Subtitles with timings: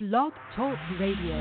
[0.00, 1.38] Blog Talk Radio.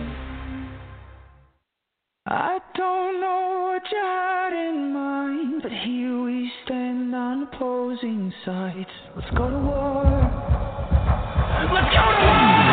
[2.28, 8.86] I don't know what you had in mind, but here we stand on opposing sides.
[9.16, 10.04] Let's go to war.
[11.74, 12.73] Let's go to war!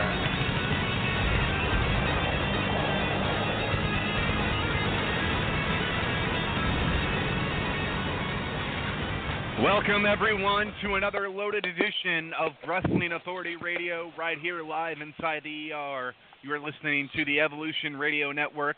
[9.61, 15.71] Welcome, everyone, to another loaded edition of Wrestling Authority Radio right here live inside the
[15.71, 16.13] ER.
[16.41, 18.77] You are listening to the Evolution Radio Network.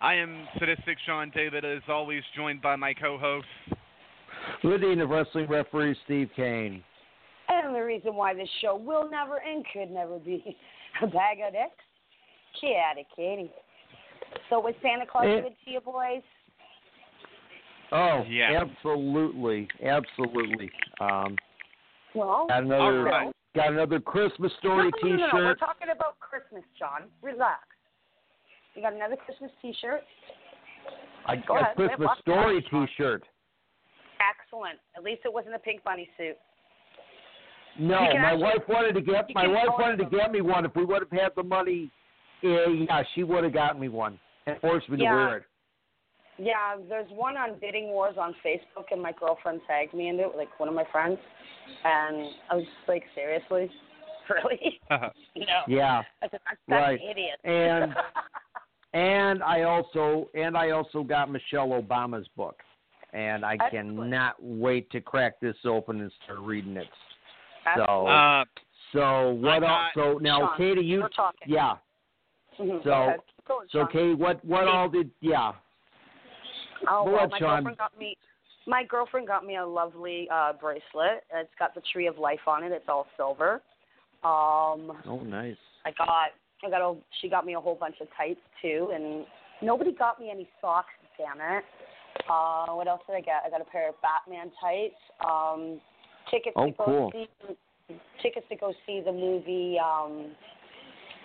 [0.00, 3.46] I am Sadistic Sean David, as always, joined by my co host.
[4.62, 6.84] The Dean of Wrestling referee Steve Cain.
[7.48, 10.56] And the reason why this show will never and could never be
[11.02, 11.74] a bag of dicks,
[12.60, 13.50] chaotic Katie.
[14.48, 15.40] So was Santa Claus Eh.
[15.40, 16.22] good to you boys?
[17.94, 18.60] Oh, Yeah.
[18.60, 20.70] absolutely, absolutely.
[21.00, 21.36] Um,
[22.14, 23.32] Well, got another, All right.
[23.54, 25.34] got another Christmas story no, no, no, no.
[25.34, 27.10] We're talking about Christmas, John.
[27.22, 27.60] Relax.
[28.74, 30.02] You got another Christmas T-shirt?
[31.26, 31.72] I Go got ahead.
[31.72, 32.86] a Christmas story Sean.
[32.86, 33.24] T-shirt.
[34.20, 34.78] Excellent.
[34.96, 36.36] At least it wasn't a pink bunny suit.
[37.78, 40.64] No, my actually- wife wanted to get my wife wanted to get me one.
[40.64, 41.90] If we would have had the money,
[42.42, 45.44] yeah, yeah she would have got me one and forced me to wear it.
[46.38, 50.36] Yeah, there's one on Bidding Wars on Facebook, and my girlfriend tagged me into it,
[50.36, 51.18] like one of my friends.
[51.84, 53.70] And I was just like, seriously?
[54.30, 54.80] Really?
[54.90, 55.60] no.
[55.68, 56.98] Yeah, I said, that's, that's Right.
[56.98, 57.38] an idiot.
[57.44, 57.94] And-
[58.94, 62.60] and I also and I also got Michelle Obama's book,
[63.12, 63.98] and I Excellent.
[63.98, 66.86] cannot wait to crack this open and start reading it.
[67.76, 68.44] So, Uh,
[68.94, 69.50] so what?
[69.50, 71.46] I All, got- so now, Sean, Katie, you we're talking.
[71.52, 71.74] yeah.
[72.58, 73.70] Mhm, so- go ahead.
[73.72, 73.88] So, Sean.
[73.92, 75.10] Katie, what what all did?
[75.20, 75.52] Yeah.
[76.88, 77.48] Oh, well, my Sean.
[77.64, 78.16] girlfriend got me.
[78.66, 81.24] My girlfriend got me a lovely uh bracelet.
[81.34, 82.72] It's got the tree of life on it.
[82.72, 83.60] It's all silver.
[84.22, 85.56] Um, Oh, nice.
[85.84, 86.08] I got
[86.64, 89.26] I got a she got me a whole bunch of tights too, and
[89.62, 90.88] nobody got me any socks.
[91.18, 91.64] Damn it.
[92.30, 93.42] Uh, what else did I get?
[93.46, 94.94] I got a pair of Batman tights.
[95.26, 95.80] Um,
[96.30, 97.10] tickets Oh, to go cool.
[97.12, 97.28] see
[98.22, 100.32] tickets to go see the movie um,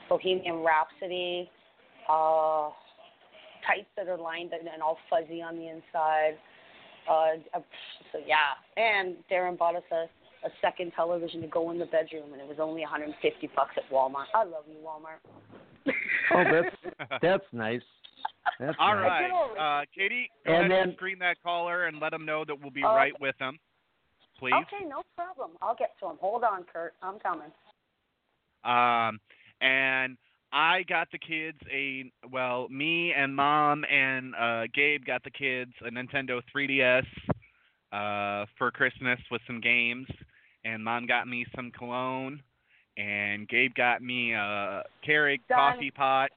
[0.09, 1.50] Bohemian Rhapsody.
[2.09, 2.70] Uh,
[3.66, 6.38] tights that are lined and, and all fuzzy on the inside.
[7.09, 7.62] Uh, uh,
[8.12, 10.06] so yeah, and Darren bought us a
[10.46, 13.84] a second television to go in the bedroom, and it was only 150 bucks at
[13.92, 14.24] Walmart.
[14.34, 15.20] I love you, Walmart.
[16.31, 17.81] Oh, that's that's nice.
[18.59, 19.03] That's all nice.
[19.06, 19.22] right.
[19.22, 19.59] get over it.
[19.59, 22.56] Uh, Katie, go And ahead and then- screen that caller and let them know that
[22.62, 23.58] we'll be Oh, right with them,
[24.38, 24.53] please.
[24.53, 25.52] Okay, no problem.
[25.62, 26.18] I'll get to him.
[26.22, 26.94] Hold on, Kurt.
[27.02, 27.52] I'm coming.
[28.64, 29.20] Um,
[29.62, 30.18] and
[30.52, 35.72] I got the kids a well, me and mom and uh, Gabe got the kids
[35.86, 37.06] a Nintendo 3DS
[37.92, 40.08] uh, for Christmas with some games,
[40.66, 42.41] and mom got me some cologne,
[42.97, 45.58] and Gabe got me a Keurig Done.
[45.58, 46.29] coffee pot,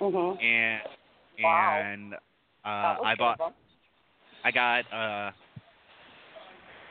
[0.00, 0.38] mm-hmm.
[0.44, 0.82] and
[1.40, 1.80] Wow.
[1.84, 2.14] and
[2.64, 3.54] uh, I bought
[4.44, 5.30] I got uh,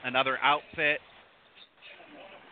[0.03, 0.99] another outfit.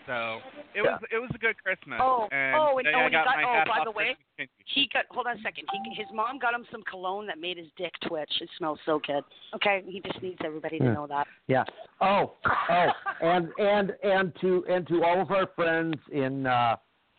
[0.07, 0.40] So
[0.75, 2.00] it was it was a good Christmas.
[2.02, 4.50] Oh, and oh, and- oh, and you got got- oh, by the way, Christmas.
[4.66, 5.06] He got.
[5.10, 5.66] Hold on a second.
[5.72, 8.30] He, his mom got him some cologne that made his dick twitch.
[8.42, 9.24] It smells so good.
[9.56, 10.94] Okay, he just needs everybody to Yeah.
[10.94, 11.28] know that.
[11.48, 11.63] Yeah.
[12.02, 12.34] Oh,
[12.69, 12.88] oh,
[13.22, 16.75] and and and to and to all of our friends in uh,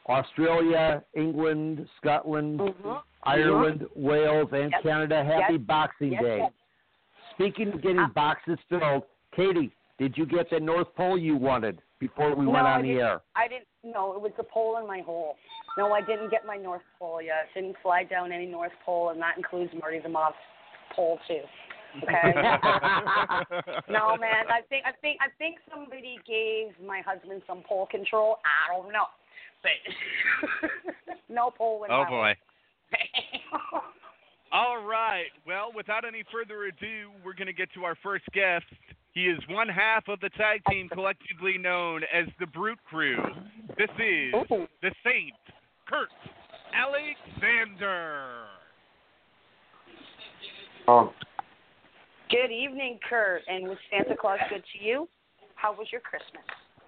[0.08, 3.02] Australia, England, Scotland, Mhm.
[3.24, 4.82] Ireland, Wales, and Yes.
[4.82, 5.62] Canada, Happy Yes.
[5.62, 6.38] Boxing Yes, Day.
[6.38, 6.52] yes.
[7.34, 9.02] speaking of getting Uh, boxes filled,
[9.34, 12.82] Katie, did you get the North Pole you wanted before we no, went I on
[12.82, 13.20] the didn't, air?
[13.34, 13.66] I didn't.
[13.84, 15.36] No, it was the pole in my hole.
[15.78, 17.48] No, I didn't get my North Pole yet.
[17.54, 20.36] Didn't fly down any North Pole, and that includes Marty the Moth's
[20.94, 21.42] pole too.
[22.02, 22.32] Okay.
[23.88, 24.44] no, man.
[24.48, 28.38] I think I think I think somebody gave my husband some pole control.
[28.44, 29.06] I don't know,
[29.62, 30.70] but
[31.28, 32.34] no pole in oh my boy.
[34.56, 34.78] hole.
[34.78, 35.26] All right.
[35.46, 38.64] Well, without any further ado, we're going to get to our first guest.
[39.12, 43.16] He is one half of the tag team collectively known as the Brute Crue.
[43.78, 44.66] This is Ooh.
[44.82, 45.32] the Saint,
[45.88, 46.08] Kurt
[46.74, 48.44] Alexzander.
[50.88, 51.10] Um,
[52.30, 53.42] Good evening, Kurt.
[53.48, 55.08] And was Santa Claus good to you?
[55.54, 56.44] How was your Christmas?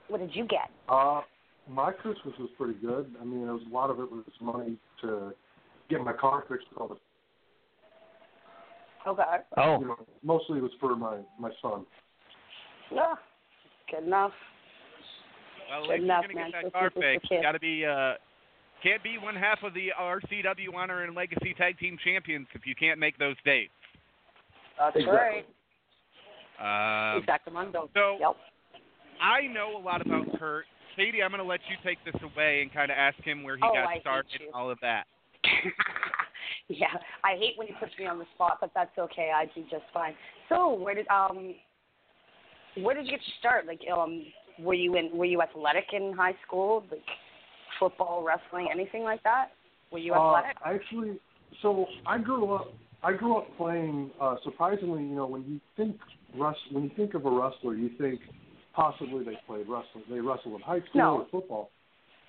[0.09, 0.71] What did you get?
[0.89, 1.23] uh,
[1.71, 3.15] my Christmas was pretty good.
[3.21, 5.33] I mean, it was a lot of it was money to
[5.91, 6.67] get my car fixed.
[6.71, 6.97] with all the-
[9.07, 9.23] Okay.
[9.57, 11.87] Oh, You know, mostly it was for my my son.
[12.93, 13.15] Yeah.
[13.91, 14.33] Good enough.
[15.71, 16.51] Well, Good if enough, you're man.
[16.51, 18.15] going to get that car fixed, got to be uh,
[18.83, 22.75] can't be one half of the RCW Honor and Legacy Tag Team Champions if you
[22.75, 23.73] can't make those dates.
[24.79, 25.45] That's Exactly.
[26.61, 27.15] right.
[27.17, 27.89] Um, Exactamundo.
[27.95, 28.37] so- Yep.
[29.21, 30.65] I know a lot about Kurt.
[30.95, 33.57] Katie, I'm going to let you take this away and kind of ask him where
[33.57, 35.05] he Oh, got hate started and all of that.
[36.69, 36.87] yeah,
[37.25, 39.31] I hate when he puts me on the spot, but that's okay.
[39.35, 40.15] I do just fine.
[40.49, 41.55] So, where did um,
[42.77, 43.67] where did you get your start?
[43.67, 44.25] Like, um,
[44.59, 46.85] were you in were you athletic in high school?
[46.91, 47.01] Like,
[47.79, 49.49] football, wrestling, anything like that?
[49.91, 50.57] Were you Uh, athletic?
[50.65, 51.19] actually,
[51.63, 52.73] so I grew up.
[53.03, 54.11] I grew up playing.
[54.21, 55.97] Uh, surprisingly, you know, when you think
[56.35, 58.21] rus- when you think of a wrestler, you think
[58.75, 60.05] possibly they played wrestling.
[60.11, 61.17] They wrestled in high school No.
[61.21, 61.71] or football.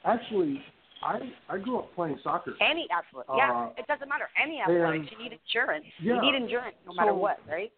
[0.06, 0.64] Actually,
[1.04, 1.20] I
[1.50, 2.54] I grew up playing soccer.
[2.62, 3.26] Any athlete?
[3.36, 4.30] yeah, uh, it doesn't matter.
[4.42, 5.86] Any athlete, you need endurance.
[6.02, 6.16] Yeah.
[6.16, 7.72] You need endurance no matter what, right?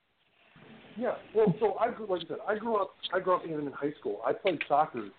[0.97, 1.13] Yeah.
[1.35, 2.91] Well, so I grew, like I said, I grew up.
[3.13, 4.21] I grew up even in high school.
[4.25, 5.09] I played soccer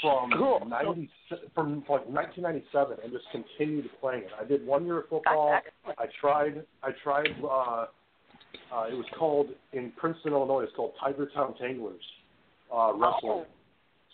[0.00, 0.60] from Cool.
[0.66, 1.10] ninety
[1.54, 4.30] from like 1997 and just continued playing it.
[4.40, 5.58] I did one year of football.
[5.98, 6.64] I tried.
[6.82, 7.28] I tried.
[7.42, 7.86] Uh,
[8.74, 10.62] uh, it was called in Princeton, Illinois.
[10.62, 12.00] It's called Tiger Town Tanglers
[12.72, 13.44] uh, wrestling.
[13.44, 13.46] Oh.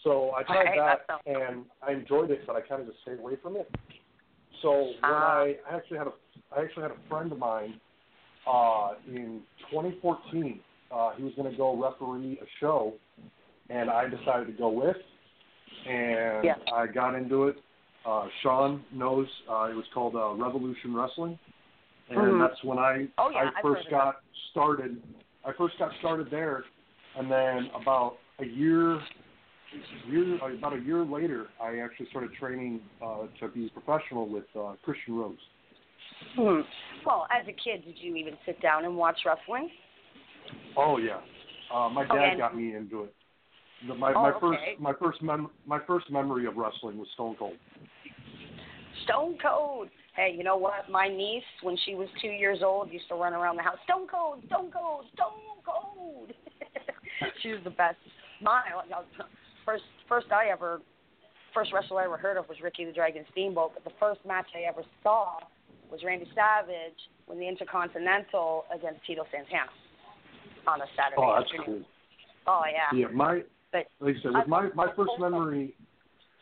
[0.05, 3.01] So I tried Okay, that, sounds and I enjoyed it, but I kind of just
[3.03, 3.71] stayed away from it.
[4.61, 5.41] So when Ah.
[5.43, 6.13] I, I actually had a,
[6.57, 7.81] I actually had a friend of mine
[8.47, 10.61] uh, in 2014.
[10.91, 12.93] Uh, he was going to go referee a show,
[13.71, 14.97] and I decided to go with.
[15.87, 16.55] And Yeah.
[16.73, 17.57] I got into it.
[18.05, 21.39] Uh, Sean knows uh, it was called uh, Revolution Wrestling,
[22.11, 22.49] and Mhm.
[22.49, 24.21] that's when I Oh, yeah, I first got
[24.51, 25.01] started.
[25.45, 26.65] I first got started there,
[27.17, 29.01] and then about a year,
[30.09, 34.45] year about a year later, I actually started training uh, to be a professional with
[34.59, 35.37] uh, Christian Rose.
[36.37, 36.61] Hmm.
[37.07, 39.71] Well, as a kid, did you even sit down and watch wrestling?
[40.77, 41.21] Oh yeah,
[41.75, 42.39] uh, my dad Okay.
[42.39, 43.15] got me into it.
[43.87, 44.77] The, my Oh, my first okay.
[44.79, 47.57] my first mem- my first memory of wrestling was Stone Cold.
[49.05, 49.89] Stone Cold.
[50.15, 50.91] Hey, you know what?
[50.91, 53.79] My niece, when she was two years old, used to run around the house.
[53.85, 56.33] Stone Cold, Stone Cold, Stone Cold.
[57.43, 57.97] she was the best.
[58.43, 58.61] My
[59.65, 60.81] first, first I ever,
[61.55, 63.73] first wrestler I ever heard of was Ricky the Dragon Steamboat.
[63.75, 65.39] But the first match I ever saw
[65.91, 69.71] was Randy Savage when the Intercontinental against Tito Santana
[70.67, 71.85] on a Saturday Oh, that's afternoon.
[71.85, 71.89] cool.
[72.47, 72.99] Oh yeah.
[72.99, 73.43] Yeah, my
[73.73, 75.75] But like I said, with my my first memory,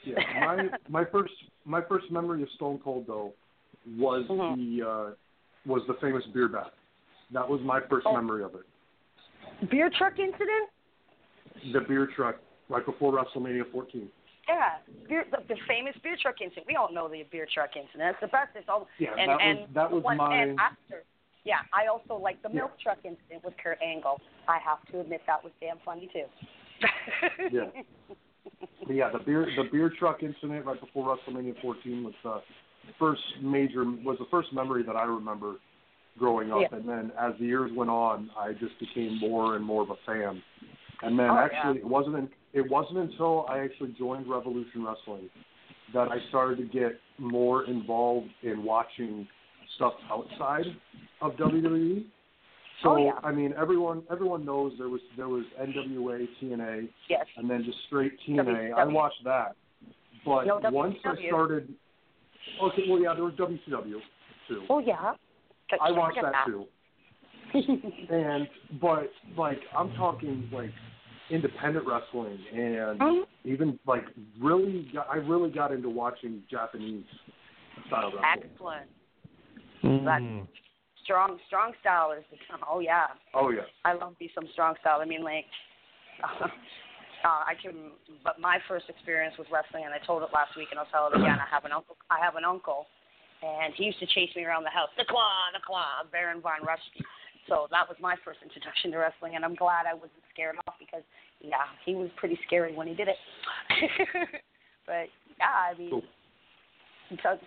[0.04, 1.32] yeah, my my first
[1.64, 3.32] my first memory of Stone Cold though
[3.98, 4.56] was Mhm.
[4.56, 5.10] the uh,
[5.66, 6.72] was the famous beer bath.
[7.32, 8.14] That was my first Oh.
[8.14, 8.66] memory of it.
[9.70, 10.70] beer truck incident.
[11.72, 12.36] The beer truck
[12.70, 14.08] right before WrestleMania 14.
[14.48, 16.66] Yeah, beer, the, the famous beer truck incident.
[16.66, 18.10] We all know the beer truck incident.
[18.16, 18.50] It's the best.
[18.54, 18.88] It's all.
[18.98, 21.04] Yeah, and, that was- and that was one, my- And after,
[21.44, 22.60] yeah, I also like the Yeah.
[22.66, 24.20] milk truck incident with Kurt Angle.
[24.48, 26.24] I have to admit that was damn funny too.
[27.52, 27.66] Yeah.
[28.86, 32.40] But yeah, the beer the beer truck incident right before WrestleMania 14 was the
[32.98, 35.56] first major was the first memory that I remember
[36.18, 36.76] growing up, Yeah.
[36.78, 39.96] and then as the years went on, I just became more and more of a
[40.06, 40.42] fan.
[41.02, 41.86] And then Oh, actually, yeah.
[41.86, 45.30] it wasn't in, it wasn't until I actually joined Revolution Wrestling
[45.94, 49.26] that I started to get more involved in watching
[49.76, 50.66] stuff outside
[51.20, 52.04] of WWE.
[52.82, 53.12] So Oh, yeah.
[53.22, 57.26] I mean, everyone everyone knows there was there was NWA, TNA, yes.
[57.36, 58.72] and then just straight TNA.
[58.72, 59.54] I watched that,
[60.24, 61.74] but No, once I started,
[62.62, 64.00] okay, well, yeah, there was WCW
[64.48, 64.62] too.
[64.70, 65.12] Oh yeah.
[65.80, 66.66] I watched forget that too,
[68.14, 68.48] and
[68.80, 70.70] but like I'm talking like
[71.30, 73.26] independent wrestling and Mhm.
[73.44, 74.04] even like
[74.38, 77.06] really, got, I really got into watching Japanese
[77.86, 78.50] style wrestling.
[78.50, 78.90] Excellent.
[79.82, 80.04] Mm.
[80.04, 80.60] That's
[81.04, 82.24] strong strong style is
[82.68, 83.08] oh yeah.
[83.34, 83.66] Oh yeah.
[83.84, 85.00] I love me some strong style.
[85.00, 85.46] I mean like
[86.22, 86.48] uh,
[87.24, 90.78] I can but my first experience with wrestling and I told it last week and
[90.78, 91.38] I'll tell it again.
[91.40, 92.86] I have an uncle I have an uncle
[93.42, 94.92] and he used to chase me around the house.
[94.98, 97.02] The claw, the claw, Baron von Raschke.
[97.48, 100.76] So that was my first introduction to wrestling and I'm glad I wasn't scared off
[100.78, 101.02] because
[101.40, 103.16] yeah, he was pretty scary when he did it.
[104.86, 105.06] but
[105.38, 106.02] yeah, I mean Cool.
[107.10, 107.38] because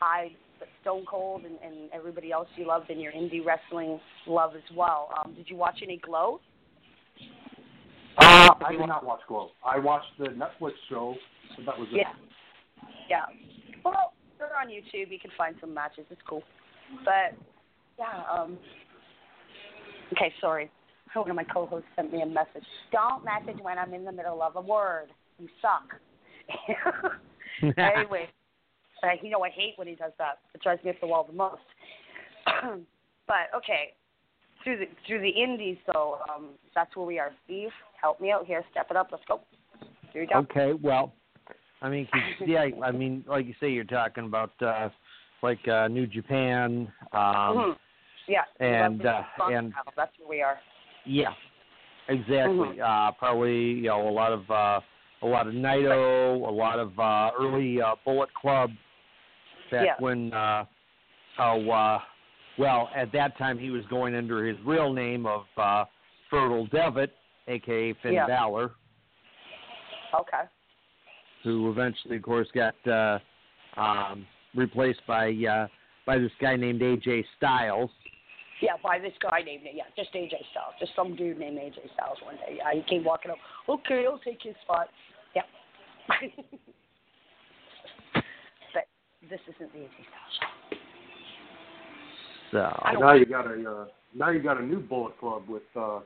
[0.00, 0.30] I
[0.82, 5.10] Stone Cold and, and everybody else you loved in your indie wrestling love as well.
[5.18, 6.40] Um, did you watch any Glow?
[8.16, 9.50] Uh, I did not watch Glow.
[9.64, 11.14] I watched the Netflix show,
[11.56, 11.98] but that was it.
[11.98, 12.12] Yeah.
[13.08, 13.24] Yeah.
[13.84, 15.10] Well, they're on YouTube.
[15.10, 16.04] You can find some matches.
[16.10, 16.42] It's cool.
[17.04, 17.38] But
[17.98, 18.22] yeah.
[18.32, 18.58] Um,
[20.12, 20.70] okay, sorry.
[21.14, 22.64] One of my co-hosts sent me a message.
[22.92, 25.08] Don't message when I'm in the middle of a word.
[25.38, 25.94] You suck.
[27.78, 28.28] anyway,
[29.02, 30.38] uh, you know I hate when he does that.
[30.54, 31.60] It drives me up the wall the most.
[33.26, 33.94] but okay,
[34.62, 37.30] through the through the indies though, um, that's where we are.
[37.44, 38.62] Steve, help me out here.
[38.70, 39.08] Step it up.
[39.10, 39.40] Let's go.
[40.12, 40.38] Here you go.
[40.40, 41.12] Okay, well,
[41.82, 42.08] I mean,
[42.46, 44.88] yeah, I mean, like you say, you're talking about uh,
[45.42, 47.76] like uh, New Japan, um, Mhm.
[48.26, 48.44] Yeah.
[48.60, 50.58] and, uh, and- that's where we are.
[51.08, 51.32] Yeah,
[52.08, 52.76] exactly.
[52.76, 52.80] Mhm.
[52.80, 54.80] Uh, probably you know a lot of uh,
[55.22, 58.70] a lot of Naito, a lot of uh, early uh, Bullet Club.
[59.70, 59.94] Back Yeah.
[59.98, 60.64] when uh,
[61.36, 62.00] how uh,
[62.58, 65.84] well at that time he was going under his real name of uh,
[66.30, 67.14] Fergal Devitt,
[67.48, 68.26] aka Finn Yeah.
[68.26, 68.72] Balor.
[70.14, 70.44] Okay.
[71.44, 73.18] who eventually, of course, got uh,
[73.76, 75.66] um, replaced by uh,
[76.06, 77.90] by this guy named AJ Styles.
[78.60, 82.18] Yeah, by this guy named yeah, just AJ Styles, just some dude named AJ Styles
[82.24, 82.56] one day.
[82.58, 83.36] Yeah, he came walking up.
[83.68, 84.88] Okay, I'll take his spot.
[85.36, 85.42] Yeah.
[88.74, 88.84] but
[89.30, 90.80] this isn't the AJ Styles
[92.50, 95.62] So I Now you got a uh, now you got a new Bullet Club with
[95.76, 96.00] uh,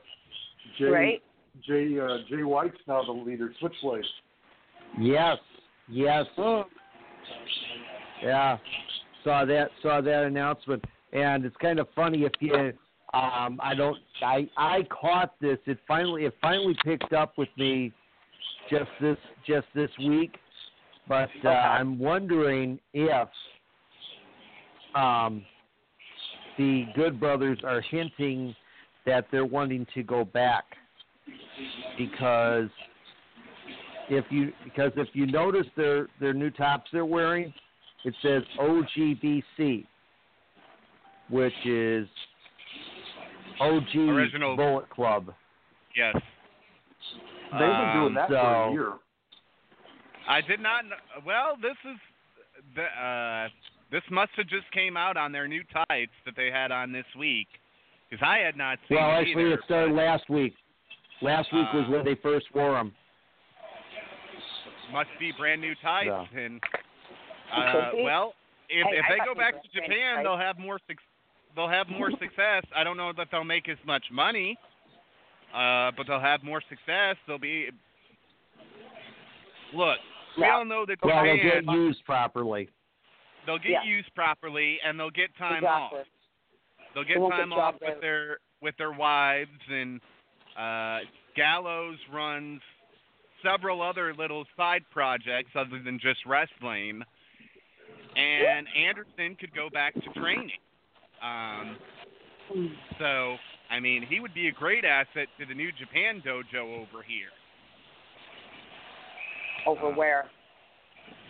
[0.77, 1.23] Jay show, right?
[1.67, 3.51] Jay uh, Jay White's now the leader.
[3.59, 4.03] Switchblade.
[4.99, 5.37] yes,
[5.89, 6.65] yes, Mm.
[8.23, 8.57] yeah.
[9.23, 12.73] Saw that saw that announcement, and it's kind of funny if you.
[13.13, 13.97] Um, I don't.
[14.23, 15.59] I I caught this.
[15.67, 17.91] It finally it finally picked up with me
[18.69, 19.17] just this
[19.47, 20.35] just this week,
[21.07, 23.27] but uh, I'm wondering if
[24.95, 25.45] um,
[26.57, 28.55] the Good Brothers are hinting
[29.05, 30.63] that they're wanting to go back
[31.97, 32.69] because
[34.09, 37.53] if you because if you notice their their new tops they're wearing,
[38.05, 39.85] it says OGBC,
[41.33, 42.07] which is
[43.59, 45.33] OG Original- Bullet Club.
[45.95, 46.15] Yes.
[47.51, 48.93] They've been doing Um, that for a year.
[50.27, 50.85] I did not.
[50.85, 51.97] Know, well, this is
[52.75, 53.49] the uh,
[53.91, 57.05] this must have just came out on their new tights that they had on this
[57.17, 57.47] week,
[58.09, 58.97] because I had not seen.
[58.97, 60.55] Well, it actually, either, it started but last week.
[61.21, 62.93] Last week was Uh, when they first wore them.
[64.91, 66.39] Must be brand new tights, Yeah.
[66.39, 66.61] and
[67.51, 68.33] uh, well,
[68.69, 70.23] if Hey, if I they thought go back to Japan, tights.
[70.25, 70.97] they'll have more suc
[71.55, 72.63] they'll have more success.
[72.75, 74.57] I don't know that they'll make as much money,
[75.53, 77.15] uh, but they'll have more success.
[77.27, 77.69] They'll be
[79.73, 79.97] look.
[80.37, 80.55] We Yeah.
[80.55, 82.69] all know that Well, they'll get used properly.
[83.45, 83.83] they'll get Yeah.
[83.83, 85.99] used properly and they'll get time exactly.
[85.99, 86.07] off.
[86.93, 89.99] They'll get won't get time off with their with their wives and
[90.55, 91.01] uh
[91.35, 92.61] Gallows runs
[93.41, 97.03] several other little side projects other than just wrestling.
[98.15, 100.51] And Anderson could go back to training.
[101.23, 101.77] Um
[102.99, 103.37] so
[103.69, 107.31] I mean he would be a great asset to the new Japan dojo over here.
[109.65, 110.25] Over Uh, where?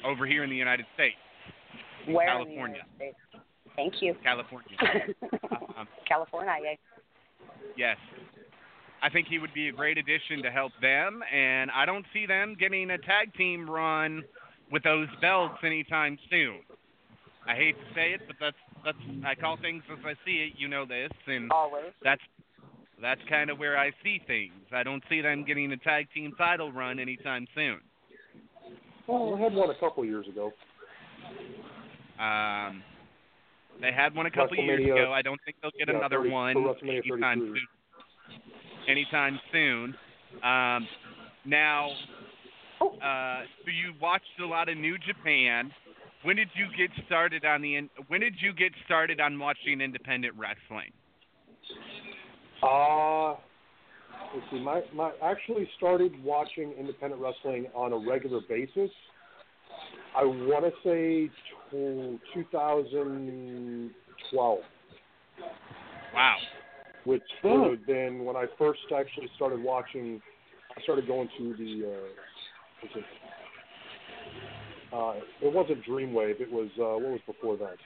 [0.04, 1.16] Over here in the United States.
[2.08, 2.82] Where California.
[2.98, 3.16] States?
[3.76, 4.16] Thank you.
[4.24, 4.78] California.
[5.78, 6.76] um, California, yeah.
[7.76, 7.98] Yes.
[9.02, 12.26] I think he would be a great addition to help them, and I don't see
[12.26, 14.24] them getting a tag team run
[14.72, 16.60] with those belts anytime soon.
[17.48, 20.54] I hate to say it, but that's that's I call things as I see it.
[20.58, 21.92] You know this, and Always.
[22.04, 22.22] that's
[23.02, 24.54] that's kind of where I see things.
[24.72, 27.80] I don't see them getting a tag team title run anytime soon.
[29.08, 30.54] Well, they had one a couple years ago.
[32.18, 32.84] Um,
[33.82, 35.12] they had one a couple years ago.
[35.12, 37.68] I don't think they'll get yeah, another 30 one anytime soon.
[38.88, 39.96] Anytime soon.
[40.44, 40.88] Um,
[41.46, 41.90] now,
[42.82, 45.72] uh, so you watched a lot of New Japan.
[46.24, 47.76] When did you get started on the?
[47.76, 50.92] in- When did you get started on watching independent wrestling?
[52.62, 53.32] Uh,
[54.34, 54.60] let's see.
[54.60, 58.90] My my actually started watching independent wrestling on a regular basis.
[60.16, 61.30] I want to say
[61.72, 64.60] tw 2012.
[66.14, 66.38] Wow.
[67.06, 70.22] which would have been when I first actually started watching.
[70.78, 71.86] I started going to the.
[71.86, 71.90] Uh,
[72.82, 73.04] what's it?
[74.94, 76.40] Uh, it wasn't Dreamwave.
[76.40, 77.78] It was uh, what was before that?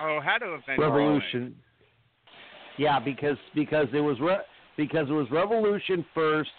[0.00, 1.56] Oh, had to have been Revolution.
[2.76, 4.44] Yeah, because because it was re-
[4.76, 6.50] because it was Revolution first,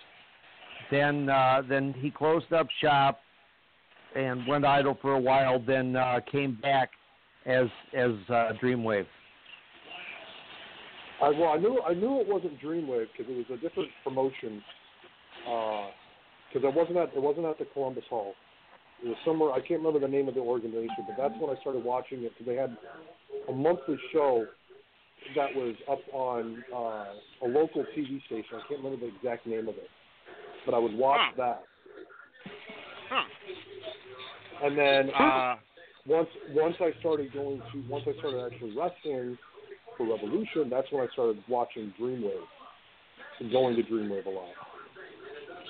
[0.91, 3.19] then uh, then he closed up shop
[4.17, 5.63] and went idle for a while.
[5.65, 6.89] Then uh, came back
[7.45, 9.07] as as uh, Dreamwave.
[11.21, 14.61] I, well, I knew I knew it wasn't Dreamwave because it was a different promotion.
[15.45, 18.33] Because it wasn't at it wasn't at the Columbus Hall.
[19.03, 21.59] It was somewhere I can't remember the name of the organization, but that's when I
[21.61, 22.75] started watching it because they had
[23.47, 24.45] a monthly show
[25.35, 28.55] that was up on uh, a local TV station.
[28.55, 29.89] I can't remember the exact name of it,
[30.65, 31.33] but I would watch Huh.
[31.37, 31.63] that.
[33.09, 33.23] Huh.
[34.63, 35.55] And then Uh,
[36.05, 39.37] once once I started going to once I started actually wrestling
[39.97, 42.47] for Revolution, that's when I started watching Dreamwave
[43.39, 44.49] and going to Dreamwave a lot.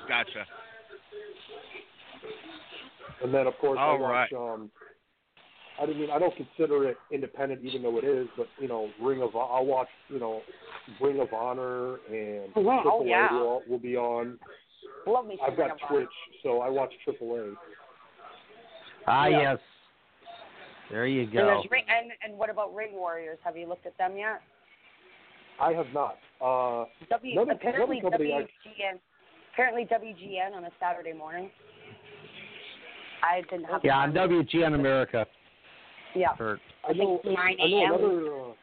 [0.08, 0.46] gotcha.
[3.24, 4.72] And then of course I All watch um
[5.82, 9.22] I mean I don't consider it independent even though it is, but you know, Ring
[9.22, 10.42] of I'll watch, you know,
[11.02, 12.52] Ring of Honor and.
[12.56, 13.30] Oh, Triple yeah.
[13.30, 14.38] A will, will be on.
[15.08, 16.00] Love me I've got Ring Honor.
[16.00, 17.54] Twitch, so I watch Triple A.
[19.08, 19.42] Ah, Yeah.
[19.42, 19.60] yes.
[20.92, 21.46] There you go.
[21.46, 23.38] there's ring, and and what about Ring Warriors?
[23.44, 24.42] Have you looked at them yet?
[25.62, 26.18] I have not.
[26.42, 29.00] Uh W Another- apparently another company I- WGN
[29.54, 31.52] apparently WGN on a Saturday morning.
[33.24, 35.26] I didn't have Yeah, on WGN America.
[36.16, 36.36] Yeah.
[36.36, 38.54] For, I know, think 9 I know another uh,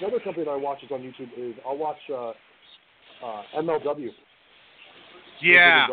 [0.00, 2.30] another company that I watch is on YouTube is I'll watch uh,
[3.24, 4.08] uh, MLW.
[5.42, 5.86] Yeah.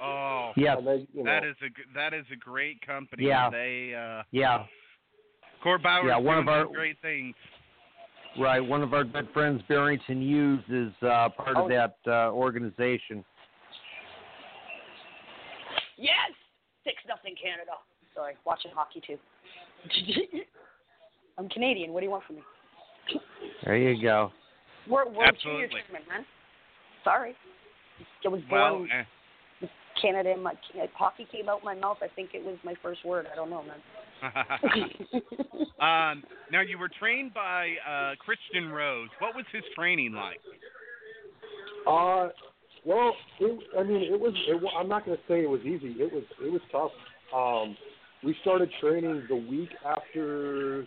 [0.00, 0.76] Oh, Yeah.
[0.76, 3.26] They, you know, that is a g- that is a great company.
[3.26, 3.50] Yeah.
[3.50, 4.64] They uh Yeah.
[5.62, 7.34] Court Bauer Yeah, one of our- great things.
[8.38, 8.60] Right.
[8.60, 11.64] One of our good friends, Barrington Hughes, is uh, part Oh.
[11.64, 13.24] of that uh, organization.
[15.98, 16.30] Yes,
[16.84, 17.72] six nothing Canada.
[18.14, 19.18] Sorry, watching hockey too.
[21.38, 21.92] I'm Canadian.
[21.92, 22.42] What do you want from me?
[23.64, 24.30] There you go.
[24.88, 25.80] We're World Junior Absolutely.
[25.86, 26.24] tournament, man.
[27.04, 27.34] Sorry,
[28.24, 29.66] I was Well, eh,
[30.00, 30.32] Canada.
[30.32, 30.54] In my
[30.94, 31.98] hockey came out my mouth.
[32.02, 33.26] I think it was my first word.
[33.30, 33.80] I don't know, man.
[35.80, 39.08] um, now you were trained by uh, Christian Rose.
[39.20, 40.40] What was his training like?
[41.86, 42.28] Uh,
[42.84, 44.34] well, it, I mean, it was.
[44.48, 45.94] It, I'm not going to say it was easy.
[45.98, 46.24] It was.
[46.44, 46.90] It was tough.
[47.34, 47.76] Um,
[48.24, 50.86] we started training the week after.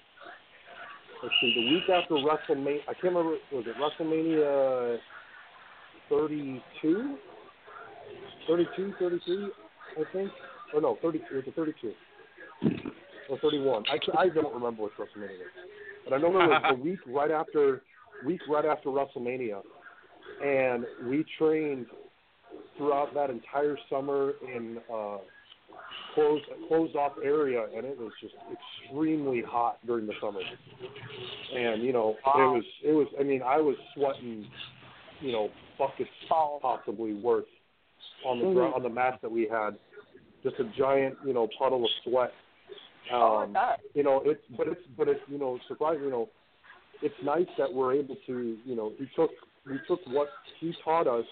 [1.23, 2.79] Let's see, the week after WrestleMania.
[2.89, 3.37] I can't remember.
[3.51, 4.97] Was it WrestleMania
[6.09, 7.15] 32?
[8.47, 9.47] 32, 33,
[9.97, 10.31] I think.
[10.73, 11.19] Or no, 30.
[11.19, 11.93] It was a 32
[13.29, 13.83] or 31.
[13.89, 15.47] I, I don't remember which WrestleMania was.
[16.05, 17.81] But I know it was the week right after
[18.25, 19.61] week right after WrestleMania,
[20.43, 21.85] and we trained
[22.77, 25.17] throughout that entire summer in uh,
[26.15, 30.41] closed closed off area, and it was just extremely hot during the summer.
[31.55, 33.07] And you know, it was it was.
[33.19, 34.47] I mean, I was sweating,
[35.19, 37.45] you know, buckets possibly worth
[38.25, 38.53] on the Mhm.
[38.55, 39.77] ground on the mat that we had.
[40.43, 42.33] Just a giant, you know, puddle of sweat.
[43.11, 43.81] oh, Um, bet.
[43.93, 46.05] you know, it's but it's but it's you know, surprising.
[46.05, 46.29] You know,
[47.01, 49.31] it's nice that we're able to, you know, we took
[49.69, 50.27] we took what
[50.59, 51.25] he taught us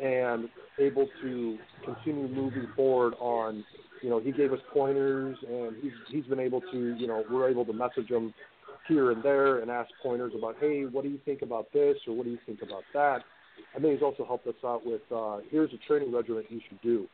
[0.00, 0.48] and
[0.78, 3.64] able to continue moving forward on.
[4.02, 7.48] You know, he gave us pointers, and he's he's been able to, you know, we're
[7.48, 8.34] able to message him
[8.88, 12.16] here and there and ask pointers about, hey, what do you think about this, or
[12.16, 13.22] what do you think about that.
[13.74, 16.80] And then he's also helped us out with, uh, here's a training regimen you should
[16.82, 17.06] do,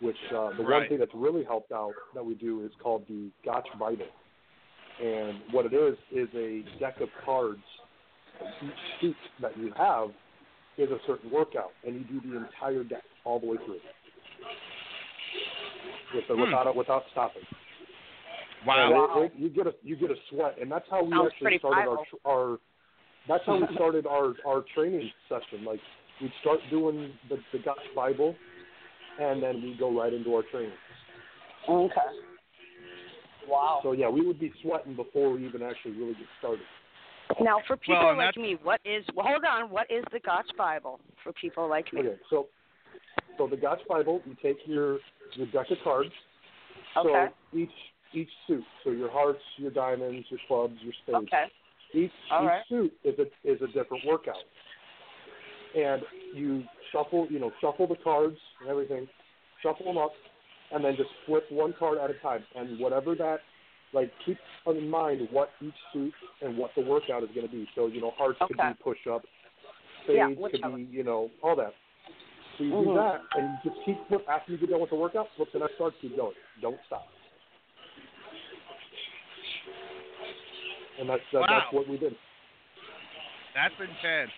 [0.00, 3.30] which uh, the one thing that's really helped out that we do is called the
[3.44, 4.06] Gotch Bible.
[5.02, 7.62] And what it is is a deck of cards.
[8.62, 10.10] Each suit that you have
[10.78, 13.80] is a certain workout, and you do the entire deck all the way through,
[16.14, 16.40] with the, Hmm.
[16.42, 17.42] without without stopping.
[18.66, 19.22] Wow.
[19.22, 21.58] It, it, you get a you get a sweat, and that's how we Sounds actually
[21.58, 22.06] started our viral.
[22.08, 22.58] tr- our.
[23.28, 25.64] That's how we started our our training session.
[25.64, 25.80] Like
[26.20, 28.34] we'd start doing the the Gotch Bible,
[29.20, 30.72] and then we go right into our training.
[31.68, 31.92] Okay.
[33.48, 33.80] Wow.
[33.82, 36.64] So yeah, we would be sweating before we even actually really get started.
[37.40, 39.04] Now, for people Well, like me, what is?
[39.14, 39.70] Well, hold on.
[39.70, 42.00] What is the Gotch Bible for people like me?
[42.00, 42.46] Okay, so
[43.38, 44.98] so the Gotch Bible, you take your
[45.34, 46.10] your deck of cards.
[46.96, 47.26] Okay.
[47.52, 47.70] So each
[48.14, 51.28] each suit, so your hearts, your diamonds, your clubs, your spades.
[51.28, 51.44] Okay.
[51.94, 52.62] Each All each right.
[52.68, 54.36] suit is a is a different workout,
[55.76, 56.02] and
[56.34, 59.08] you shuffle you know shuffle the cards and everything,
[59.62, 60.12] shuffle them up,
[60.72, 63.38] and then just flip one card at a time, and whatever that
[63.92, 67.68] like keep in mind what each suit and what the workout is going to be.
[67.74, 69.26] So you know, hearts could be push-ups,
[70.08, 70.76] Yeah, spades could whichever.
[70.76, 71.74] be you know all that.
[72.58, 72.94] So you do Mhm.
[72.94, 75.58] that, and you just keep flip after you get done with the workout, flip the
[75.58, 77.08] next card, keep going, don't stop.
[80.98, 81.46] And that's that, Wow.
[81.48, 82.16] that's what we did.
[83.54, 84.32] That's intense.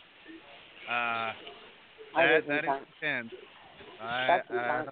[0.89, 1.35] Uh, I
[2.15, 2.87] that that is intense.
[3.01, 3.33] intense.
[4.01, 4.85] I, That's I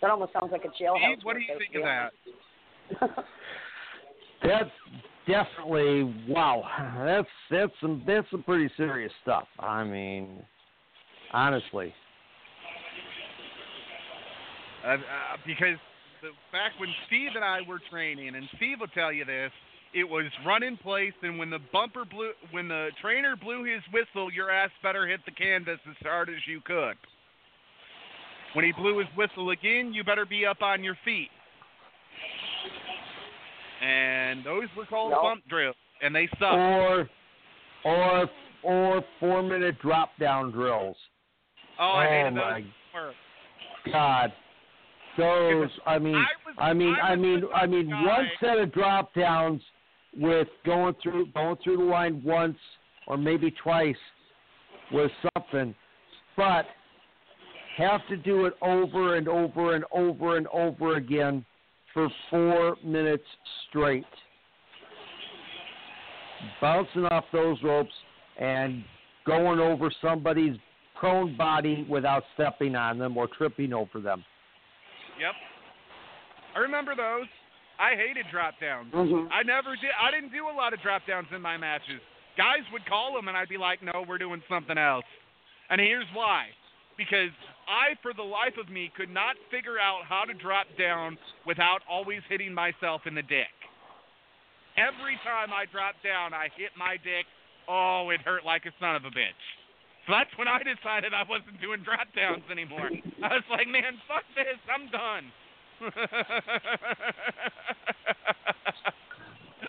[0.00, 1.14] That almost sounds like a jailhouse.
[1.14, 2.12] Steve, what do you think of that?
[4.44, 4.70] That's
[5.26, 6.64] definitely wow.
[7.04, 9.46] That's that's some that's some pretty serious stuff.
[9.58, 10.42] I mean,
[11.32, 11.94] honestly.
[14.84, 14.98] Uh, uh,
[15.46, 15.78] because
[16.22, 19.52] the, back when Steve and I were training, and Steve will tell you this,
[19.94, 23.82] it was run in place, and when the bumper blew, when the trainer blew his
[23.92, 26.96] whistle, your ass better hit the canvas as hard as you could.
[28.54, 31.30] When he blew his whistle again, you better be up on your feet.
[33.82, 35.20] And those were called Yep.
[35.22, 36.42] bump drills, and they sucked.
[36.42, 37.08] Or
[37.84, 38.30] or
[38.62, 40.96] or four minute drop down drills.
[41.80, 42.60] oh, I hated oh, my
[42.94, 43.14] those.
[43.92, 44.32] God.
[45.18, 48.58] Those I mean I was- I mean I I mean I mean guy- one set
[48.58, 49.60] of drop downs
[50.16, 52.58] with going through going through the line once
[53.08, 53.96] or maybe twice
[54.92, 55.74] was something.
[56.36, 56.66] But
[57.76, 61.44] have to do it over and over and over and over again
[61.94, 63.24] for four minutes
[63.68, 64.04] straight.
[66.60, 67.92] Bouncing off those ropes
[68.38, 68.84] and
[69.26, 70.56] going over somebody's
[70.98, 74.24] prone body without stepping on them or tripping over them.
[75.20, 75.34] Yep.
[76.54, 77.26] I remember those.
[77.78, 78.92] I hated drop downs.
[78.92, 79.28] Mhm.
[79.32, 79.90] I never did.
[79.98, 82.00] I didn't do a lot of drop downs in my matches.
[82.36, 85.04] Guys would call them, and I'd be like, "No, we're doing something else."
[85.68, 86.50] And here's why:
[86.96, 87.32] because
[87.68, 91.80] I, for the life of me, could not figure out how to drop down without
[91.88, 93.52] always hitting myself in the dick.
[94.76, 97.26] Every time I dropped down, I hit my dick.
[97.68, 99.42] Oh, it hurt like a son of a bitch.
[100.06, 102.90] So that's when I decided I wasn't doing drop downs anymore.
[103.22, 105.30] I was like, man, fuck this, I'm done.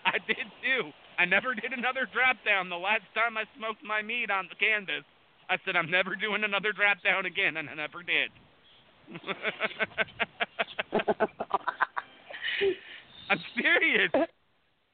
[0.04, 0.90] I did too.
[1.18, 2.68] I never did another drop down.
[2.68, 5.04] The last time I smoked my meat on the canvas,
[5.48, 8.30] I said I'm never doing another drop down again, and I never did.
[13.30, 14.10] I'm serious.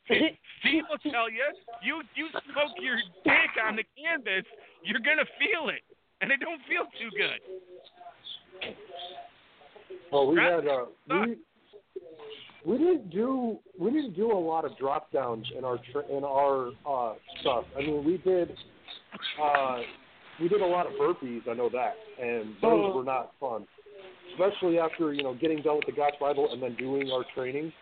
[0.06, 1.44] Steve will tell you,
[1.82, 4.44] you you smoke your dick on the canvas,
[4.82, 5.82] you're gonna feel it,
[6.20, 7.40] and it don't feel too good.
[10.12, 11.36] Well, we Drop had uh, we
[12.64, 15.78] we didn't do we didn't do a lot of drop downs in our
[16.10, 17.64] in our uh, stuff.
[17.76, 18.50] I mean, we did
[19.42, 19.80] uh,
[20.40, 21.48] we did a lot of burpees.
[21.48, 23.66] I know that, and those were not fun,
[24.32, 27.72] especially after you know getting done with the Gotch Bible and then doing our training.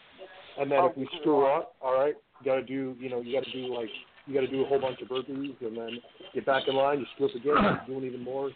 [0.61, 3.33] And then if we screw up, all right, you got to do you know you
[3.33, 3.89] got to do like
[4.27, 5.99] you got to do a whole bunch of burpees and then
[6.35, 6.99] get back in line.
[6.99, 7.55] You screw up again,
[7.87, 8.51] you're doing even more.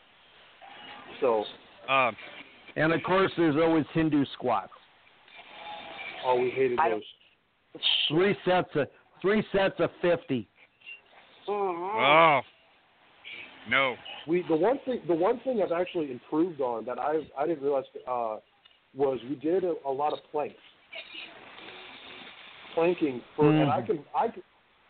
[1.21, 1.45] So,
[1.89, 2.17] Um,
[2.77, 4.73] And of course, there's always Hindu squats.
[6.27, 7.81] oh, we hated those.
[8.09, 8.89] Three sets of
[9.23, 10.49] three sets of fifty.
[11.49, 12.41] oh,
[13.69, 13.97] no.
[14.27, 17.63] We the one thing the one thing I've actually improved on that I I didn't
[17.63, 18.37] realize uh,
[18.95, 20.57] was we did a, a lot of planks,
[22.75, 23.87] planking for and I Mhm.
[23.87, 24.43] can I can,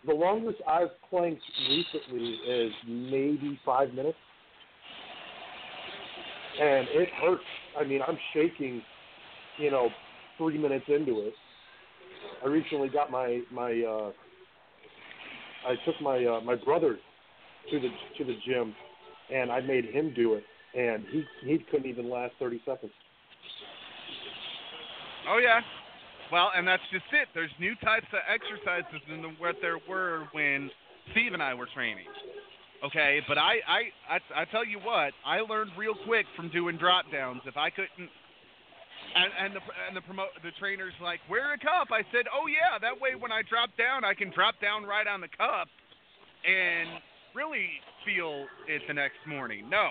[0.06, 4.18] the longest I've planked recently is maybe five minutes,
[6.60, 7.44] and it hurts.
[7.78, 8.82] I mean I'm shaking,
[9.58, 9.90] you know,
[10.38, 11.34] three minutes into it.
[12.44, 14.12] I recently got my my uh,
[15.66, 16.98] I took my uh, my brother
[17.70, 18.74] to the to the gym
[19.32, 20.44] and I made him do it,
[20.78, 22.92] and he he couldn't even last thirty seconds.
[25.28, 25.60] Oh yeah.
[26.30, 27.28] Well, and that's just it.
[27.34, 30.70] There's new types of exercises than the- what there were when
[31.12, 32.06] Steve and I were training.
[32.82, 33.80] Okay, but I, I,
[34.16, 37.42] I, I tell you what, I learned real quick from doing drop downs.
[37.46, 38.10] If I couldn't,
[39.14, 41.92] and and the and the promote the trainers like wear a cup.
[41.92, 45.06] I said, oh yeah, that way when I drop down, I can drop down right
[45.06, 45.68] on the cup,
[46.48, 46.88] and
[47.34, 47.68] really
[48.04, 49.68] feel it the next morning.
[49.70, 49.90] No,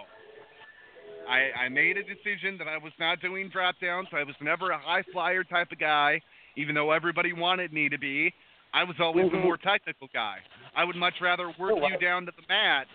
[1.29, 4.07] I, I made a decision that I was not doing drop downs.
[4.13, 6.21] I was never a high flyer type of guy,
[6.55, 8.33] even though everybody wanted me to be.
[8.73, 9.43] I was always the Mhm.
[9.43, 10.37] more technical guy.
[10.75, 12.87] I would much rather work Oh, you down to the mat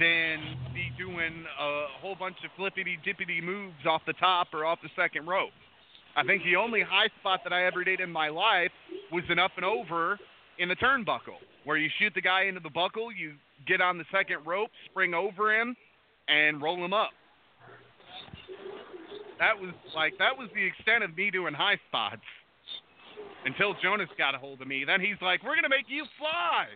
[0.00, 0.40] than
[0.74, 4.90] be doing a whole bunch of flippity dippity moves off the top or off the
[4.96, 5.52] second rope.
[6.16, 8.72] I think the only high spot that I ever did in my life
[9.12, 10.18] was an up and over
[10.58, 13.34] in the turnbuckle, where you shoot the guy into the buckle, you
[13.66, 15.76] get on the second rope, spring over him,
[16.28, 17.10] and roll him up.
[19.38, 22.22] That was like that was the extent of me doing high spots.
[23.46, 24.84] until Jonas got a hold of me.
[24.86, 26.66] Then he's like, "We're gonna make you fly."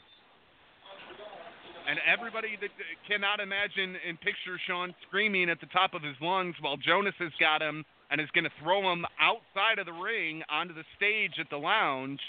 [1.87, 2.69] And everybody that
[3.09, 7.33] cannot imagine and picture Sean screaming at the top of his lungs while Jonas has
[7.41, 11.39] got him and is going to throw him outside of the ring onto the stage
[11.39, 12.21] at the lounge.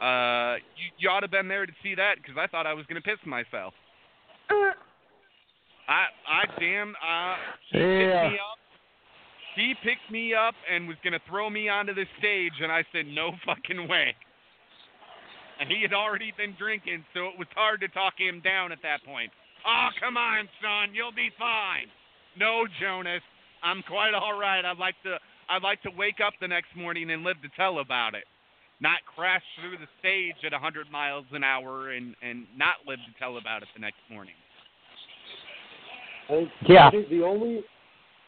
[0.00, 2.74] Uh, you, you ought to have been there to see that because I thought I
[2.74, 3.74] was going to piss myself.
[5.88, 7.36] I I damn uh
[7.72, 7.88] he Yeah.
[7.96, 8.58] picked me up.
[9.56, 13.06] He picked me up and was gonna throw me onto the stage and I said
[13.06, 14.14] no fucking way.
[15.60, 18.78] And he had already been drinking, so it was hard to talk him down at
[18.82, 19.32] that point.
[19.66, 21.88] Oh come on, son, you'll be fine.
[22.36, 23.22] No, Jonas,
[23.62, 24.64] I'm quite all right.
[24.64, 27.78] I'd like to I'd like to wake up the next morning and live to tell
[27.80, 28.24] about it.
[28.80, 33.18] Not crash through the stage at 100 miles an hour and and not live to
[33.18, 34.34] tell about it the next morning.
[36.28, 36.88] I think, Yeah.
[36.88, 37.64] I think the only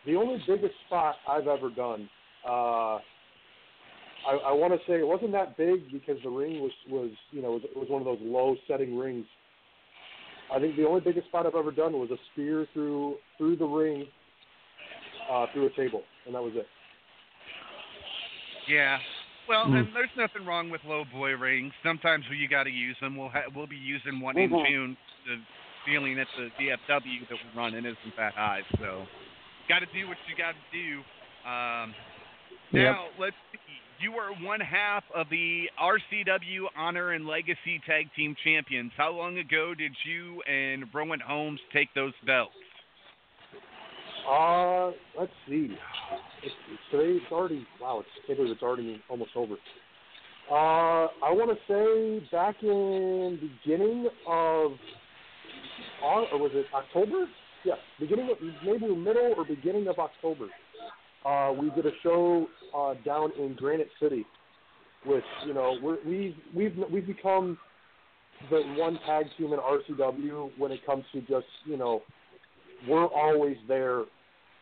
[0.06, 2.08] the only biggest spot I've ever done.
[2.44, 2.98] Uh,
[4.26, 7.42] I, I want to say it wasn't that big because the ring was was you
[7.42, 9.26] know it was one of those low setting rings.
[10.52, 13.66] I think the only biggest spot I've ever done was a spear through through the
[13.66, 14.06] ring,
[15.30, 16.66] uh, through a table, and that was it.
[18.68, 18.98] Yeah.
[19.50, 19.78] Well, Mm.
[19.80, 21.74] and there's nothing wrong with low boy rings.
[21.82, 23.16] Sometimes we got to use them.
[23.16, 24.68] We'll ha- we'll be using one in Mhm.
[24.68, 24.96] June.
[25.26, 25.40] The
[25.84, 29.08] ceiling at the DFW that we're running isn't that high, so
[29.66, 31.04] got to do what you got to do.
[31.48, 31.94] Um,
[32.70, 32.94] Yep.
[32.94, 33.58] now let's see.
[33.98, 38.92] You are one half of the RCW Honor and Legacy Tag Team Champions.
[38.96, 42.54] How long ago did you and Rowan Holmes take those belts?
[44.28, 45.76] Uh, let's see.
[46.42, 47.18] It's, it's today.
[47.22, 48.00] It's already wow.
[48.00, 49.54] It's can't believe it's already almost over.
[50.50, 54.72] Uh, I want to say back in beginning of,
[56.02, 57.26] or was it October?
[57.64, 60.48] Yeah, beginning of maybe middle or beginning of October.
[61.24, 64.24] Uh, we did a show uh, down in Granite City,
[65.04, 67.58] which you know we're, we've we've we've become
[68.50, 72.02] the one tag team in RCW when it comes to just you know
[72.88, 74.04] we're always there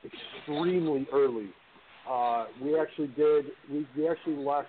[0.04, 1.50] extremely early.
[2.09, 3.46] Uh, we actually did.
[3.70, 4.68] We, we actually left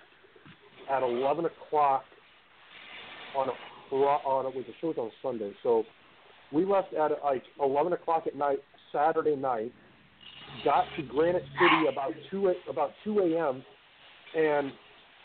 [0.90, 2.04] at 11 o'clock
[3.36, 3.52] on a
[3.92, 5.84] on it was a show was on Sunday, so
[6.52, 8.58] we left at like 11 o'clock at night
[8.92, 9.72] Saturday night.
[10.64, 13.64] Got to Granite City about two about 2 a.m.
[14.36, 14.72] and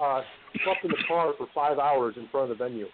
[0.02, 0.22] uh,
[0.64, 2.88] slept in the car for five hours in front of the venue,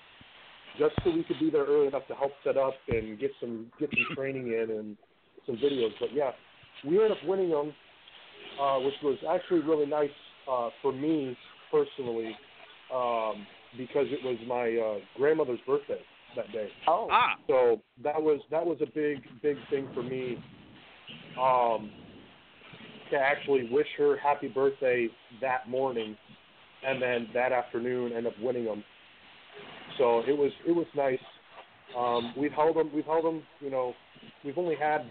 [0.77, 3.71] just so we could be there early enough to help set up and get some
[3.79, 4.97] get some training in and
[5.51, 5.91] some videos.
[5.99, 6.31] But yeah,
[6.87, 7.73] we ended up winning them,
[8.61, 10.09] uh, which was actually really nice
[10.49, 11.37] uh, for me
[11.71, 12.35] personally
[12.93, 13.45] um,
[13.77, 16.01] because it was my uh, grandmother's birthday
[16.35, 16.69] that day.
[16.87, 17.07] Oh.
[17.11, 17.35] Ah.
[17.47, 20.37] So that was that was a big big thing for me.
[21.41, 21.91] Um,
[23.11, 25.09] to actually wish her happy birthday
[25.41, 26.15] that morning,
[26.85, 28.83] and then that afternoon end up winning them.
[29.97, 31.19] So it was it was nice.
[31.97, 32.89] Um, we've held them.
[32.93, 33.43] We've held them.
[33.59, 33.93] You know,
[34.45, 35.01] we've only had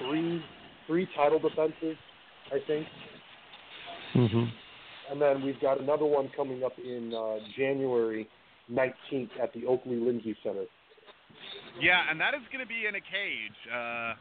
[0.00, 0.42] three
[0.86, 1.96] three title defenses,
[2.52, 2.86] I think,
[4.14, 4.44] Mm-hmm.
[5.12, 8.26] and then we've got another one coming up in uh, January
[8.72, 10.64] 19th at the Oakley Lindsay Center.
[11.80, 13.58] Yeah, and that is going to be in a cage.
[13.72, 14.14] Uh,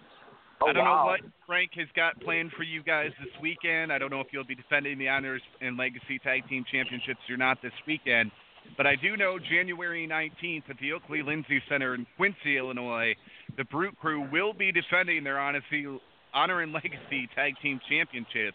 [0.59, 1.03] Oh, I don't wow.
[1.03, 3.93] know what Frank has got planned for you guys this weekend.
[3.93, 7.37] I don't know if you'll be defending the Honors and Legacy Tag Team Championships or
[7.37, 8.31] not this weekend.
[8.75, 13.13] But I do know January 19th at the Oakley Lindsay Center in Quincy, Illinois,
[13.58, 15.86] the Brute Crue will be defending their Honesty,
[16.34, 18.54] Honor and Legacy Tag Team Championship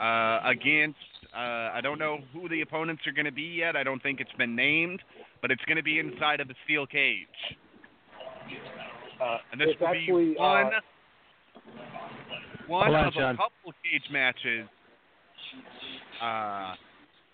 [0.00, 0.98] uh, against,
[1.34, 3.76] uh, I don't know who the opponents are going to be yet.
[3.76, 5.02] I don't think it's been named,
[5.42, 7.26] but it's going to be inside of a steel cage.
[9.20, 10.70] Uh, And this will actually be one, uh,
[12.66, 14.68] one on, of a couple cage matches
[16.22, 16.74] uh,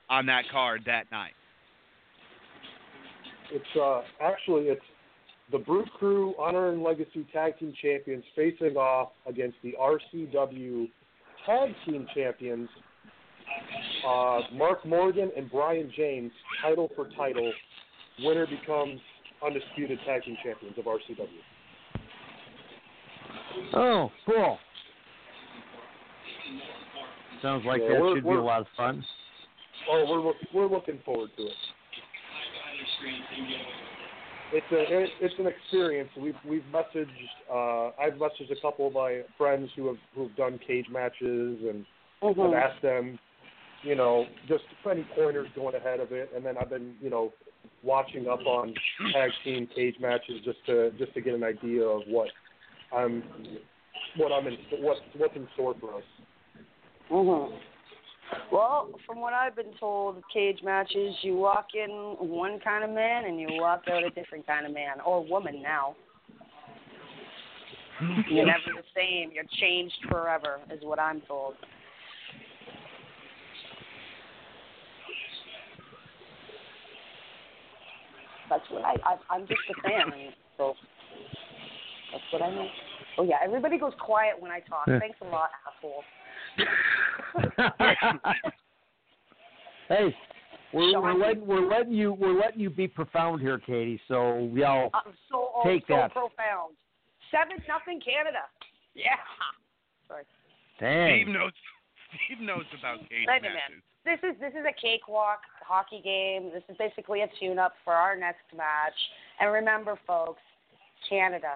[0.08, 1.32] on that card that night.
[3.52, 4.84] It's uh, actually it's
[5.52, 10.88] the Brute Crue Honor and Legacy Tag Team Champions facing off against the RCW
[11.46, 12.68] Tag Team Champions,
[14.06, 16.30] uh, Mark Morgan and Brian James,
[16.62, 17.52] title for title.
[18.22, 19.00] Winner becomes
[19.44, 21.26] undisputed tag team champions of RCW.
[23.74, 24.58] Oh, cool.
[27.42, 29.02] Sounds like Yeah, that should be a lot of fun.
[29.90, 30.04] Oh,
[30.52, 31.52] we're we're looking forward to it.
[34.52, 36.10] It's a it, it's an experience.
[36.18, 37.06] We've we've messaged
[37.50, 41.84] uh, I've messaged a couple of my friends who have who've done cage matches and
[42.22, 43.18] I've asked them,
[43.82, 47.32] you know, just any pointers going ahead of it, and then I've been you know
[47.82, 48.74] watching up on
[49.12, 52.28] tag team cage matches just to just to get an idea of what
[52.94, 53.22] I'm
[54.16, 56.04] what I'm in what what's in store for us.
[57.10, 57.58] Mhm.
[58.52, 63.24] Well, from what I've been told, cage matches, you walk in one kind of man
[63.24, 65.96] and you walk out a different kind of man or woman now.
[68.30, 69.30] You're never the same.
[69.32, 71.54] You're changed forever, is what I'm told.
[78.48, 80.10] That's what I, I I'm just a fan,
[80.56, 80.74] so
[82.10, 82.66] that's what I know.
[83.18, 84.88] Oh yeah, everybody goes quiet when I talk.
[84.88, 84.98] Yeah.
[84.98, 86.02] Thanks a lot, asshole.
[89.88, 90.14] hey,
[90.72, 94.00] we're, we're letting we're letting you we're letting you be profound here, Katie.
[94.08, 96.12] So y'all I'm so oh, Take so that.
[96.12, 96.76] profound.
[97.30, 98.44] Seven nothing Canada.
[98.94, 99.16] Yeah.
[100.08, 100.24] Sorry.
[100.80, 101.22] dang.
[101.24, 101.52] Steve knows.
[102.26, 103.58] Steve knows about cage Wait a matches.
[103.70, 103.84] minute.
[104.04, 106.50] This is this is a cakewalk hockey game.
[106.52, 108.94] This is basically a tune-up for our next match.
[109.40, 110.40] And remember, folks,
[111.08, 111.54] Canada,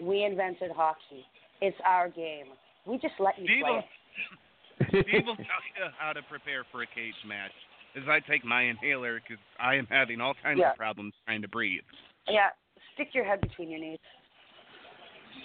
[0.00, 1.24] we invented hockey.
[1.60, 2.46] It's our game.
[2.86, 3.84] We just let you Steve play will, it.
[4.88, 7.52] Steve will tell you how to prepare for a cage match.
[7.96, 10.70] As I take my inhaler because I am having all kinds Yeah.
[10.72, 11.82] of problems trying to breathe.
[12.28, 12.48] Yeah.
[12.94, 13.98] Stick your head between your knees.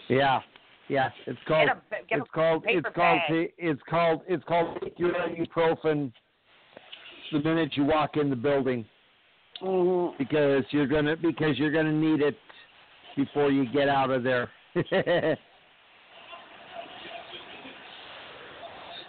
[0.08, 0.40] Yeah,
[0.88, 1.10] yeah.
[1.28, 1.68] It's called.
[1.68, 2.64] Get a, get it's a called.
[2.64, 3.20] paper It's called.
[3.30, 3.52] bag.
[3.58, 4.22] It's called.
[4.28, 4.82] It's called.
[4.82, 6.12] Take your ibuprofen
[7.32, 8.86] the minute you walk in the building
[9.62, 10.18] Mhm.
[10.18, 12.38] because you're gonna because you're gonna need it
[13.16, 14.50] before you get out of there.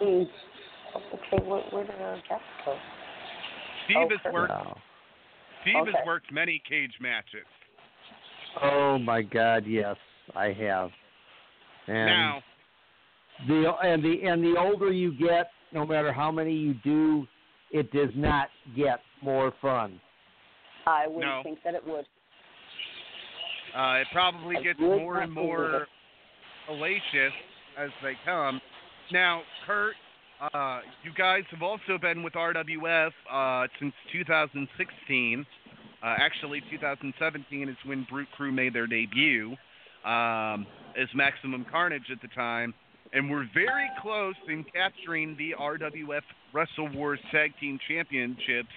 [0.01, 0.27] Mm.
[0.95, 2.75] Okay, where, where did our guest go?
[3.85, 4.49] Steve Oh, has worked.
[4.51, 4.77] Wow.
[5.61, 5.91] Steve Okay.
[5.95, 7.45] has worked many cage matches.
[8.61, 9.65] Oh my God!
[9.65, 9.95] Yes,
[10.35, 10.89] I have.
[11.87, 12.43] And now,
[13.47, 17.25] the and the and the older you get, no matter how many you do,
[17.71, 19.99] it does not get more fun.
[20.85, 21.41] I wouldn't No.
[21.43, 22.05] think that it would.
[23.75, 25.87] uh, it probably I gets more and more it.
[26.69, 27.31] hellacious
[27.77, 28.59] as they come.
[29.11, 29.95] Now, Kurt,
[30.53, 35.45] uh, you guys have also been with RWF uh, since 2016.
[36.01, 39.55] Uh, actually, 2017 is when Brute Crue made their debut
[40.05, 40.65] um,
[40.99, 42.73] as Maximum Carnage at the time,
[43.11, 46.21] and we're very close in capturing the RWF
[46.53, 48.69] Wrestle Wars Tag Team Championships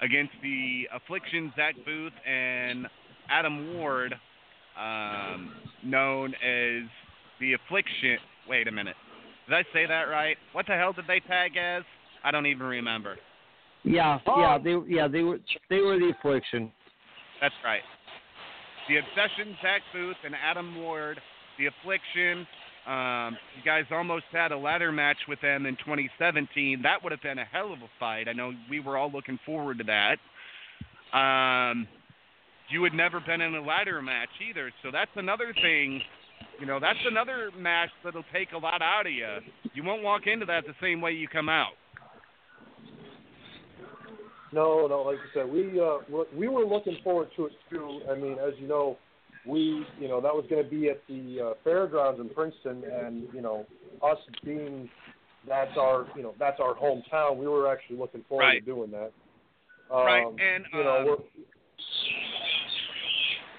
[0.00, 2.86] against the Affliction, Zach Booth, and
[3.28, 4.14] Adam Ward,
[4.80, 5.52] um,
[5.84, 6.88] known as
[7.38, 8.16] the Affliction.
[8.48, 8.96] Wait a minute.
[9.48, 10.36] Did I say that right?
[10.52, 11.82] What the hell did they tag as?
[12.24, 13.16] I don't even remember.
[13.82, 14.40] Yeah, Oh.
[14.40, 16.72] yeah, they yeah they were they were the affliction.
[17.40, 17.82] That's right.
[18.88, 21.20] The Obsession, Zach Booth, and Adam Ward.
[21.58, 22.46] The Affliction.
[22.86, 26.82] Um, you guys almost had a ladder match with them in 2017.
[26.82, 28.28] That would have been a hell of a fight.
[28.28, 30.18] I know we were all looking forward to that.
[31.16, 31.88] Um,
[32.68, 36.02] you had never been in a ladder match either, so that's another thing.
[36.60, 39.26] You know, that's another match that'll take a lot out of you.
[39.74, 41.72] You won't walk into that the same way you come out.
[44.52, 48.02] No, no, like I said, we uh, we- we were looking forward to it too.
[48.08, 48.96] I mean, as you know,
[49.44, 53.26] we you know that was going to be at the uh, fairgrounds in Princeton, and
[53.34, 53.66] you know
[54.02, 54.88] us being
[55.48, 57.36] that's our you know that's our hometown.
[57.36, 58.64] We were actually looking forward Right.
[58.64, 59.10] to doing that.
[59.90, 61.24] Um, Right, and, you know um,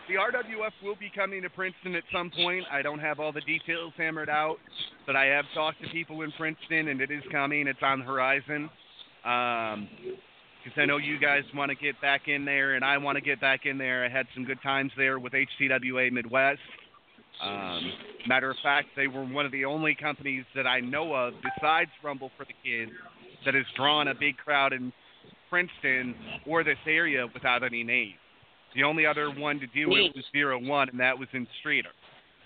[0.08, 2.64] The RWF will be coming to Princeton at some point.
[2.72, 4.58] I don't have all the details hammered out,
[5.08, 7.68] but I have talked to people in Princeton, and it is coming.
[7.68, 8.70] It's on the horizon.
[9.24, 13.22] Because I know you guys want to get back in there, and I want to
[13.22, 14.06] get back in there.
[14.06, 16.60] I had some good times there with HCWA Midwest.
[17.44, 17.92] Um,
[18.28, 21.90] matter of fact, they were one of the only companies that I know of, besides
[22.04, 22.92] Rumble for the Kids,
[23.44, 24.94] that has drawn a big crowd in
[25.50, 26.14] Princeton
[26.46, 28.16] or this area without any names.
[28.76, 31.96] The only other one to do it was Zero One, and that was in Streator.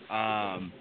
[0.10, 0.72] Um,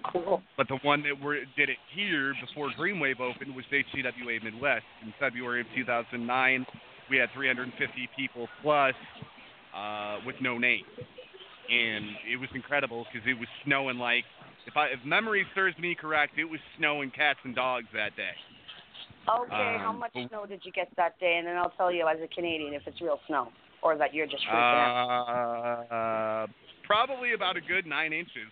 [0.57, 5.13] but the one that were, did it here before Dreamwave opened was HCWA Midwest in
[5.19, 6.65] February of 2009.
[7.09, 8.93] We had 350 people plus
[9.75, 10.83] uh, with no name,
[11.69, 14.23] and it was incredible because it was snowing like,
[14.67, 18.33] if I if memory serves me correct, it was snowing cats and dogs that day.
[19.27, 21.37] Okay, how Um, much but- snow did you get that day?
[21.37, 23.49] And then I'll tell you as a Canadian if it's real snow
[23.81, 25.85] or that you're just freaking out.
[25.91, 26.47] Uh,
[26.85, 28.49] probably about a good nine inches.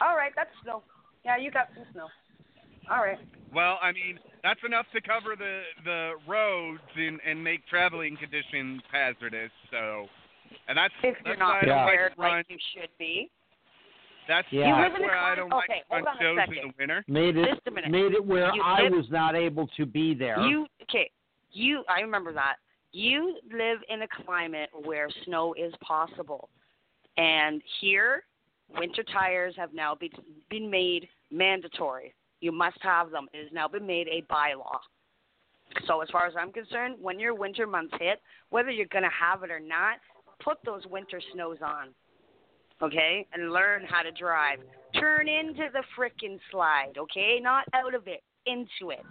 [0.00, 0.82] All right, that's snow.
[1.24, 2.06] Yeah, you got some snow.
[2.90, 3.18] All right.
[3.54, 8.82] Well, I mean, that's enough to cover the the roads and and make traveling conditions
[8.92, 9.50] hazardous.
[9.70, 10.06] So,
[10.68, 13.30] and that's If that's you're why not I don't prepared like like you should be.
[14.28, 14.68] That's Yeah.
[14.68, 16.38] You that's live in a where I don't okay, like hold run on a shows
[16.38, 16.70] in second.
[16.70, 17.04] the winter.
[17.08, 17.90] Made it Just a minute.
[17.90, 20.40] made it where You I live- was not able to be there.
[20.40, 21.10] You okay?
[21.52, 22.56] You I remember that.
[22.96, 26.48] You live in a climate where snow is possible,
[27.18, 28.22] and here,
[28.74, 30.08] winter tires have now been
[30.48, 32.14] been made mandatory.
[32.40, 33.26] You must have them.
[33.34, 34.78] It has now been made a bylaw.
[35.86, 39.10] So as far as I'm concerned, when your winter months hit, whether you're going to
[39.10, 39.98] have it or not,
[40.42, 41.88] put those winter snows on.
[42.80, 43.26] Okay?
[43.34, 44.60] And learn how to drive.
[44.98, 47.40] Turn into the frickin' slide, okay?
[47.42, 49.04] Not out of it, into it.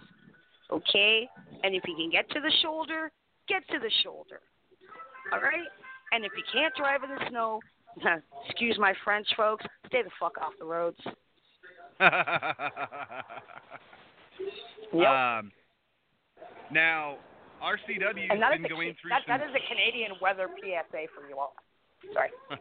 [0.72, 1.28] Okay?
[1.62, 3.12] And if you can get to the shoulder,
[3.48, 4.40] get to the shoulder.
[5.32, 5.66] All right?
[6.12, 7.60] And if you can't drive in the snow,
[8.48, 10.98] excuse my French folks, stay the fuck off the roads.
[12.00, 12.12] Yep.
[14.92, 15.50] Um,
[16.70, 17.16] now,
[17.62, 20.48] RCW has that is been a, going through that, some that is a Canadian weather
[20.60, 21.54] PSA for you all.
[22.12, 22.30] Sorry.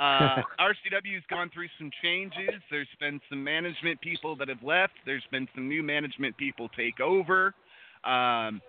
[0.00, 2.60] uh, RCW's gone through some changes.
[2.70, 4.94] There's been some management people that have left.
[5.06, 7.54] There's been some new management people take over.
[8.04, 8.60] Um,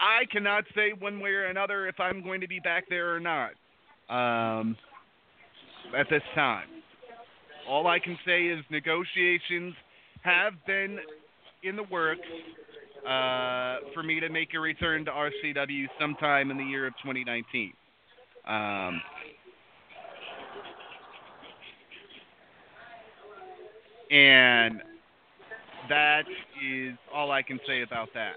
[0.00, 3.20] I cannot say one way or another if I'm going to be back there or
[3.20, 3.50] not
[4.08, 4.76] um,
[5.96, 6.68] at this time.
[7.68, 9.74] All I can say is negotiations
[10.22, 10.98] have been
[11.62, 12.20] in the works
[13.06, 17.72] uh, for me to make a return to RCW sometime in the year of 2019.
[18.46, 19.02] Um,
[24.10, 24.80] and
[25.88, 26.22] that
[26.64, 28.32] is all I can say about that.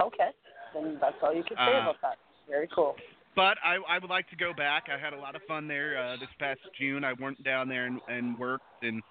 [0.00, 0.30] Okay.
[0.74, 2.16] Then that's all you can say Uh, about that.
[2.48, 2.94] Very cool.
[3.34, 4.84] But I, I would like to go back.
[4.88, 7.04] I had a lot of fun there uh, this past June.
[7.04, 9.02] I went down there and, and worked and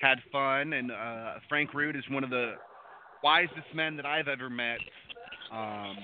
[0.00, 0.72] had fun.
[0.72, 2.54] And uh, Frank Root is one of the
[3.22, 4.78] wisest men that I've ever met.
[5.52, 5.96] Um,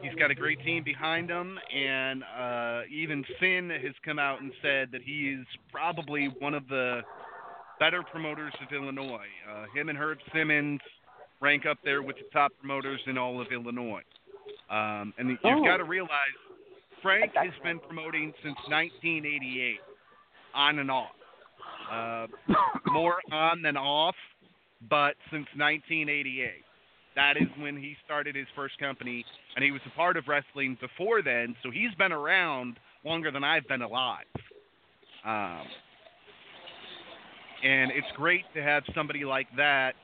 [0.00, 4.52] he's got a great team behind him, and uh, even Finn has come out and
[4.62, 7.02] said that he is probably one of the
[7.78, 9.26] better promoters of Illinois.
[9.50, 10.80] Uh, him and Herb Simmons
[11.42, 14.02] rank up there with the top promoters in all of Illinois.
[14.70, 15.64] Um, and you've Oh.
[15.64, 16.10] got to realize
[17.02, 19.80] Frank has been promoting since 1988,
[20.54, 21.10] on and off.
[21.90, 22.28] Uh,
[22.86, 24.16] more on than off,
[24.88, 26.64] but since 1988.
[27.14, 29.26] That is when he started his first company,
[29.56, 33.44] and he was a part of wrestling before then, so he's been around longer than
[33.44, 34.24] I've been alive.
[35.24, 35.66] Um,
[37.62, 39.94] and it's great to have somebody like that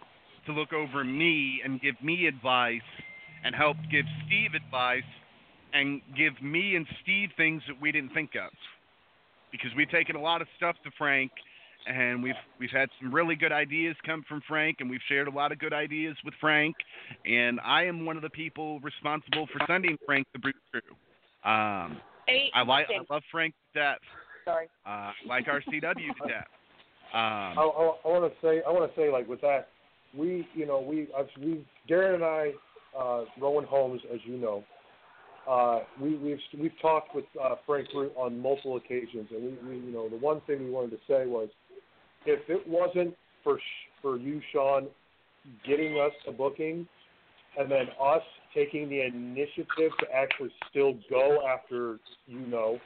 [0.49, 2.80] to look over me and give me advice
[3.44, 5.03] and help give Steve advice
[5.72, 8.51] and give me and Steve things that we didn't think of.
[9.53, 11.30] Because we've taken a lot of stuff to Frank
[11.86, 15.30] and we've we've had some really good ideas come from Frank and we've shared a
[15.30, 16.74] lot of good ideas with Frank
[17.24, 20.80] and I am one of the people responsible for sending Frank the Brute Crue.
[21.49, 21.99] Um
[22.55, 23.99] I like I love Frank to death.
[24.44, 24.66] Sorry.
[24.84, 26.46] Uh like RCW to death.
[27.09, 29.68] Um I, I, I want to say, I want to say, like with that,
[30.17, 32.53] we, you know, we, I've, we, Darren and I,
[32.99, 34.65] uh, Rowan Holmes, as you know,
[35.49, 39.87] uh, we, we've we've talked with uh, Frank Root on multiple occasions, and we, we,
[39.87, 41.49] you know, the one thing we wanted to say was,
[42.27, 43.59] if it wasn't for
[44.03, 44.89] for you, Sean,
[45.67, 46.87] getting us a booking,
[47.59, 48.23] and then us
[48.55, 52.79] taking the initiative to actually still go after, you know,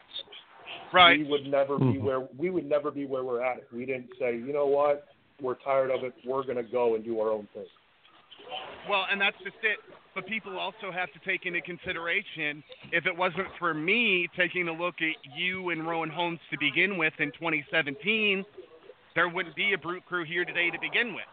[0.93, 1.19] Right.
[1.19, 4.11] we would never be where we would never be where we're at if we didn't
[4.19, 5.07] say, you know what,
[5.43, 6.15] we're tired of it.
[6.25, 7.67] We're going to go and do our own thing.
[8.89, 9.79] Well, and that's just it.
[10.15, 12.63] But people also have to take into consideration
[12.93, 16.99] if it wasn't for me taking a look at you and Rowan Holmes to begin
[16.99, 18.45] with in 2017,
[19.15, 21.25] there wouldn't be a Brute Crue here today to begin with.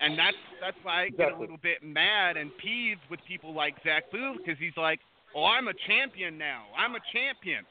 [0.00, 3.74] And that's that's why I get a little bit mad and peeved with people like
[3.82, 5.00] Zach Booth because he's like,
[5.34, 6.64] "Oh, I'm a champion now.
[6.76, 7.64] I'm a champion."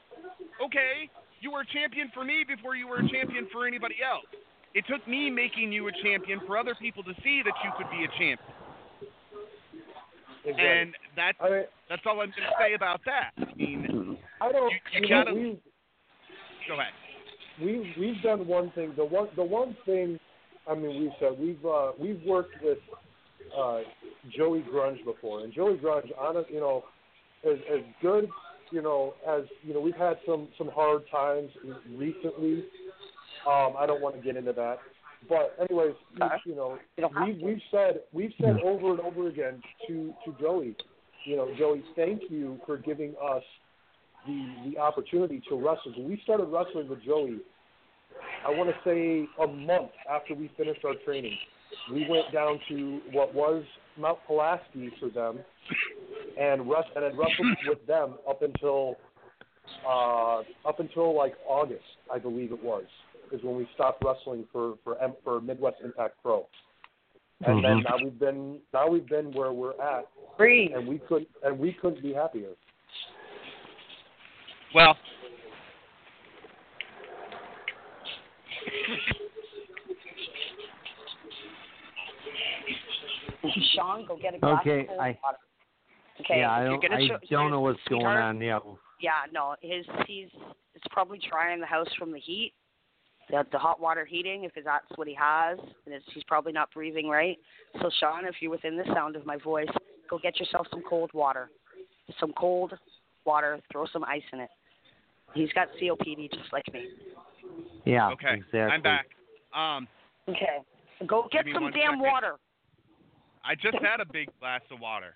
[0.58, 1.08] Okay,
[1.40, 4.26] you were a champion for me before you were a champion for anybody else.
[4.76, 7.90] It took me making you a champion for other people to see that you could
[7.90, 8.38] be a champion.
[10.44, 10.68] Exactly.
[10.68, 13.30] And that's I mean, that's all I'm going to say about that.
[13.38, 14.70] I mean, I don't.
[14.70, 15.58] You- you gotta- we
[16.68, 16.92] go ahead.
[17.60, 18.92] we we've done one thing.
[18.96, 20.20] The one the one thing.
[20.68, 22.78] I mean, we've said we've uh, we've worked with
[23.58, 23.80] uh,
[24.36, 26.84] Joey Grunge before, and Joey Grunge, honest, you know,
[27.48, 28.28] as as good,
[28.72, 31.50] you know, as you know, we've had some some hard times
[31.96, 32.64] recently.
[33.46, 34.78] Um, I don't want to get into that,
[35.28, 35.94] but anyways,
[36.44, 40.12] you know, You don't have we we've said we've said over and over again to
[40.24, 40.76] to Joey,
[41.24, 43.42] you know, Joey, thank you for giving us
[44.26, 45.92] the the opportunity to wrestle.
[45.96, 47.38] When we started wrestling with Joey,
[48.46, 51.36] I want to say a month after we finished our training,
[51.92, 53.64] we went down to what was
[53.98, 55.38] Mount Pulaski for them,
[56.38, 58.96] and rest and had wrestled with them up until
[59.88, 62.84] uh, up until like August, I believe it was,
[63.32, 66.46] is when we stopped wrestling for for M- for Midwest Impact Pro.
[67.44, 67.62] And mm-hmm.
[67.62, 70.06] then now we've been now we've been where we're at,
[70.36, 70.72] Free.
[70.74, 72.52] and we could and we couldn't be happier.
[74.74, 74.96] Well,
[83.74, 85.38] Sean, go get a glass okay, of cold I, water.
[86.20, 88.40] Okay, yeah, I don't, I show, don't know what's going on.
[88.40, 88.58] Yeah.
[89.00, 90.28] Yeah, no, his he's
[90.74, 92.54] it's probably drying the house from the heat,
[93.30, 96.72] the the hot water heating, if that's what he has, and it's, he's probably not
[96.72, 97.38] breathing right.
[97.80, 99.68] So Sean, if you're within the sound of my voice,
[100.08, 101.50] go get yourself some cold water,
[102.20, 102.72] some cold
[103.24, 104.50] water, throw some ice in it.
[105.34, 106.86] He's got COPD just like me.
[107.84, 108.10] Yeah.
[108.12, 108.60] Okay, Exactly.
[108.60, 109.06] I'm back.
[109.54, 109.88] Um,
[110.28, 110.58] Okay,
[111.06, 112.00] go get some damn second.
[112.00, 112.34] water,
[113.44, 115.14] I just had a big glass of water.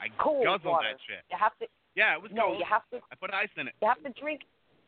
[0.00, 0.88] I cold guzzled water.
[0.92, 1.20] that shit.
[1.30, 2.58] You have to Yeah, it was no, cold.
[2.58, 3.74] you have to I put ice in it.
[3.82, 4.40] You have to drink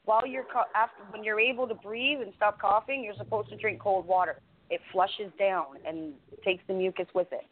[0.05, 3.05] while you're after when you're able to breathe and stop coughing.
[3.05, 4.37] You're supposed to drink cold water.
[4.71, 7.47] It flushes down and takes the mucus with it.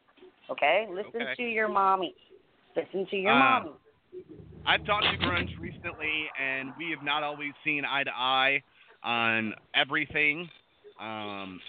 [0.50, 1.34] Okay, listen Okay.
[1.36, 2.14] to your mommy.
[2.74, 3.70] Listen to your Uh, mommy.
[4.66, 8.62] I've talked to Grunge recently, and we have not always seen eye to eye
[9.02, 10.50] on everything.
[10.98, 11.60] Um,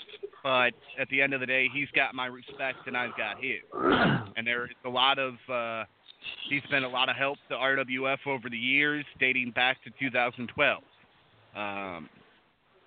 [0.43, 3.61] but at the end of the day, he's got my respect, and I've got his.
[4.36, 5.86] And there is a lot of uh,
[6.49, 10.84] he's been a lot of help to RWF over the years, dating back to 2012.
[11.55, 12.09] Um,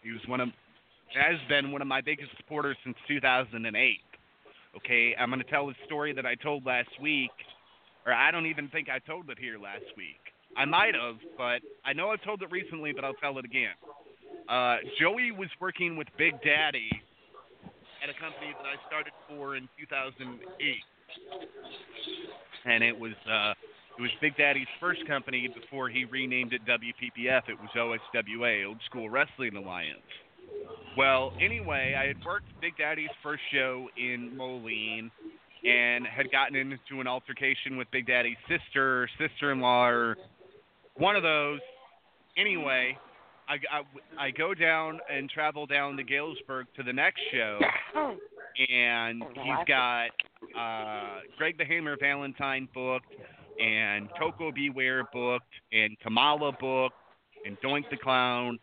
[0.02, 0.48] he was one of
[1.14, 3.98] has been one of my biggest supporters since 2008.
[4.76, 7.30] Okay, I'm going to tell the story that I told last week
[8.06, 10.20] or I don't even think I told it here last week.
[10.56, 13.74] I might have, but I know I've told it recently, but I'll tell it again.
[14.48, 16.90] Uh, Joey was working with Big Daddy
[18.02, 20.38] at a company that I started for in 2008,
[22.64, 23.52] and it was uh,
[23.98, 27.42] it was Big Daddy's first company before he renamed it WPPF.
[27.48, 30.00] It was OSWA, Old School Wrestling Alliance.
[30.96, 35.10] Well, anyway, I had worked Big Daddy's first show in Moline
[35.64, 40.16] and had gotten into an altercation with Big Daddy's sister, sister-in-law, or
[40.96, 41.60] one of those.
[42.36, 42.96] Anyway,
[43.48, 47.58] I, I, I go down and travel down to Galesburg to the next show,
[48.58, 50.08] and he's got
[50.58, 53.12] uh, Greg the Hammer Valentine booked,
[53.58, 54.70] and Koko B.
[54.70, 56.96] Ware booked, and Kamala booked,
[57.44, 58.58] and Doink the Clown,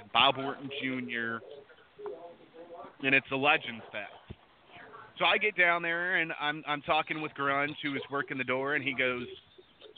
[0.00, 1.38] and Bob Orton Jr.,
[3.04, 4.38] and it's a Legends Fest.
[5.18, 8.44] So I get down there and I'm I'm talking with Grunge who is working the
[8.44, 9.26] door and he goes,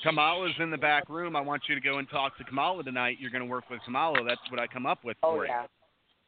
[0.02, 1.34] Kamala's in the back room.
[1.34, 3.16] I want you to go and talk to Kamala tonight.
[3.18, 4.22] You're going to work with Kamala.
[4.26, 5.66] That's what I come up with Oh for yeah,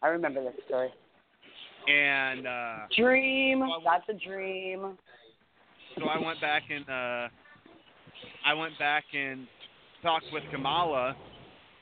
[0.02, 0.90] I remember this story.
[1.89, 3.61] And uh, Dream.
[3.61, 4.97] Well, That's a dream.
[5.99, 7.28] so I went back and uh,
[8.47, 9.47] I went back and
[10.03, 11.16] talked with Kamala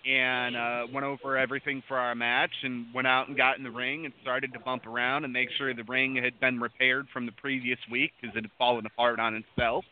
[0.06, 3.70] and uh, went over everything for our match and went out and got in the
[3.70, 7.26] ring and started to bump around and make sure the ring had been repaired from
[7.26, 9.84] the previous week because it had fallen apart on itself.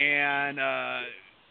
[0.00, 1.00] And uh,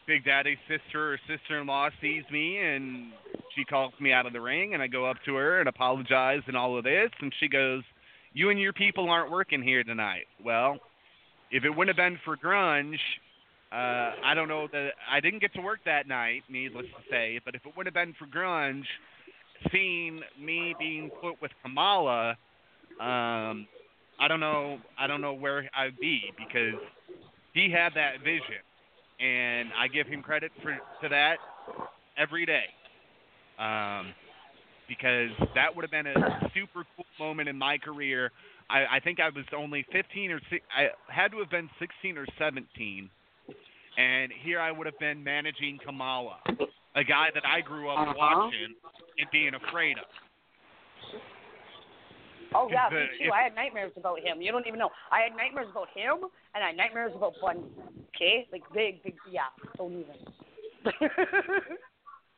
[0.08, 3.12] Big Daddy's sister or sister-in-law sees me and
[3.56, 6.42] she calls me out of the ring and I go up to her and apologize
[6.48, 7.84] and all of this and she goes,
[8.34, 10.80] "You and your people aren't working here tonight." Well,
[11.52, 13.00] if it wouldn't have been for grunge,
[13.72, 17.40] uh, I don't know that I didn't get to work that night, needless to say.
[17.44, 18.86] But if it would have been for grunge,
[19.72, 22.32] seeing me being put with Kamala,
[23.00, 23.68] um,
[24.20, 24.78] I don't know.
[24.98, 26.80] I don't know where I'd be because
[27.54, 28.62] he had that vision,
[29.20, 31.38] and I give him credit for to that
[32.18, 32.66] every day.
[33.60, 34.14] Um,
[34.88, 38.32] because that would have been a super cool moment in my career.
[38.70, 42.18] I, I think I was only 15 or six, I had to have been 16
[42.18, 43.10] or 17,
[43.98, 46.38] and here I would have been managing Kamala,
[46.96, 48.14] a guy that I grew up Uh-huh.
[48.18, 48.76] watching
[49.18, 50.06] and being afraid of.
[52.56, 53.26] Oh yeah, The- me too.
[53.26, 54.42] if- I had nightmares about him.
[54.42, 54.92] You don't even know.
[55.12, 57.64] I had nightmares about him, and I had nightmares about Bunny.
[58.16, 59.16] Okay, like big, big.
[59.30, 59.48] Yeah,
[59.78, 60.16] don't even.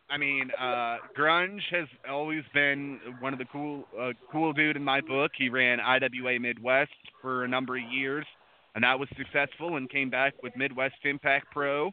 [0.09, 4.83] I mean, uh, grunge has always been one of the cool, uh, cool dude in
[4.83, 5.31] my book.
[5.35, 6.91] He ran IWA Midwest
[7.21, 8.25] for a number of years,
[8.75, 9.77] and that was successful.
[9.77, 11.91] And came back with Midwest Impact Pro,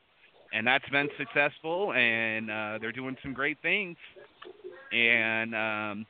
[0.52, 1.94] and that's been successful.
[1.94, 3.96] And uh, they're doing some great things.
[4.92, 6.06] And um,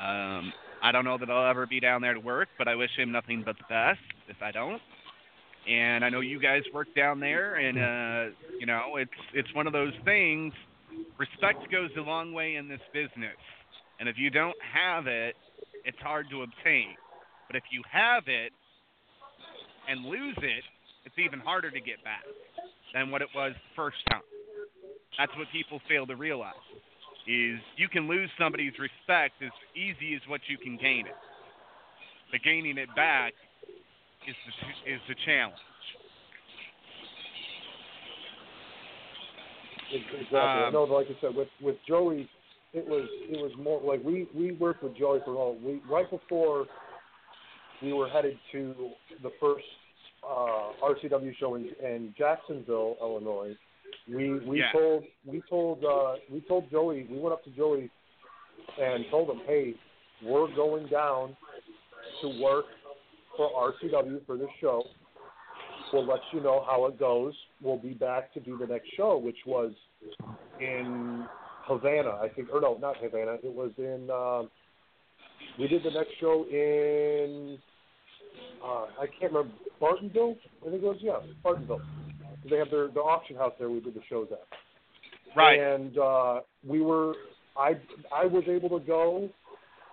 [0.00, 2.90] um, I don't know that I'll ever be down there to work, but I wish
[2.96, 4.80] him nothing but the best if I don't.
[5.68, 9.66] And I know you guys work down there, and uh, you know it's it's one
[9.66, 10.52] of those things.
[11.18, 13.38] Respect goes a long way in this business,
[14.00, 15.36] and if you don't have it,
[15.84, 16.94] it's hard to obtain.
[17.46, 18.52] But if you have it
[19.88, 20.64] and lose it,
[21.04, 22.24] it's even harder to get back
[22.94, 24.22] than what it was the first time.
[25.18, 26.54] That's what people fail to realize
[27.26, 31.14] is you can lose somebody's respect as easy as what you can gain it.
[32.30, 33.34] But gaining it back
[34.28, 35.56] is the is the challenge.
[39.92, 40.38] Exactly.
[40.38, 42.28] Um, no, like I said, with with Joey,
[42.72, 46.08] it was it was more like we we worked with Joey for all we right
[46.10, 46.66] before
[47.82, 48.74] we were headed to
[49.22, 49.64] the first
[50.24, 53.56] uh, RCW show in, in Jacksonville, Illinois.
[54.08, 54.72] We we Yeah.
[54.72, 57.90] told we told uh, we told Joey we went up to Joey
[58.80, 59.74] and told him, hey,
[60.24, 61.36] we're going down
[62.22, 62.66] to work
[63.36, 63.50] for
[63.82, 64.84] RCW for this show.
[65.92, 67.34] We'll let you know how it goes.
[67.60, 69.72] We'll be back to do the next show, which was
[70.60, 71.26] in
[71.64, 73.34] Havana, I think, or no, not Havana.
[73.42, 74.10] It was in.
[74.10, 74.50] Um,
[75.58, 77.58] we did the next show in.
[78.64, 80.36] Uh, I can't remember Bartonville.
[80.66, 81.82] I think it was yeah, Bartonville.
[82.48, 83.68] They have their the auction house there.
[83.68, 85.36] We did the shows at.
[85.36, 85.58] Right.
[85.58, 87.14] And uh, we were.
[87.56, 87.74] I
[88.14, 89.28] I was able to go.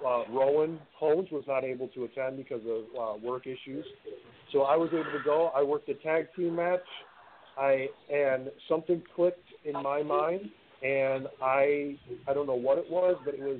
[0.05, 3.85] Uh, Rowan Holmes was not able to attend because of uh, work issues,
[4.51, 5.51] so I was able to go.
[5.55, 6.79] I worked a tag team match.
[7.57, 10.49] I and something clicked in my mind,
[10.83, 11.97] and I
[12.27, 13.59] I don't know what it was, but it was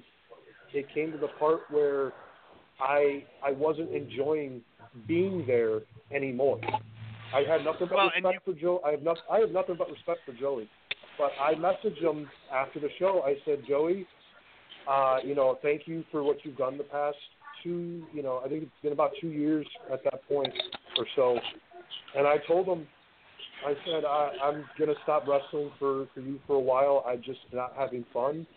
[0.74, 2.14] it came to the part where
[2.80, 4.62] I I wasn't enjoying
[5.08, 5.82] being there
[6.14, 6.60] anymore.
[7.34, 8.82] I had nothing but Well, respect for Joe.
[8.86, 10.70] I have not I have nothing but respect for Joey.
[11.18, 13.24] But I messaged him after the show.
[13.26, 14.08] I said, Joey,
[14.90, 17.18] uh, you know, thank you for what you've done the past
[17.64, 18.04] two.
[18.14, 20.54] You know, I think it's been about two years at that point
[20.98, 21.38] or so.
[22.18, 22.88] And I told him,
[23.66, 27.06] I said, I, I'm gonna stop wrestling for for you for a while.
[27.08, 28.48] I'm just not having fun,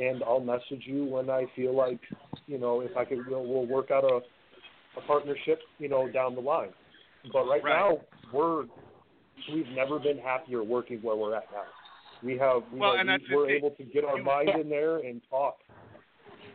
[0.00, 2.00] and I'll message you when I feel like,
[2.46, 4.20] you know, if I could, we'll, we'll work out a
[4.96, 6.68] a partnership, you know, down the line.
[7.32, 7.74] But right, Right.
[7.74, 7.98] now,
[8.32, 8.64] we're
[9.52, 11.64] we've never been happier working where we're at now.
[12.22, 13.56] We have, you Well, know, we, we're thing.
[13.56, 15.56] able to get our mind in there and talk.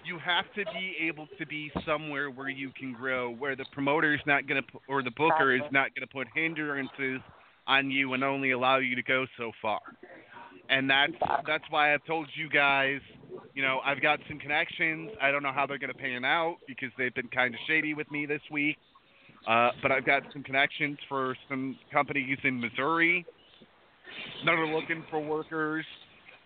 [0.08, 4.14] You have to be able to be somewhere where you can grow, where the promoter
[4.14, 7.22] is not going to, or the booker is not going to put hindrances
[7.68, 9.82] on you and only allow you to go so far.
[10.70, 11.14] And that's
[11.45, 12.99] that's why I've told you guys,
[13.53, 15.12] you know, I've got some connections.
[15.22, 17.93] I don't know how they're going to pan out because they've been kind of shady
[17.93, 18.78] with me this week.
[19.47, 23.26] Uh, but I've got some connections for some companies in Missouri
[24.45, 25.86] that are looking for workers,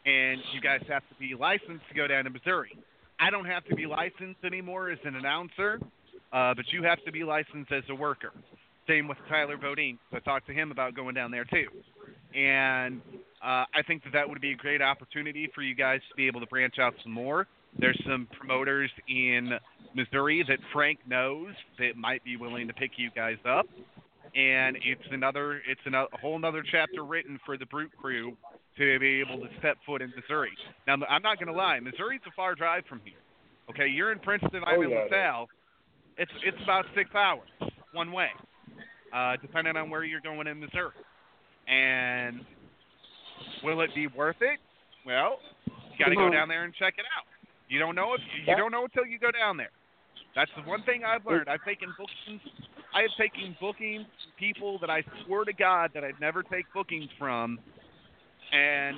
[0.06, 2.78] and you guys have to be licensed to go down to Missouri.
[3.22, 5.80] I don't have to be licensed anymore as an announcer,
[6.34, 8.32] uh, but you have to be licensed as a worker.
[8.88, 10.00] Same with Tyler Bodine.
[10.12, 11.68] I talked to him about going down there too,
[12.36, 13.00] and
[13.44, 16.26] uh, I think that that would be a great opportunity for you guys to be
[16.26, 17.48] able to branch out some more.
[17.78, 19.52] There's some promoters in
[19.96, 23.68] Missouri that Frank knows that might be willing to pick you guys up,
[24.36, 28.36] and it's another it's ano- a whole another chapter written for the Brute Crue
[28.88, 30.52] to be able to step foot in Missouri.
[30.88, 33.20] Now, I'm not going to lie, Missouri's a far drive from here.
[33.70, 35.12] Okay, you're in Princeton, I'm Oh, in yeah, it is.
[35.12, 35.48] LaSalle.
[36.18, 37.48] It's it's about six hours
[37.94, 38.30] one way,
[39.14, 40.92] uh, depending on where you're going in Missouri.
[41.68, 42.42] And
[43.64, 44.60] will it be worth it?
[45.06, 46.34] Well, you got to go Mhm.
[46.34, 47.26] down there and check it out.
[47.70, 49.72] You don't know if you don't know until you go down there.
[50.36, 51.50] That's the one thing I've learned.
[51.50, 52.42] I've taken bookings.
[52.94, 54.08] I have taken bookings
[54.38, 57.60] people that I swear to God that I'd never take bookings from,
[58.52, 58.98] and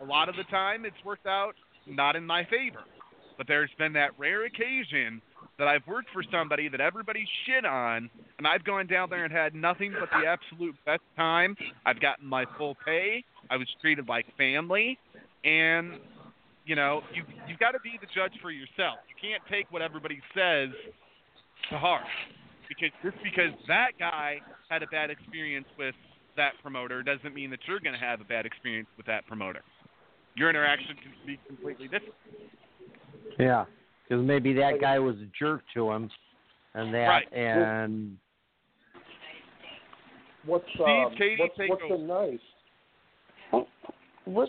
[0.00, 1.54] a lot of the time it's worked out
[1.86, 2.84] not in my favor.
[3.36, 5.22] But there's been that rare occasion
[5.58, 9.32] that I've worked for somebody that everybody shit on, and I've gone down there and
[9.32, 11.56] had nothing but the absolute best time.
[11.86, 13.24] I've gotten my full pay.
[13.50, 14.98] I was treated like family,
[15.44, 15.94] and
[16.66, 18.98] you know, you you've got to be the judge for yourself.
[19.08, 20.70] You can't take what everybody says
[21.70, 22.04] to heart
[22.68, 25.94] because just because that guy had a bad experience with
[26.38, 29.60] that promoter doesn't mean that you're going to have a bad experience with that promoter.
[30.34, 32.14] Your interaction can be completely different.
[33.38, 33.66] Yeah,
[34.08, 36.10] because maybe that guy was a jerk to him,
[36.74, 37.32] and that, Right.
[37.32, 38.16] and
[40.44, 41.98] What's Steve, um, Katie, what's, take what's over.
[41.98, 43.66] nice?
[44.24, 44.48] What?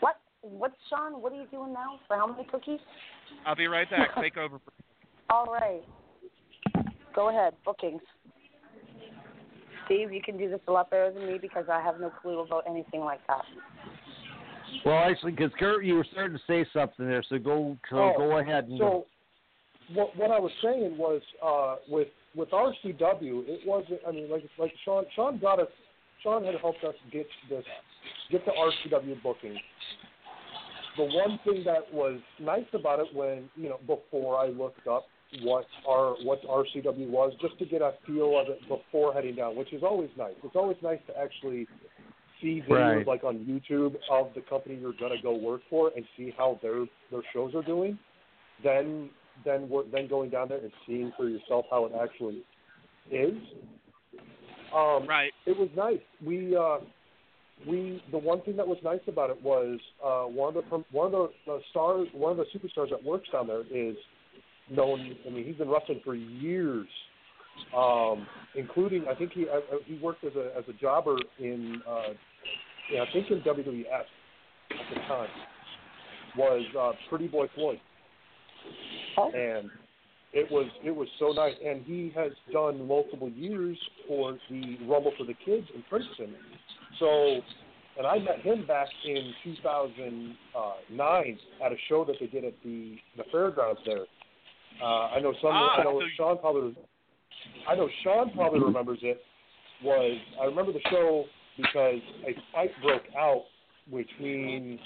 [0.00, 0.16] What?
[0.42, 1.20] What, Sean?
[1.20, 1.98] What are you doing now?
[2.06, 2.78] For how many cookies?
[3.44, 4.10] I'll be right back.
[4.20, 4.60] Take over.
[5.30, 5.82] All right.
[7.14, 7.54] Go ahead.
[7.64, 8.02] Bookings.
[9.86, 12.40] Steve, you can do this a lot better than me because I have no clue
[12.40, 13.42] about anything like that.
[14.84, 18.12] well, actually, because Kurt, you were starting to say something there, so go, so Oh,
[18.16, 19.06] go ahead and So,
[19.94, 24.00] what what I was saying was uh, with with RCW, it wasn't.
[24.06, 25.68] I mean, like like Sean Sean got us.
[26.22, 27.64] Sean had helped us get this
[28.30, 29.56] get the RCW booking.
[30.96, 35.04] The one thing that was nice about it when you know before I looked up
[35.42, 39.56] what our what RCW was, just to get a feel of it before heading down,
[39.56, 40.34] which is always nice.
[40.42, 41.66] It's always nice to actually
[42.40, 43.06] see videos Right.
[43.06, 46.86] like on YouTube of the company you're gonna go work for and see how their
[47.10, 47.98] their shows are doing.
[48.62, 49.10] Then
[49.44, 52.42] then we're, then going down there and seeing for yourself how it actually
[53.10, 53.34] is.
[54.74, 55.32] Um, Right.
[55.46, 56.00] It was nice.
[56.24, 56.78] We uh,
[57.66, 61.06] we the one thing that was nice about it was uh, one of the one
[61.06, 63.96] of the, the stars one of the superstars that works down there is
[64.70, 65.16] known.
[65.26, 66.88] I mean, he's been wrestling for years,
[67.76, 71.80] um, including I think he I, I- he worked as a as a jobber in
[71.88, 72.12] uh,
[72.92, 73.86] yeah I think in WWF
[74.70, 75.28] at the time
[76.36, 77.78] was uh, Pretty Boy Floyd,
[79.34, 79.70] and
[80.32, 81.54] it was it was so nice.
[81.64, 86.34] And he has done multiple years for the Rumble for the Kids in Princeton.
[86.98, 87.40] So,
[87.98, 92.96] and I met him back in 2009 at a show that they did at the
[93.16, 94.04] the fairgrounds there.
[94.82, 95.50] Uh, I know some.
[95.52, 96.76] Ah, I know so- Sean probably.
[97.68, 99.20] I know Sean probably remembers it.
[99.82, 101.24] Was I remember the show
[101.56, 103.42] because a fight broke out
[103.90, 104.78] between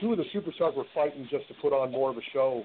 [0.00, 2.62] two of the superstars were fighting just to put on more of a show,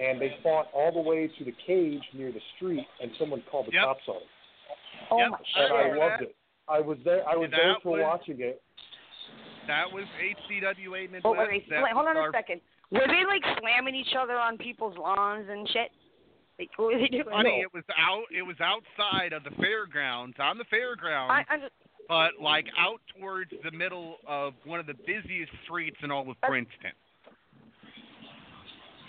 [0.00, 3.66] and they fought all the way to the cage near the street, and someone called
[3.66, 3.84] the Yep.
[3.84, 4.28] cops on them.
[5.10, 6.28] Oh Yep, my I And I remember loved that.
[6.28, 6.36] it.
[6.68, 7.28] I was there.
[7.28, 8.62] I was That there for was- watching it.
[9.66, 11.24] That was HCWA Midwest.
[11.24, 12.60] Oh, wait, That wait, hold on a second.
[12.90, 15.90] Were they like slamming each other on people's lawns and shit?
[16.58, 17.24] Like, what were they doing?
[17.30, 18.24] Funny, it was out.
[18.30, 21.72] It was outside of the fairgrounds, on the fairgrounds, I, I'm just,
[22.08, 26.40] but like out towards the middle of one of the busiest streets in all of
[26.42, 26.92] Princeton.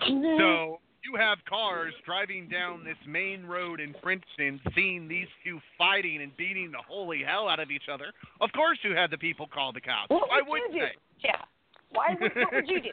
[0.04, 0.40] Mm-hmm.
[0.40, 6.22] So you have cars driving down this main road in Princeton, seeing these two fighting
[6.22, 8.06] and beating the holy hell out of each other.
[8.42, 10.10] Of course, you had the people call the cops.
[10.10, 11.28] what Why would wouldn't you they?
[11.30, 11.42] Yeah.
[11.92, 12.90] Why would, what would you do?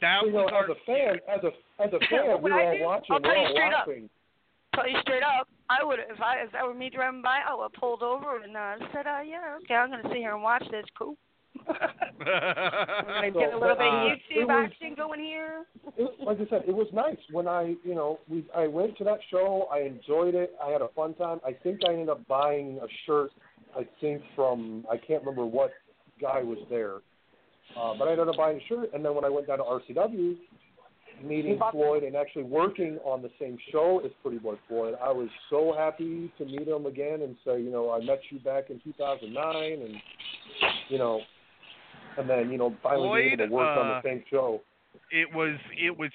[0.00, 2.60] That You know, our as a fan, as a as a fan, we would were
[2.62, 2.82] all do?
[2.84, 3.06] watching.
[3.14, 3.86] I'll tell you all straight up.
[4.74, 7.54] Tell you straight up, I would if I if that were me driving by, I
[7.54, 10.42] would have pulled over and uh, said, uh, yeah, okay, I'm gonna sit here and
[10.42, 10.84] watch this.
[10.98, 11.16] Cool.
[11.68, 11.74] I'm
[13.06, 15.64] gonna So, get a little but, bit uh, of it YouTube was- action going here.
[15.96, 19.04] it, like I said, it was nice when I, you know, we I went to
[19.04, 19.68] that show.
[19.72, 20.54] I enjoyed it.
[20.62, 21.40] I had a fun time.
[21.46, 23.30] I think I ended up buying a shirt.
[23.76, 25.70] I think from I can't remember what
[26.20, 26.96] guy was there,
[27.78, 28.90] uh, but I ended up buying a shirt.
[28.94, 30.36] And then when I went down to RCW,
[31.22, 35.28] meeting Floyd and actually working on the same show as Pretty Boy Floyd, I was
[35.50, 38.80] so happy to meet him again and say, you know, I met you back in
[38.84, 39.94] 2009, and
[40.88, 41.20] you know,
[42.18, 44.60] and then you know finally being able to work on uh, the same show.
[45.10, 46.10] it was it was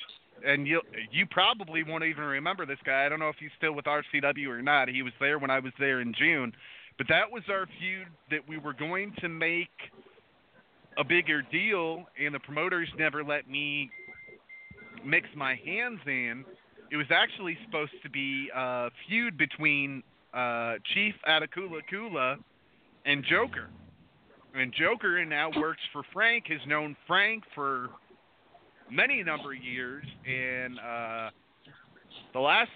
[0.46, 0.82] and you
[1.12, 3.06] you probably won't even remember this guy.
[3.06, 4.90] I don't know if he's still with RCW or not.
[4.90, 6.54] He was there when I was there in June.
[6.98, 9.70] But that was our feud that we were going to make
[11.00, 13.90] a bigger deal and the promoters never let me
[15.06, 16.44] mix my hands in.
[16.92, 22.38] It was actually supposed to be a feud between uh Chief Atakula Kula
[23.06, 23.70] and Joker.
[24.54, 27.90] And Joker now works for Frank, has known Frank for
[28.92, 31.30] many number of years and uh
[32.34, 32.72] the last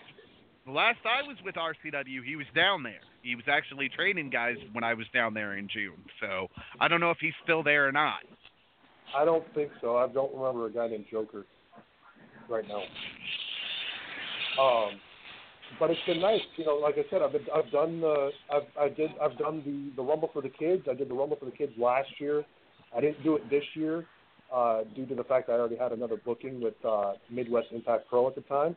[0.65, 3.01] the last I was with RCW he was down there.
[3.23, 6.03] He was actually training guys when I was down there in June.
[6.19, 6.47] So
[6.79, 8.19] I don't know if he's still there or not.
[9.17, 9.97] I don't think so.
[9.97, 11.45] I don't remember a guy named Joker
[12.49, 12.83] right now.
[14.61, 14.99] Um,
[15.79, 16.75] but it's been nice, you know.
[16.75, 20.07] Like I said, I've been, I've done the I've I did I've done the the
[20.07, 20.83] Rumble for the Kids.
[20.89, 22.43] I did the Rumble for the Kids last year.
[22.95, 24.05] I didn't do it this year
[24.53, 28.07] uh, due to the fact that I already had another booking with uh, Midwest Impact
[28.09, 28.75] Pro at the time.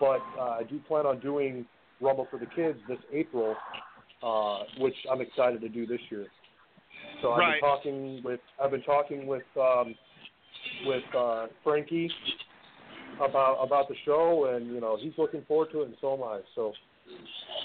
[0.00, 1.64] But uh, I do plan on doing
[2.00, 3.56] Rumble for the Kids this April,
[4.22, 6.26] uh, which I'm excited to do this year.
[7.22, 7.60] So I've Right.
[7.60, 9.94] been talking with I've been talking with um,
[10.86, 12.10] with uh, Frankie
[13.20, 16.22] about about the show, and you know he's looking forward to it, and so am
[16.22, 16.40] I.
[16.54, 16.72] So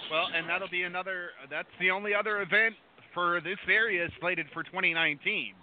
[0.09, 2.75] Well, and that'll be another that's the only other event
[3.13, 5.53] for this area slated for 2019.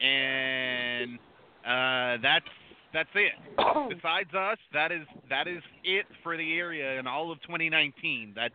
[0.00, 1.18] And
[1.64, 2.46] uh that's
[2.92, 3.32] that's it.
[3.88, 8.32] Besides us, that is that is it for the area in all of 2019.
[8.34, 8.54] That's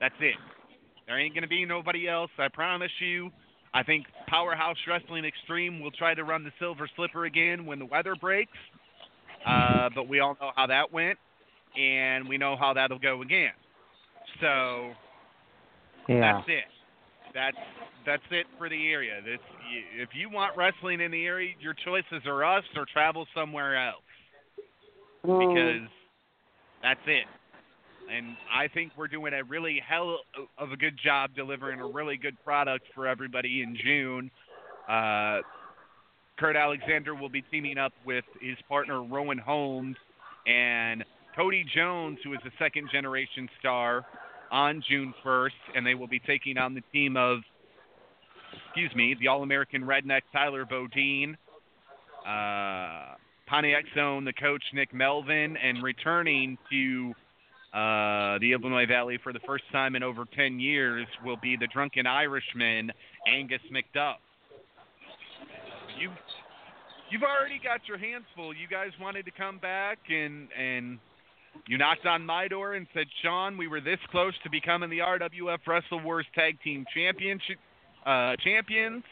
[0.00, 0.36] that's it.
[1.06, 2.30] There ain't gonna be nobody else.
[2.38, 3.30] I promise you.
[3.74, 7.86] I think Powerhouse Wrestling Extreme will try to run the Silver Slipper again when the
[7.86, 8.58] weather breaks.
[9.46, 11.18] Uh, but we all know how that went,
[11.76, 13.52] and we know how that'll go again.
[14.40, 14.94] So
[16.08, 16.20] Yeah.
[16.20, 16.64] that's it.
[17.34, 17.56] That's
[18.04, 19.20] that's it for the area.
[19.24, 19.38] This,
[19.96, 24.02] if you want wrestling in the area, your choices are us or travel somewhere else
[25.22, 25.88] because
[26.82, 27.26] that's it.
[28.12, 30.18] And I think we're doing a really hell
[30.58, 34.30] of a good job delivering a really good product for everybody in June.
[34.88, 35.38] Uh,
[36.38, 39.96] Kurt Alexzander will be teaming up with his partner Rowan Holmes
[40.46, 41.04] and
[41.36, 44.04] Cody Jones, who is a second generation star,
[44.52, 47.38] on June 1st, and they will be taking on the team of,
[48.66, 51.36] excuse me, the All American Redneck Tyler Bodine,
[52.26, 53.14] uh,
[53.48, 57.12] Pontiac Zone, the coach Nick Melvin, and returning to
[57.74, 61.66] uh, the Illinois Valley for the first time in over 10 years will be the
[61.66, 62.92] drunken Irishman,
[63.26, 64.16] Angus McDuff.
[65.98, 66.10] You
[67.10, 68.54] you've already got your hands full.
[68.54, 70.98] You guys wanted to come back and and
[71.68, 74.98] you knocked on my door and said, Sean, we were this close to becoming the
[74.98, 77.58] RWF Wrestle Wars Tag Team Championship
[78.04, 79.04] uh, champions.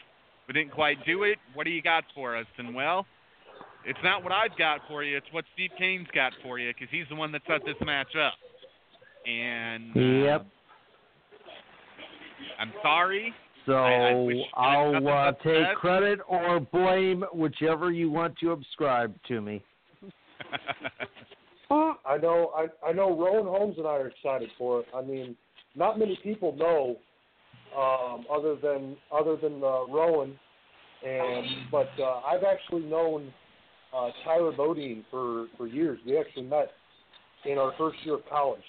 [0.49, 1.39] We didn't quite do it.
[1.55, 2.47] What do you got for us?
[2.59, 3.07] And well,
[3.85, 5.17] it's not what I've got for you.
[5.17, 8.15] It's what Steve Cain's got for you because he's the one that set this match
[8.17, 8.35] up.
[9.27, 10.47] And uh, Yep.
[12.59, 13.33] I'm sorry.
[13.67, 14.11] So I,
[14.57, 19.63] I I'll uh, take credit or blame, whichever you want to ascribe to me.
[21.71, 24.87] I know I I know Rowan Holmes and I are excited for it.
[24.95, 25.37] I mean,
[25.77, 26.97] not many people know
[27.77, 30.39] um, other than other than uh, Rowan,
[31.07, 33.33] and but uh, I've actually known
[33.97, 36.01] uh, Tyler Bodine for for years.
[36.05, 36.71] We actually met
[37.45, 38.61] in our first year of college.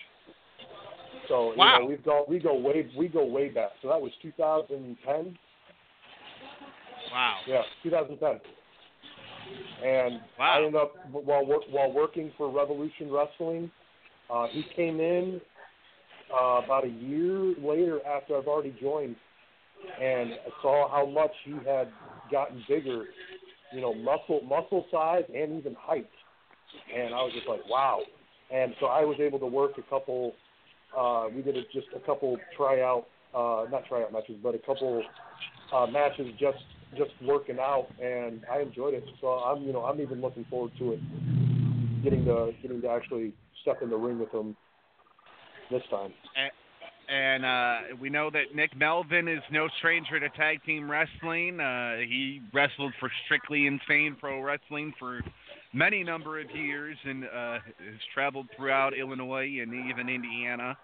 [1.27, 1.75] So Wow.
[1.75, 3.71] you know, we've go we go way we go way back.
[3.81, 5.37] So that was 2010.
[7.11, 7.37] wow.
[7.47, 8.39] Yeah, 2010.
[9.83, 10.53] And Wow.
[10.53, 13.71] I ended up while while working for Revolution Wrestling.
[14.29, 15.41] Uh, he came in
[16.33, 19.15] uh, about a year later after I've already joined,
[19.99, 21.89] and I saw how much he had
[22.31, 23.05] gotten bigger,
[23.73, 26.09] you know, muscle muscle size and even height.
[26.95, 28.01] And I was just like, wow.
[28.51, 30.33] And so I was able to work a couple.
[30.97, 35.03] Uh, we did a, just a couple tryout, uh, not tryout matches, but a couple
[35.73, 36.57] uh, matches just
[36.97, 39.03] just working out, and I enjoyed it.
[39.19, 43.33] So I'm, you know, I'm even looking forward to it, getting to getting to actually
[43.61, 44.55] step in the ring with him
[45.69, 46.11] this time.
[47.09, 51.59] And uh, we know that Nick Melvin is no stranger to tag team wrestling.
[51.59, 55.21] Uh, he wrestled for Strictly Insane Pro Wrestling for
[55.73, 60.77] many number of years and uh, has traveled throughout Illinois and even Indiana.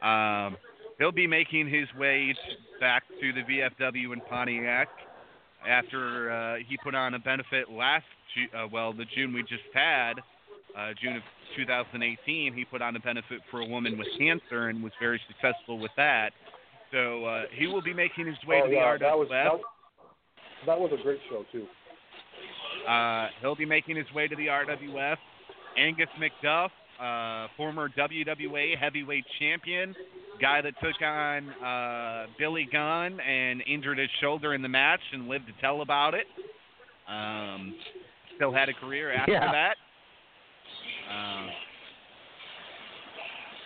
[0.00, 0.56] Um,
[0.98, 2.34] he'll be making his way
[2.80, 4.88] back to the VFW in Pontiac
[5.68, 8.04] after uh, he put on a benefit last,
[8.34, 10.14] Ju- uh, well, the June we just had,
[10.76, 11.22] uh, June of
[11.56, 15.78] 2018, he put on a benefit for a woman with cancer and was very successful
[15.78, 16.30] with that.
[16.92, 19.00] So uh, he will be making his way oh to the yeah, RWF.
[19.00, 19.52] that was that,
[20.66, 21.66] that was a great show too.
[22.88, 25.16] Uh, he'll be making his way to the RWF.
[25.76, 26.70] Angus McDuff,
[27.00, 29.94] uh, former WWA heavyweight champion,
[30.40, 35.28] guy that took on uh, Billy Gunn and injured his shoulder in the match and
[35.28, 36.26] lived to tell about it.
[37.08, 37.74] Um,
[38.36, 39.52] still had a career after Yeah.
[39.52, 39.76] that.
[41.10, 41.50] Um,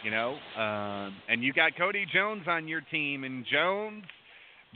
[0.04, 4.04] you know, um, and you got Cody Jones on your team, and Jones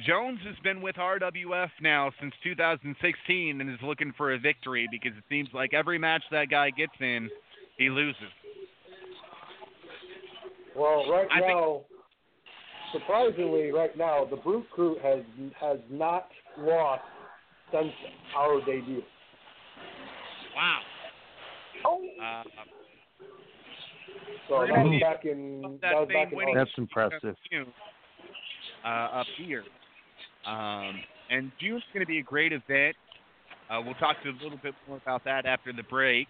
[0.07, 5.17] Jones has been with RWF now since 2016 and is looking for a victory because
[5.17, 7.31] it seems like every match that guy gets in,
[7.79, 8.17] he loses.
[10.77, 11.81] Well, right I think- now,
[12.93, 15.25] surprisingly, right now the Brute Crue has
[15.61, 17.03] has not lost
[17.73, 17.93] since
[18.37, 19.03] our debut.
[20.57, 20.81] Wow.
[21.85, 22.43] Oh, Uh,
[24.49, 26.73] So that was back in that that was back in winning- August.
[26.77, 27.37] That's impressive.
[28.85, 29.65] Uh, up here.
[30.45, 32.97] Um, and June's going to be a great event.
[33.71, 36.29] Uh, we'll talk to a little bit more about that after the break.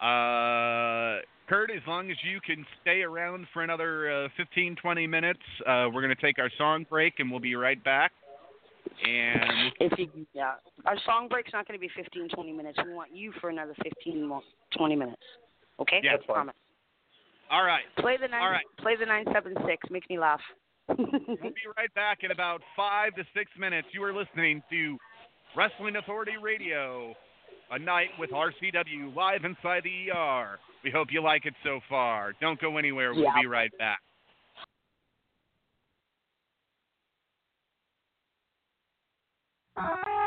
[0.00, 5.40] Uh, Kurt, as long as you can stay around for another uh, 15, 20 minutes,
[5.66, 8.12] uh, we're going to take our song break and we'll be right back.
[9.04, 10.52] And if you, yeah,
[10.86, 12.78] our song break's not going to be 15, 20 minutes.
[12.84, 14.30] We want you for another 15,
[14.76, 15.22] 20 minutes.
[15.80, 16.12] Okay, Yeah.
[16.12, 16.34] That's fine.
[16.34, 16.54] promise.
[17.50, 18.42] all right, Play the nine.
[18.42, 18.64] All right.
[18.80, 19.88] Play the nine seven six.
[19.90, 20.40] Makes me laugh.
[20.88, 23.88] we'll be right back in about five to six minutes.
[23.92, 24.96] You are listening to
[25.56, 27.14] Wrestling Authority Radio,
[27.70, 30.58] a night with RCW live inside the ER.
[30.82, 32.32] We hope you like it so far.
[32.40, 33.12] Don't go anywhere.
[33.14, 33.40] We'll Yeah.
[33.40, 34.00] be right back.
[39.76, 40.19] I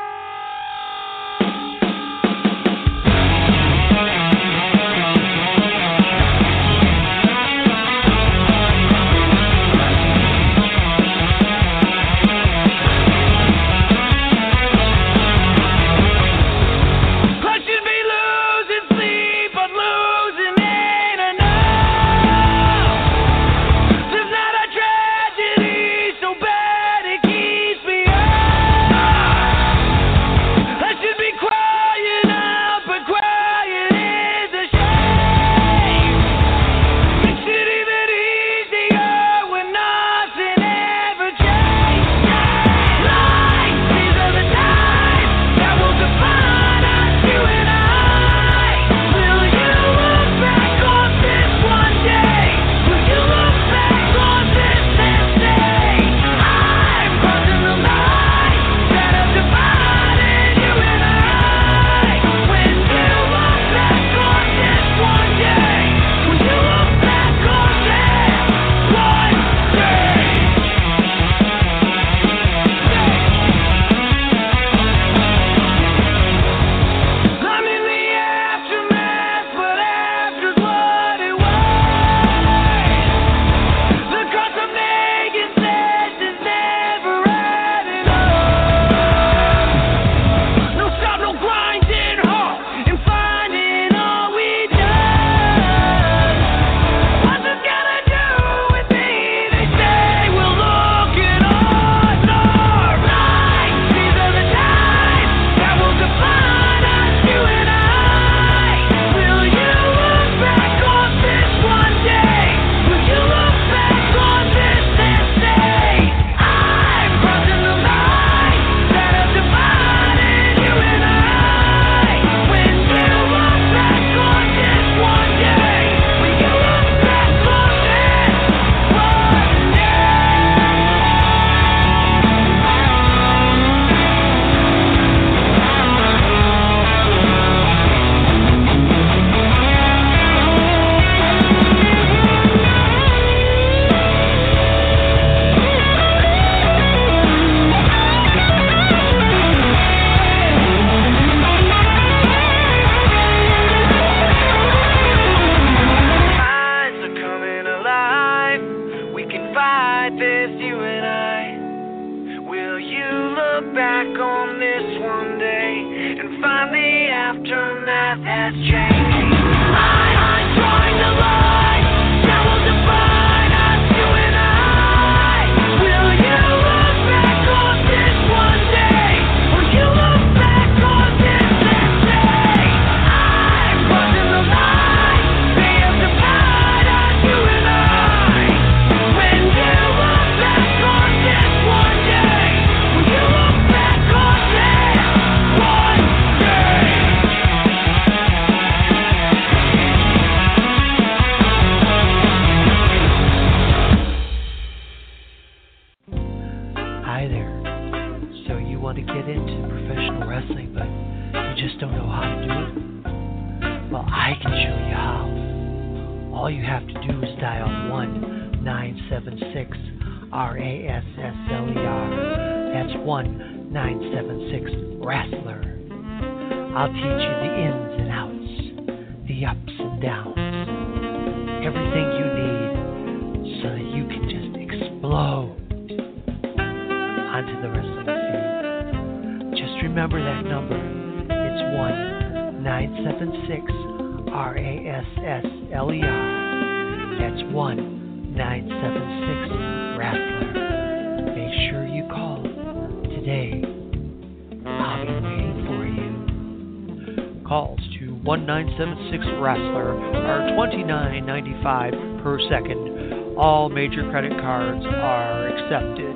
[261.64, 263.36] $29.95 per second.
[263.36, 266.14] All major credit cards are accepted.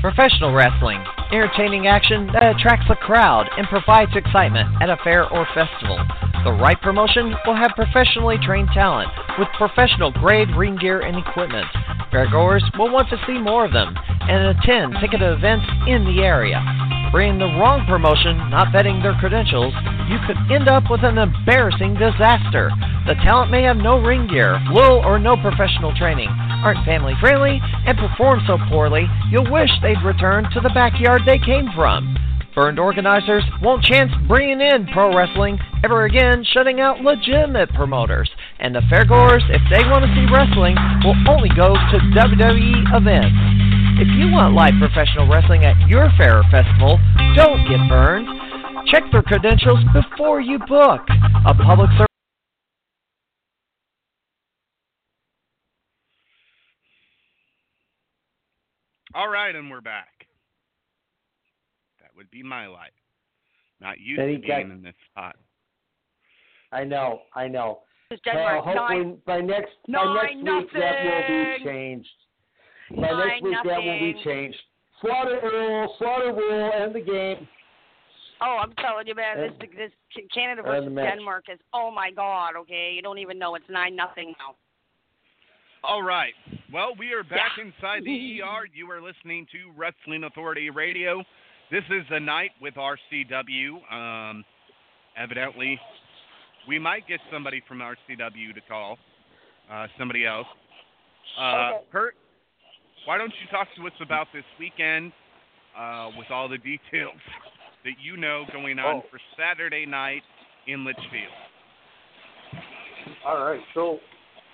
[0.00, 1.02] Professional wrestling,
[1.32, 5.96] entertaining action that attracts a crowd and provides excitement at a fair or festival.
[6.44, 9.08] The right promotion will have professionally trained talent
[9.38, 11.64] with professional grade ring gear and equipment.
[12.12, 16.60] Fairgoers will want to see more of them and attend ticketed events in the area.
[17.14, 19.70] Bringing the wrong promotion, not vetting their credentials,
[20.10, 22.74] you could end up with an embarrassing disaster.
[23.06, 27.62] The talent may have no ring gear, little or no professional training, aren't family friendly,
[27.86, 32.18] and perform so poorly you'll wish they'd return to the backyard they came from.
[32.52, 38.30] Burned organizers won't chance bringing in pro wrestling ever again, shutting out legitimate promoters.
[38.58, 40.74] And the fairgoers, if they want to see wrestling,
[41.06, 43.53] will only go to WWE events.
[43.96, 46.98] If you want live professional wrestling at your fair or festival,
[47.36, 48.26] don't get burned.
[48.88, 51.00] Check their credentials before you book.
[51.46, 52.08] A public service.
[59.14, 60.26] All right, and we're back.
[62.00, 62.90] That would be my life.
[63.80, 65.36] Not used Then to got- in this spot.
[66.72, 67.84] I know, I know.
[68.10, 68.64] It's Well, Denmark.
[68.64, 72.23] hopefully Nine, by next by next week that will be changed.
[72.96, 74.20] By Nine, next week that will be nothing.
[74.24, 74.58] changed.
[75.00, 77.48] Slaughter rule, slaughter rule, end the game.
[78.40, 79.92] Oh, I'm telling you, man, this And- this
[80.32, 80.92] Canada versus.
[80.94, 82.56] Denmark is oh my god.
[82.56, 84.56] Okay, you don't even know it's nine nothing now.
[85.82, 86.34] All right.
[86.72, 88.66] Well, we are back inside the ER.
[88.74, 91.22] You are listening to Wrestling Authority Radio.
[91.70, 93.92] This is the night with RCW.
[93.92, 94.44] Um,
[95.16, 95.78] evidently,
[96.66, 98.98] we might get somebody from RCW to call.
[99.70, 100.46] Uh, somebody else.
[101.38, 101.42] Uh,
[101.74, 101.84] Okay.
[101.92, 102.16] Kurt,
[103.06, 105.12] why don't you talk to us about this weekend
[105.78, 107.20] uh, with all the details
[107.84, 109.02] that you know going on Oh.
[109.10, 110.22] for Saturday night
[110.66, 111.32] in Litchfield?
[113.26, 113.98] All right, so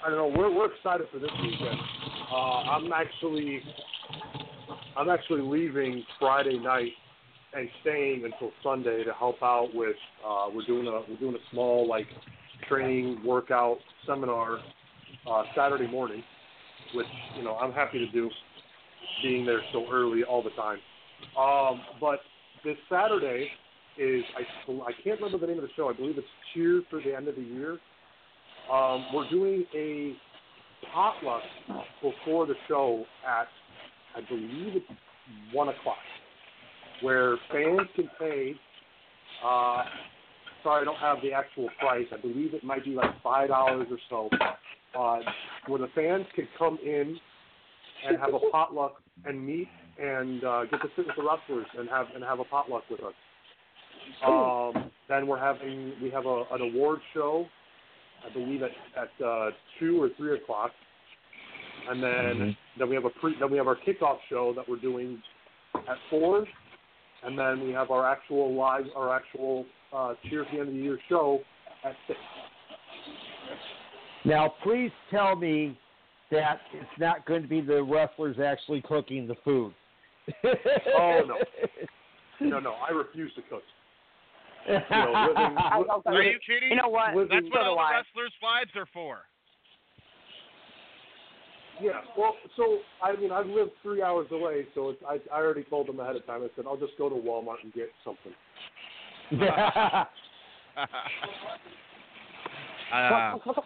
[0.04, 0.38] I don't know.
[0.38, 1.78] We're we're excited for this weekend.
[2.32, 3.60] Uh, I'm actually
[4.96, 6.92] I'm actually leaving Friday night
[7.52, 9.96] and staying until Sunday to help out with.
[10.26, 12.06] Uh, we're doing a we're doing a small like
[12.68, 14.58] training workout seminar
[15.30, 16.22] uh, Saturday morning,
[16.94, 18.30] which you know I'm happy to do,
[19.22, 20.78] being there so early all the time.
[21.38, 22.20] Um, but
[22.64, 23.48] this Saturday
[23.98, 25.88] is I I can't remember the name of the show.
[25.88, 27.78] I believe it's Cheers for the End of the Year.
[28.72, 30.14] Um, we're doing a
[30.92, 31.42] potluck
[32.02, 33.48] before the show at
[34.16, 34.86] I believe it's
[35.52, 35.98] one o'clock,
[37.02, 38.54] where fans can pay.
[39.44, 39.84] Uh,
[40.62, 42.06] sorry, I don't have the actual price.
[42.12, 44.28] I believe it might be like five dollars or so.
[44.98, 45.18] Uh,
[45.66, 47.16] where the fans can come in
[48.06, 49.68] and have a potluck and meet
[50.02, 53.00] and uh, get to sit with the wrestlers and have and have a potluck with
[53.00, 53.12] us.
[54.26, 57.46] Um, then we're having we have a, an award show,
[58.28, 60.72] I believe at at uh, two or three o'clock,
[61.88, 64.80] and then then we have a pre then we have our kickoff show that we're
[64.80, 65.22] doing
[65.76, 66.46] at four,
[67.24, 70.74] and then we have our actual live our actual uh, cheers at the end of
[70.74, 71.40] the year show
[71.84, 72.18] at six.
[74.24, 75.78] Now, please tell me
[76.30, 79.72] that it's not going to be the wrestlers actually cooking the food.
[80.96, 81.36] Oh no,
[82.40, 82.74] no, no!
[82.74, 83.62] I refuse to cook.
[84.68, 85.56] You know, living,
[86.06, 86.70] Are you kidding?
[86.70, 87.16] You know what?
[87.16, 89.18] Living- That's what all the wrestlers' wives are for.
[91.80, 95.64] Yeah, well, so I mean, I've lived three hours away, so it's, I I already
[95.64, 96.42] told them ahead of time.
[96.42, 98.34] I said I'll just go to Walmart and get something.
[102.92, 103.60] uh,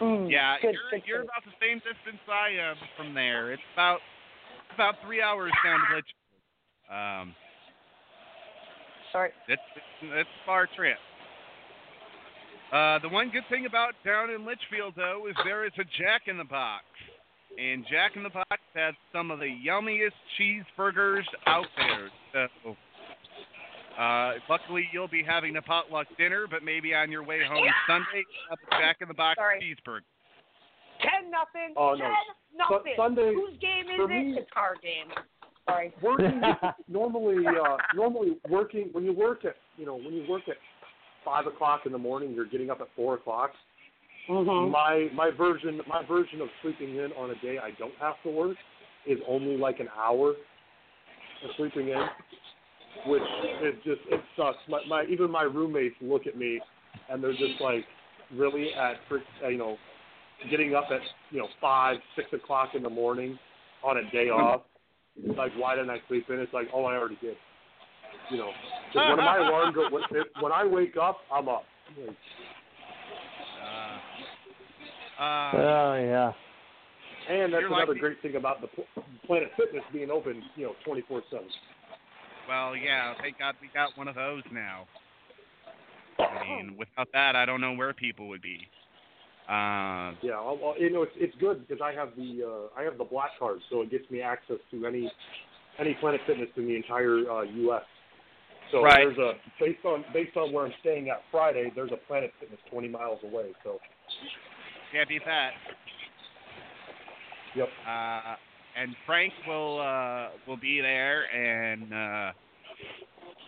[0.00, 1.30] Mm, yeah, good, you're good you're food.
[1.30, 3.52] about the same distance I am from there.
[3.52, 4.00] It's about
[4.74, 6.12] about three hours down to Litchfield.
[6.92, 7.34] Um,
[9.12, 9.30] Sorry.
[9.48, 10.98] it's it's, it's a far trip.
[12.72, 16.22] Uh, the one good thing about down in Litchfield, though, is there is a Jack
[16.26, 16.84] in the Box,
[17.56, 22.10] and Jack in the Box has some of the yummiest cheeseburgers out there.
[22.64, 22.76] So,
[23.98, 28.24] uh, luckily, you'll be having a potluck dinner, but maybe on your way home Sunday,
[28.50, 29.60] have a in the Box Sorry.
[29.60, 30.00] cheeseburger.
[31.00, 31.74] Ten nothing.
[31.76, 32.04] Oh, no.
[32.04, 32.12] Ten
[32.68, 32.94] Su- nothing.
[32.96, 34.24] Sunday, Whose game is for it?
[34.24, 35.12] me- It's our game.
[35.68, 35.92] Sorry.
[36.02, 36.40] Working
[36.88, 40.56] normally, uh, normally working when you work at you know when you work at
[41.24, 43.50] five o'clock in the morning, you're getting up at four o'clock.
[44.30, 44.70] Mm-hmm.
[44.70, 48.30] My my version my version of sleeping in on a day I don't have to
[48.30, 48.56] work
[49.06, 51.98] is only like an hour of sleeping in,
[53.06, 53.22] which
[53.62, 54.58] is just it sucks.
[54.68, 56.60] My, my even my roommates look at me
[57.10, 57.84] and they're just like,
[58.34, 59.76] really at frick- uh, you know,
[60.50, 63.38] getting up at you know five six o'clock in the morning
[63.84, 64.62] on a day off.
[65.16, 66.38] It's Like why didn't I sleep in?
[66.40, 67.36] It's like oh I already did.
[68.30, 68.50] You know,
[68.92, 70.02] 'cause when my alarm go when,
[70.40, 71.64] when I wake up I'm up.
[71.98, 72.16] Like,
[73.62, 76.32] Uh, uh, oh yeah.
[77.28, 78.68] And that's another like- great thing about the
[79.26, 81.46] Planet Fitness being open, you know, 24 seven.
[82.48, 84.86] Well, yeah, thank God we got one of those now.
[86.18, 88.68] I mean, without that, I don't know where people would be.
[89.48, 92.82] Um, Yeah, well, well, you know, it's it's good because I have the uh, I
[92.82, 95.10] have the black card, so it gets me access to any
[95.78, 97.82] any Planet Fitness in the entire uh, U.S.
[98.72, 99.06] So Right.
[99.06, 102.58] there's a based on based on where I'm staying at Friday, there's a Planet Fitness
[102.70, 103.50] 20 miles away.
[103.62, 103.78] So
[104.92, 105.52] can't beat that.
[107.54, 108.34] yep, Uh,
[108.76, 112.32] and Frank will uh, will be there, and uh,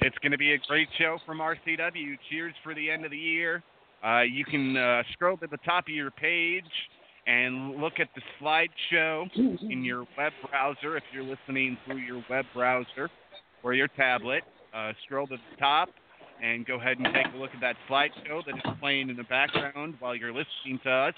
[0.01, 2.17] it's going to be a great show from RCW.
[2.31, 3.63] Cheers for the end of the year.
[4.05, 6.65] Uh, you can uh, scroll to the top of your page
[7.27, 9.27] and look at the slideshow
[9.71, 13.11] in your web browser if you're listening through your web browser
[13.63, 14.43] or your tablet.
[14.73, 15.89] Uh, scroll to the top
[16.43, 19.25] and go ahead and take a look at that slideshow that is playing in the
[19.25, 21.15] background while you're listening to us,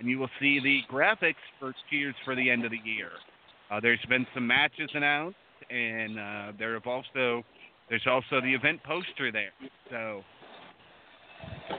[0.00, 3.10] and you will see the graphics for Cheers for the end of the year.
[3.72, 5.36] Uh, there's been some matches announced,
[5.70, 7.42] and uh, there have also
[7.88, 9.52] there's also the event poster there.
[9.88, 10.22] So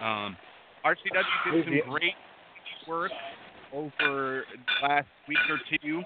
[0.04, 0.36] um,
[0.84, 2.16] RCW did some great
[2.88, 3.12] work
[3.72, 6.02] over the last week or two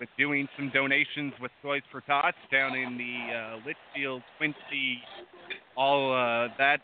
[0.00, 5.02] with doing some donations with Toys for Tots down in the uh, Litchfield, Quincy,
[5.76, 6.78] all uh, that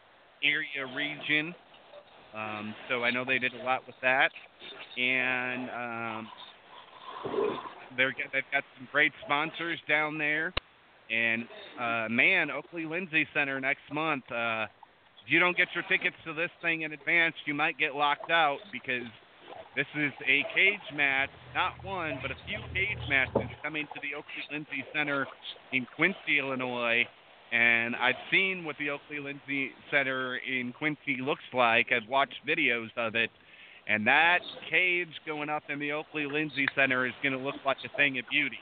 [0.45, 1.55] area region.
[2.35, 4.31] Um, so I know they did a lot with that,
[4.99, 6.29] and um,
[7.97, 10.53] they're they've got some great sponsors down there.
[11.11, 11.45] And
[11.81, 14.25] uh, man, Oakley Lindsay Center next month.
[14.31, 14.67] Uh,
[15.25, 18.31] if you don't get your tickets to this thing in advance, you might get locked
[18.31, 19.07] out because
[19.77, 24.15] this is a cage match, not one, but a few cage matches coming to the
[24.17, 25.27] Oakley Lindsay Center
[25.73, 27.05] in Quincy, Illinois.
[27.53, 31.89] And I've seen what the Oakley Lindsay Center in Quincy looks like.
[31.93, 33.31] I've watched videos of it.
[33.89, 34.39] And that
[34.71, 38.19] cage going up in the Oakley Lindsay Center is going to look like a thing
[38.19, 38.59] of beauty.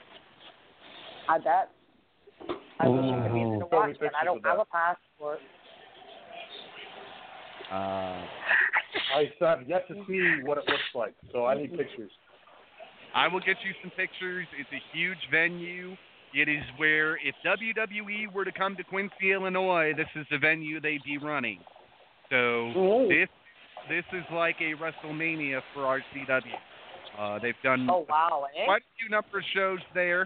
[1.29, 1.69] I bet.
[2.79, 4.11] I wish I could be there to watch it.
[4.19, 5.39] I don't have a passport.
[7.71, 8.25] Uh,
[9.15, 12.11] I have yet to see what it looks like, so I need pictures.
[13.13, 14.47] I will get you some pictures.
[14.59, 15.95] It's a huge venue.
[16.33, 20.79] It is where if WWE were to come to Quincy, Illinois, this is the venue
[20.79, 21.59] they'd be running.
[22.29, 23.27] So this
[23.89, 26.41] this is like a WrestleMania for RCW.
[27.19, 28.65] Uh, they've done Oh wow, eh?
[28.65, 30.21] quite a few number of shows there.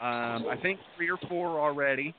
[0.00, 2.14] Um, I think three or four already.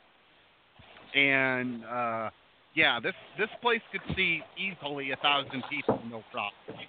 [1.14, 2.30] And uh,
[2.74, 6.80] yeah, this this place could seat easily a thousand people, no problem.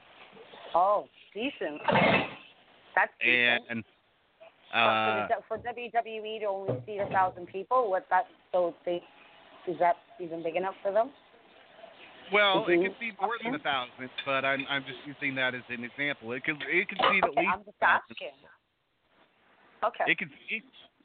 [0.75, 1.81] Oh, decent.
[2.95, 3.65] That's decent.
[3.71, 3.85] And
[4.75, 9.03] uh, for, the, for WWE to only seat a thousand people, what that so they
[9.67, 11.11] is that even big enough for them?
[12.33, 12.83] Well, it Mhm.
[12.85, 16.33] could be more than a thousand, but I'm I'm just using that as an example.
[16.33, 18.11] It could it could seat at least I'm just a thousand.
[18.11, 18.33] asking.
[19.85, 20.05] Okay.
[20.09, 20.63] It could it,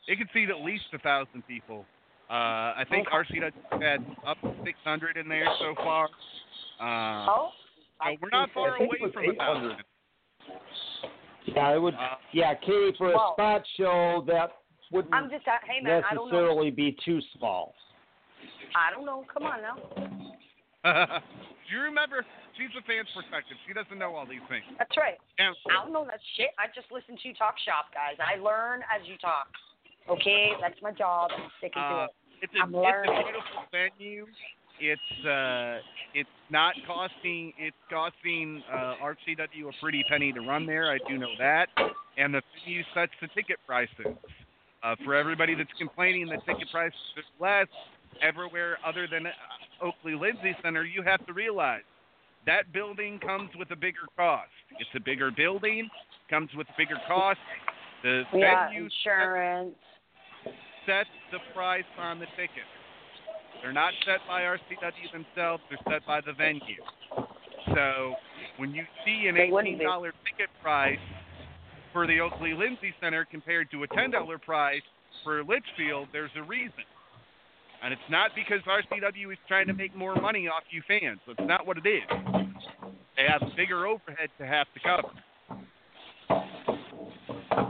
[0.08, 1.86] it could seat at least a thousand people.
[2.30, 6.06] Uh, I think RCW had up to 600 in there so far.
[6.80, 7.52] Uh, oh,
[8.02, 9.38] so we're not far I think it away was from a 800.
[9.38, 9.84] thousand.
[11.46, 11.94] Yeah, it would.
[11.94, 14.58] Uh, yeah, Katie, for a Well- spot show that
[14.92, 16.38] wouldn't I'm just, uh, hey man, I don't know.
[16.40, 17.76] necessarily be too small.
[18.76, 19.26] I don't know.
[19.32, 19.76] Come on now.
[20.84, 22.26] Do you remember?
[22.58, 23.58] She's a fan's perspective.
[23.66, 24.68] She doesn't know all these things.
[24.78, 25.18] That's right.
[25.40, 26.52] And I don't know that shit.
[26.60, 28.20] I just listen to you talk shop, guys.
[28.20, 29.48] I learn as you talk.
[30.10, 31.32] Okay, that's my job.
[31.32, 32.50] I'm sticking to uh, it.
[32.50, 34.28] it's a I'm it's a beautiful venue.
[34.82, 35.80] It's uh
[36.14, 40.92] it's not costing it's costing uh RCW a pretty penny to run there.
[40.92, 41.70] I do know that.
[42.18, 44.20] And the venue sets the ticket prices.
[44.84, 47.72] Uh, for everybody that's complaining that ticket prices are less
[48.22, 49.32] everywhere other than uh,
[49.82, 51.84] Oakley Lindsay Center, you have to realize
[52.46, 54.50] that building comes with a bigger cost.
[54.80, 55.90] It's a bigger building,
[56.30, 57.40] comes with bigger cost.
[58.04, 59.76] The Yeah, venue insurance.
[60.86, 62.68] sets the price on the ticket.
[63.62, 66.84] They're not set by RCW themselves, they're set by the venue.
[67.74, 68.16] So
[68.58, 69.50] when you see an be.
[69.50, 71.00] $18 ticket price
[71.94, 74.82] for the Oakley Lindsay Center compared to a $10 price
[75.24, 76.84] for Litchfield, there's a reason.
[77.84, 81.20] And it's not because RCW is trying to make more money off you fans.
[81.28, 82.04] That's not what it is.
[83.18, 85.10] They have a bigger overhead to have to cover.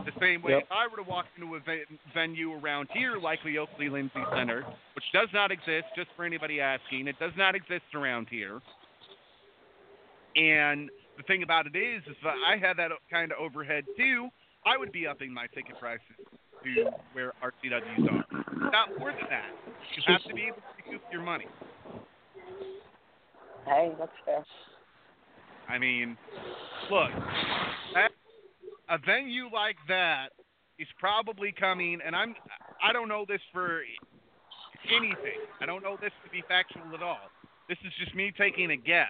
[0.06, 0.64] The same way, Yep.
[0.64, 4.24] if I were to walk into a ve- venue around here like the Oakley Lindsay
[4.32, 4.64] Center,
[4.96, 8.62] which does not exist, just for anybody asking, it does not exist around here.
[10.36, 14.30] And the thing about it is, is that I had that kind of overhead too.
[14.66, 16.04] I would be upping my ticket prices
[16.64, 18.72] to where RCWs are.
[18.72, 19.52] Not more than that.
[19.96, 21.48] You have to be able to recoup your money.
[23.66, 24.44] Hey, that's fair.
[25.70, 26.18] I mean,
[26.92, 27.10] look,
[28.90, 30.30] a venue like that
[30.78, 32.36] is probably coming, and I'm
[32.84, 33.82] I don't know this for
[34.90, 35.40] anything.
[35.62, 37.30] I don't know this to be factual at all.
[37.70, 39.08] This is just me taking a guess.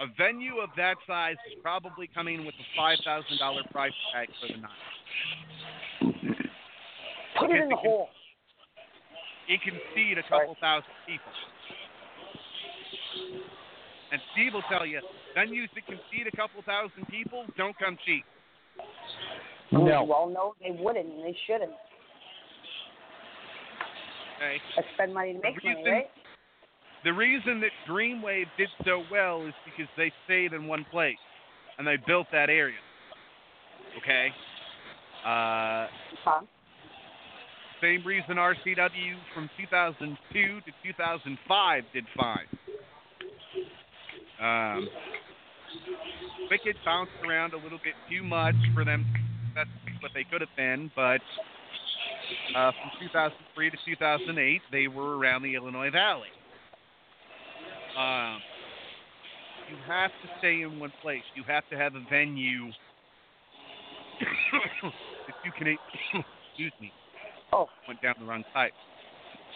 [0.00, 4.28] A venue of that size is probably coming with a five thousand dollar price tag
[4.40, 6.47] for the night.
[7.40, 8.08] Put it in the hole.
[9.48, 11.32] It can seat a couple thousand people.
[14.12, 15.00] And Steve will tell you,
[15.36, 18.24] venues that can seat a couple thousand people don't come cheap.
[19.72, 20.04] No.
[20.04, 21.06] Well, no, they wouldn't.
[21.06, 21.72] and They shouldn't.
[24.36, 24.56] Okay.
[24.78, 26.10] I spend money to make The money, reason- right?
[27.04, 31.16] The reason that Dreamwave did so well is because they stayed in one place
[31.78, 32.78] and they built that area.
[33.98, 34.28] Okay?
[35.24, 35.86] Uh,
[36.24, 36.40] Huh?
[37.80, 42.46] Same reason RCW from 2002 to 2005 did fine.
[44.40, 44.88] Um,
[46.50, 49.06] Wicked bounced around a little bit too much for them.
[49.54, 49.68] That's
[50.00, 51.20] what they could have been, but
[52.56, 56.28] uh, from 2003 to 2008, they were around the Illinois Valley.
[57.98, 58.38] Um,
[59.68, 61.22] you have to stay in one place.
[61.34, 62.66] You have to have a venue
[64.20, 65.76] that you can.
[66.58, 66.92] excuse me.
[67.52, 67.66] Oh.
[67.86, 68.72] Went down the wrong pipe.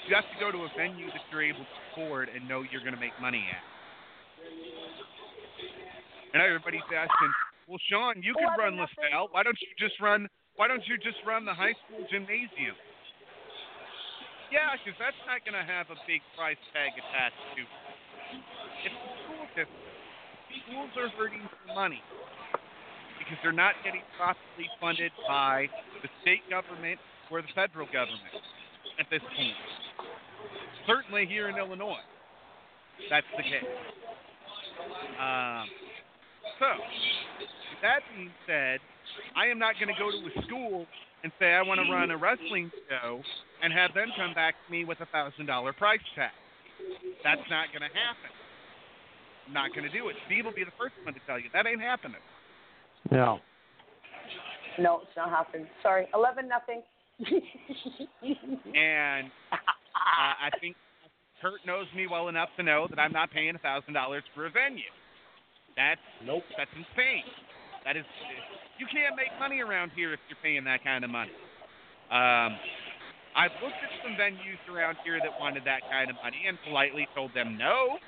[0.08, 2.82] You have to go to a venue that you're able to afford and know you're
[2.82, 3.62] going to make money at.
[6.34, 7.30] And everybody's asking,
[7.68, 9.28] well, Sean, you could run LaSalle.
[9.30, 10.26] Why don't you just run?
[10.56, 12.74] Why don't you just run the high school gymnasium?
[14.50, 17.72] Yeah, because that's not going to have a big price tag attached to it.
[18.84, 19.80] It's the school system.
[20.66, 22.04] Schools are hurting for money
[23.16, 25.72] because they're not getting properly funded by
[26.04, 28.34] the state government or the federal government
[28.98, 29.58] at this point.
[30.86, 32.02] Certainly here in Illinois,
[33.10, 33.70] that's the case.
[35.20, 35.66] Um,
[36.58, 36.66] so,
[37.38, 38.80] with that being said,
[39.36, 40.86] I am not going to go to a school
[41.22, 43.22] and say I want to run a wrestling show
[43.62, 46.34] and have them come back to me with a thousand dollar price tag.
[47.22, 48.30] That's not going to happen.
[49.46, 50.16] I'm not going to do it.
[50.26, 52.22] Steve will be the first one to tell you that ain't happening.
[53.10, 53.38] No.
[54.78, 55.66] No, it's not happening.
[55.82, 56.06] Sorry.
[56.14, 56.82] Eleven nothing.
[58.74, 59.56] And uh,
[59.94, 60.76] I think
[61.40, 64.46] Kurt knows me well enough to know that I'm not paying a thousand dollars for
[64.46, 64.90] a venue.
[65.76, 66.44] That's nope.
[66.56, 67.24] That's insane.
[67.84, 68.04] That is,
[68.78, 71.34] you can't make money around here if you're paying that kind of money.
[72.10, 72.54] Um,
[73.34, 77.08] I've looked at some venues around here that wanted that kind of money and politely
[77.14, 77.98] told them no.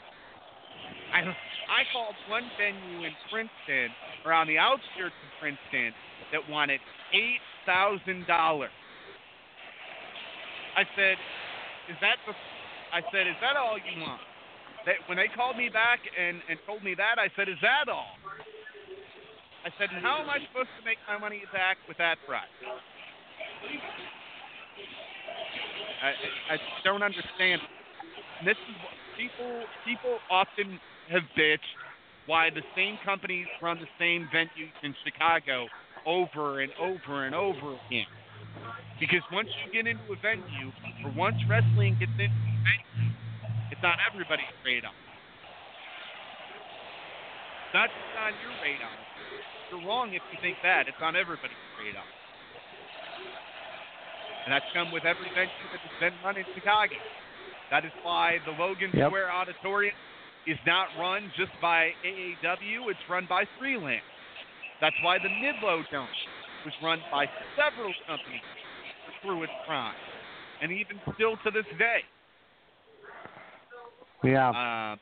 [1.13, 3.89] I I called one venue in Princeton
[4.25, 5.95] or on the outskirts of Princeton
[6.31, 6.81] that wanted
[7.13, 8.71] eight thousand dollars.
[10.77, 11.17] I said,
[11.91, 12.35] "Is that the?"
[12.93, 14.21] I said, "Is that all you want?"
[14.87, 17.89] They, when they called me back and and told me that, I said, "Is that
[17.89, 18.19] all?"
[19.65, 22.49] I said, "And how am I supposed to make my money back with that price?"
[26.03, 26.09] I,
[26.51, 27.61] I I don't understand.
[28.41, 30.81] And this is what people people often
[31.11, 31.61] have bitched
[32.27, 35.67] why the same companies run the same venues in Chicago
[36.07, 38.07] over and over and over again.
[39.01, 40.71] Because once you get into a venue,
[41.03, 43.11] or once wrestling gets into a venue,
[43.75, 44.95] it's on everybody's radar.
[47.67, 48.95] It's not just on your radar.
[49.71, 50.87] You're wrong if you think that.
[50.87, 52.07] It's on everybody's radar.
[54.47, 56.95] And that's come with every venue that has been run in Chicago.
[57.75, 59.11] That is why the Logan Yep.
[59.11, 59.97] Square Auditorium
[60.47, 64.05] is not run just by AAW, it's run by freelance.
[64.81, 66.07] That's why the Midlow Dome
[66.65, 67.27] was run by
[67.57, 68.45] several companies
[69.25, 69.95] through its prime.
[70.63, 71.99] And even still to this day.
[74.23, 74.49] Yeah.
[74.49, 75.01] Um,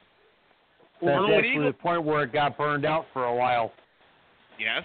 [1.00, 3.72] That's actually Eagles- the point where it got burned out for a while.
[4.58, 4.82] Yes.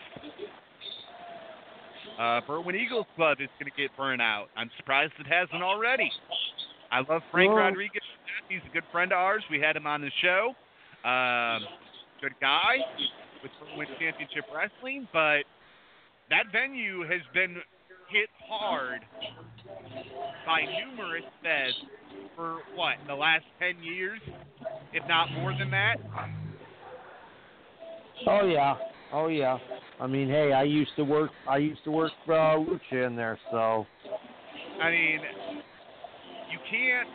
[2.18, 4.48] Uh, Berwyn Eagles Club is going to get burned out.
[4.56, 6.12] I'm surprised it hasn't already.
[6.92, 8.02] I love Frank Well- Rodriguez.
[8.50, 9.44] He's a good friend of ours.
[9.52, 10.56] We had him on the show.
[11.08, 11.66] Um,
[12.22, 12.78] good guy
[13.44, 15.44] with Berwyn Championship Wrestling, but
[16.30, 17.58] that venue has been
[18.10, 19.02] hit hard
[20.46, 21.76] by numerous feds
[22.36, 24.20] for what the last ten years,
[24.94, 25.96] if not more than that.
[28.28, 28.76] Oh yeah.
[29.14, 29.58] Oh yeah.
[30.00, 31.32] I mean, hey, I used to work.
[31.50, 33.86] I used to work uh, lucha in there, so.
[34.82, 35.20] I mean,
[36.52, 37.10] you can't,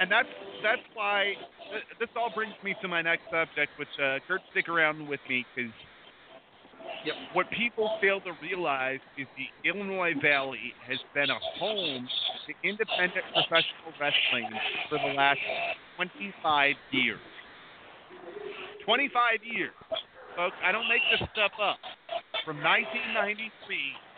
[0.00, 0.28] and that's
[0.62, 1.32] that's why
[2.00, 3.70] this all brings me to my next subject.
[3.78, 5.72] Which uh, Kurt, stick around with me because
[7.32, 12.08] what people fail to realize is the Illinois Valley has been a home
[12.46, 14.50] to independent professional wrestling
[14.88, 15.40] for the last
[15.96, 17.20] 25 years.
[18.84, 19.14] 25
[19.44, 19.72] years,
[20.36, 20.56] folks.
[20.64, 21.78] I don't make this stuff up.
[22.44, 23.50] From 1993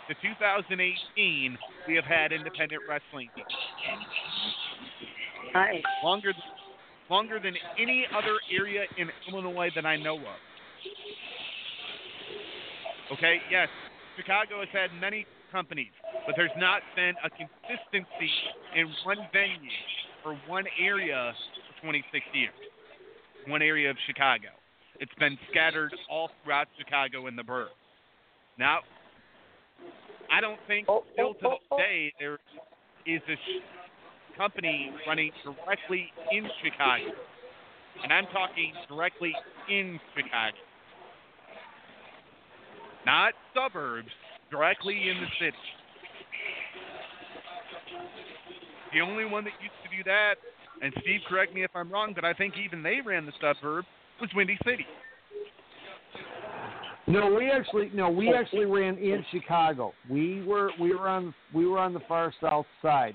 [0.09, 3.28] to 2018, we have had independent wrestling.
[5.52, 5.82] Nice.
[6.02, 6.32] Longer,
[7.11, 10.40] longer than any other area in Illinois that I know of.
[13.12, 13.68] Okay, yes,
[14.16, 15.93] Chicago has had many companies,
[16.26, 18.32] but there's not been a consistency
[18.74, 19.70] in one venue
[20.24, 21.35] or one area
[21.81, 22.55] for 26 years.
[23.47, 24.48] One area of Chicago.
[25.01, 27.68] It's been scattered all throughout Chicago and the burg.
[28.59, 28.81] Now,
[30.32, 32.39] I don't think oh, still oh, to this oh, day there
[33.05, 37.12] is a sh- company running directly in Chicago.
[38.02, 39.35] And I'm talking directly
[39.68, 40.56] in Chicago.
[43.06, 44.09] Not suburbs,
[44.51, 45.56] directly in the city.
[48.93, 50.35] The only one that used to do that,
[50.81, 53.85] and Steve, correct me if I'm wrong, but I think even they ran the suburb,
[54.20, 54.86] was Windy City.
[57.06, 59.93] No, we actually no, we actually ran in Chicago.
[60.09, 63.14] We were we were on we were on the far south side.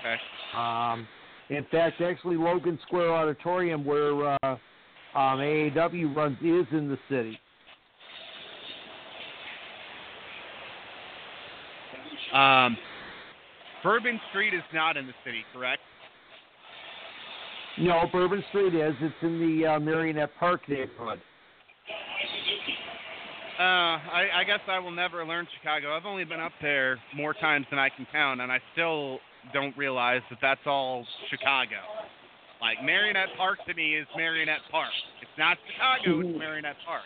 [0.00, 0.16] Okay.
[0.56, 1.06] Um,
[1.48, 4.58] in fact, actually, Logan Square Auditorium, where uh, um,
[5.14, 7.38] AAW runs, is in the city.
[12.36, 12.76] Um,
[13.82, 15.80] Bourbon Street is not in the city, correct?
[17.78, 18.94] No, Bourbon Street is.
[19.00, 21.20] It's in the uh, Merrionette Park neighborhood.
[23.58, 25.96] Uh, I, I guess I will never learn Chicago.
[25.96, 29.18] I've only been up there more times than I can count, and I still
[29.54, 31.76] don't realize that that's all Chicago.
[32.60, 34.90] Like Merrionette Park to me is Merrionette Park.
[35.22, 36.20] It's not Chicago.
[36.20, 37.02] It's Merrionette Park.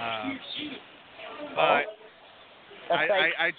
[0.00, 0.30] Uh,
[1.54, 1.97] but
[2.90, 3.52] I, like- I, I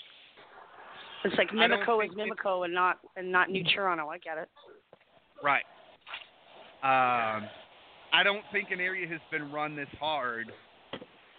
[1.25, 4.07] It's like Mimico is Mimico and not and not New Toronto.
[4.07, 4.49] I get it.
[5.43, 5.63] Right.
[6.81, 7.47] Um,
[8.13, 10.51] I don't think an area has been run this hard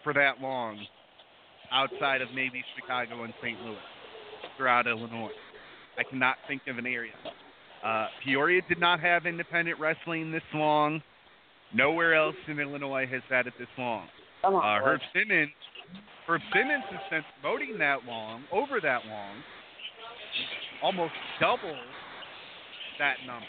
[0.05, 0.79] for that long
[1.73, 3.59] outside of maybe Chicago and St.
[3.63, 3.77] Louis
[4.57, 5.31] throughout Illinois.
[5.99, 7.13] I cannot think of an area.
[7.85, 11.03] Uh, Peoria did not have independent wrestling this long.
[11.75, 14.07] Nowhere else in Illinois has had it this long.
[14.43, 15.01] Come on, Uh, Herb.
[15.15, 15.51] Simmons,
[16.27, 19.35] Herb Simmons has been promoting that long, over that long,
[20.83, 21.77] almost double
[22.99, 23.47] that number.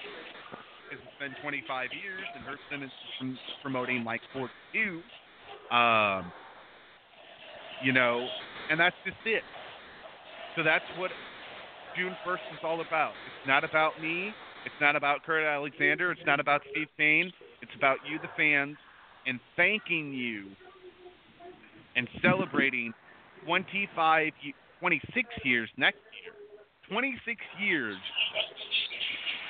[0.92, 2.92] It's been 25 years, and Herb Simmons
[3.22, 5.02] is promoting like 42.
[5.74, 6.32] Um,
[7.84, 8.28] you know,
[8.70, 9.44] and that's just it.
[10.56, 11.12] So that's what
[11.96, 13.12] June 1st is all about.
[13.12, 14.34] It's not about me.
[14.66, 16.12] It's not about Kurt Alexzander.
[16.12, 17.32] It's not about Steve Cain.
[17.62, 18.78] It's about you, the fans,
[19.26, 20.50] and thanking you
[21.96, 22.94] and celebrating
[23.46, 26.34] 25, ye- 26 years next year.
[26.90, 27.96] 26 years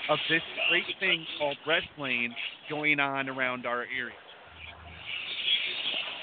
[0.10, 2.34] of this great thing called wrestling
[2.70, 4.16] going on around our area.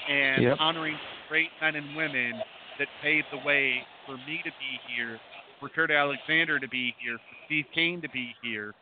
[0.09, 0.57] And Yep.
[0.59, 0.97] honoring
[1.27, 2.33] great men and women
[2.79, 5.19] that paved the way for me to be here,
[5.59, 8.73] for Kurt Alexzander to be here, for Steve Cain to be here,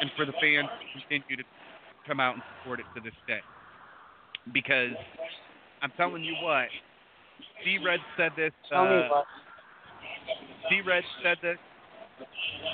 [0.00, 1.44] and for the fans to continue to
[2.06, 3.40] come out and support it to this day.
[4.52, 4.94] Because
[5.82, 6.68] I'm telling you what,
[7.64, 8.52] C Red said this.
[8.74, 9.08] Uh.
[10.68, 11.58] C Red said this.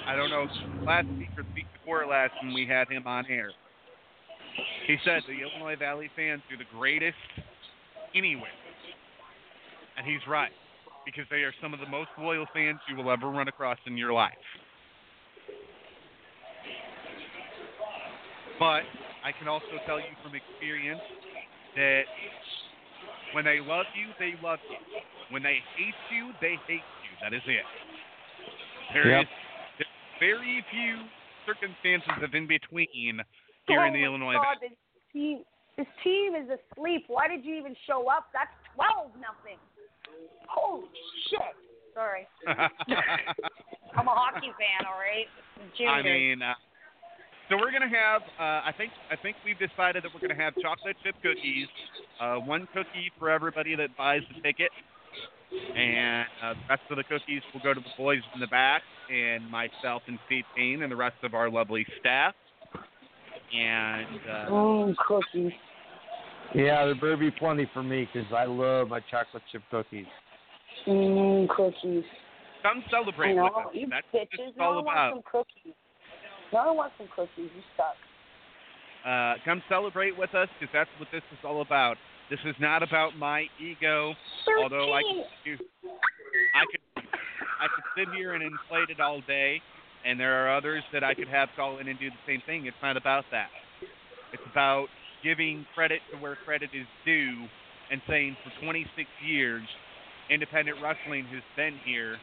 [0.06, 0.46] I don't know
[0.86, 3.50] last week or the week before last when we had him on air.
[4.86, 7.16] He said the Illinois Valley fans are the greatest
[8.14, 8.50] anywhere,
[9.96, 10.52] and he's right
[11.04, 13.96] because they are some of the most loyal fans you will ever run across in
[13.96, 14.32] your life.
[18.58, 18.82] But
[19.24, 21.00] I can also tell you from experience
[21.76, 22.02] that
[23.34, 24.76] when they love you, they love you.
[25.30, 27.12] When they hate you, they hate you.
[27.20, 27.64] That is it.
[28.94, 29.22] There Yep.
[29.22, 29.28] is
[29.76, 29.88] there's
[30.20, 31.04] very few
[31.44, 32.88] circumstances of in between
[33.66, 34.34] here in the oh Illinois.
[34.34, 34.72] God, this
[35.12, 35.44] team,
[35.76, 37.04] this team is asleep.
[37.08, 38.28] Why did you even show up?
[38.32, 39.58] That's twelve nothing.
[40.48, 40.88] Holy
[41.28, 41.40] shit!
[41.94, 44.86] Sorry, I'm a hockey fan.
[44.86, 45.28] All right,
[45.76, 45.92] Junior.
[45.92, 46.54] I mean, uh,
[47.48, 48.22] so we're gonna have.
[48.38, 51.66] Uh, I think I think we've decided that we're gonna have chocolate chip cookies.
[52.20, 54.70] Uh, one cookie for everybody that buys the ticket,
[55.76, 58.82] and uh, the rest of the cookies will go to the boys in the back,
[59.12, 62.34] and myself and Steve Cain, and the rest of our lovely staff.
[63.54, 65.52] And uh, mm, cookies.
[66.54, 70.06] Yeah, there better be plenty for me because I love my chocolate chip cookies.
[70.86, 72.04] Mm, cookies.
[72.62, 73.72] come I celebrate know with us.
[73.74, 74.48] you That's what this bitches.
[74.50, 75.12] is No all about.
[75.14, 75.74] some cookies.
[76.52, 77.50] No one wants some cookies.
[77.54, 77.96] You suck.
[79.04, 81.96] Uh, come celebrate with us because that's what this is all about.
[82.30, 84.12] This is not about my ego,
[84.60, 85.58] although I could,
[86.54, 87.04] I could,
[87.60, 89.62] I could sit here and inflate it all day,
[90.04, 92.66] and there are others that I could have call in and do the same thing.
[92.66, 93.48] It's not about that.
[94.32, 94.88] It's about
[95.24, 97.46] giving credit to where credit is due,
[97.90, 99.62] and saying for 26 years,
[100.28, 102.16] independent wrestling has been here,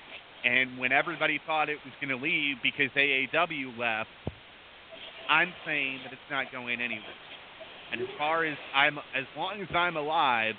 [0.45, 4.09] and when everybody thought it was going to leave because AAW left,
[5.27, 7.17] I'm saying that it's not going anywhere.
[7.91, 10.53] And as far as I'm, as long as I'm alive,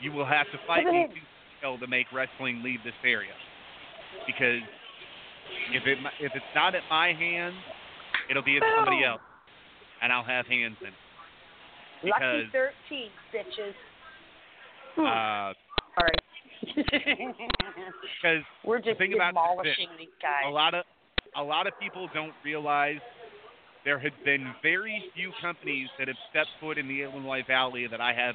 [0.00, 1.08] you will have to fight me
[1.62, 3.32] and to make wrestling leave this area.
[4.26, 4.60] Because
[5.72, 7.56] if it if it's not at my hands,
[8.28, 9.20] it'll be at somebody else,
[10.02, 12.10] and I'll have hands in it.
[12.10, 13.72] Lucky thirteen, bitches.
[15.00, 15.54] uh,
[15.98, 16.12] Sorry.
[16.66, 20.44] Because We're the just thing about this demolishing these guys.
[20.46, 20.84] a lot of
[21.36, 22.98] a lot of people don't realize
[23.84, 28.00] there have been very few companies that have stepped foot in the Illinois Valley that
[28.00, 28.34] I have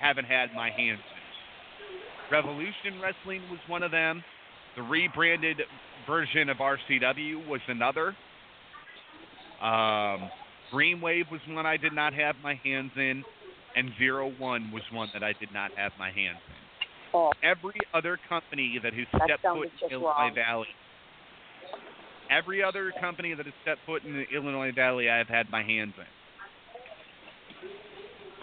[0.00, 2.32] haven't had my hands in.
[2.32, 4.22] Revolution Wrestling was one of them.
[4.76, 5.58] The rebranded
[6.06, 8.16] version of RCW was another.
[9.60, 10.30] Um,
[10.72, 13.22] Dreamwave was one I did not have my hands in,
[13.76, 16.61] and Zero One was one that I did not have my hands in.
[17.14, 17.30] Oh.
[17.42, 20.34] Every other company that has That stepped foot in Illinois wrong.
[20.34, 20.66] Valley,
[22.30, 25.62] every other company that has stepped foot in the Illinois Valley, I have had my
[25.62, 26.04] hands in.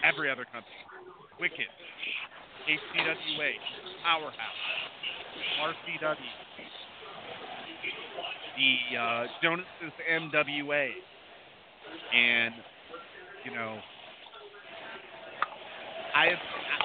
[0.04, 0.74] Every other company,
[1.38, 1.66] Wicked,
[2.68, 3.52] HCWA,
[4.02, 4.34] Powerhouse,
[5.60, 6.16] RCW,
[8.56, 10.88] the uh, Jonas's MWA,
[12.14, 12.54] and
[13.44, 13.78] you know,
[16.14, 16.79] I have I,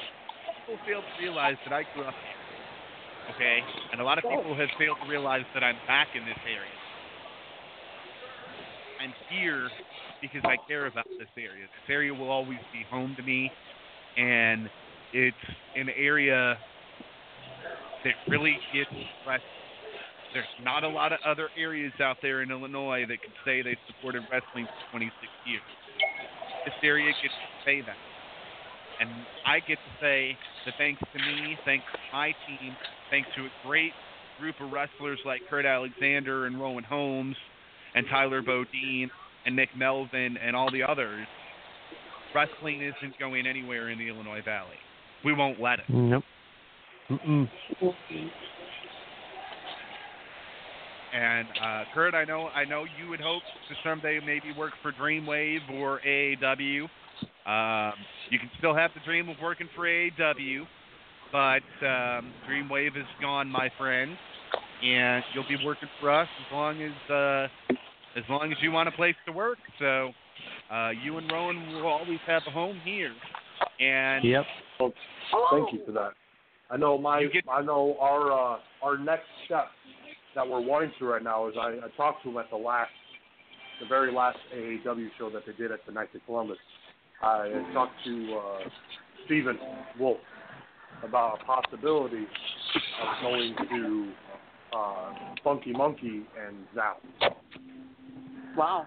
[0.66, 3.36] people fail to realize that I grew up here.
[3.36, 3.60] Okay,
[3.92, 4.38] and a lot of oh.
[4.38, 6.78] people have failed to realize that I'm back in this area.
[9.02, 9.70] I'm here
[10.22, 11.66] because I care about this area.
[11.66, 13.52] This area will always be home to me,
[14.18, 14.70] and
[15.14, 15.36] it's
[15.76, 16.58] an area
[18.04, 18.90] that really gets
[19.28, 19.50] wrestling.
[20.34, 23.78] There's not a lot of other areas out there in Illinois that can say they've
[23.88, 25.14] supported wrestling for 26
[25.48, 25.64] years.
[26.66, 27.96] This area gets to say that.
[29.00, 29.10] And
[29.46, 32.76] I get to say that thanks to me, thanks to my team,
[33.10, 33.92] thanks to a great
[34.40, 37.36] group of wrestlers like Kurt Alexzander and Rowan Holmes
[37.94, 39.10] and Tyler Bodine
[39.46, 41.26] and Nick Melvin and all the others,
[42.34, 44.78] wrestling isn't going anywhere in the Illinois Valley.
[45.24, 45.86] We won't let it.
[45.90, 46.24] Nope.
[47.10, 47.50] Mm-mm.
[51.14, 54.92] And uh, Kurt, I know I know you would hope to someday maybe work for
[54.92, 56.90] Dreamwave or AAW.
[57.46, 57.94] Um,
[58.30, 60.66] you can still have the dream of working for AAW,
[61.32, 64.18] but um, Dreamwave is gone, my friend,
[64.84, 67.48] and you'll be working for us as long as uh,
[68.18, 69.58] as long as you want a place to work.
[69.80, 70.12] So
[70.72, 73.14] uh, you and Rowan will always have a home here.
[73.80, 74.46] And Yep.
[74.80, 74.94] Well,
[75.52, 76.14] thank you for that.
[76.70, 79.68] I know my I know our uh, our next step
[80.34, 82.92] that we're wanting to right now is I, I talked to him at the last
[83.82, 86.58] the very last AAW show that they did at the Knights of Columbus.
[87.26, 88.70] I talked to uh,
[89.26, 89.58] Stephen
[90.00, 90.20] Wolf
[91.04, 92.28] about a possibility
[93.02, 94.12] of going to
[94.78, 97.02] uh, Funky Monkey and Zap.
[98.56, 98.86] Wow.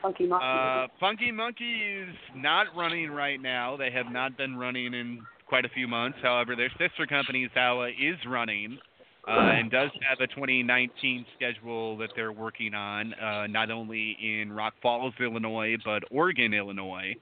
[0.00, 0.46] Funky Monkey.
[0.46, 3.76] Uh, Funky Monkey is not running right now.
[3.76, 6.18] They have not been running in quite a few months.
[6.22, 8.78] However, their sister company Zawa is running
[9.26, 14.52] uh, and does have a 2019 schedule that they're working on, uh, not only in
[14.52, 17.14] Rock Falls, Illinois, but Oregon, Illinois.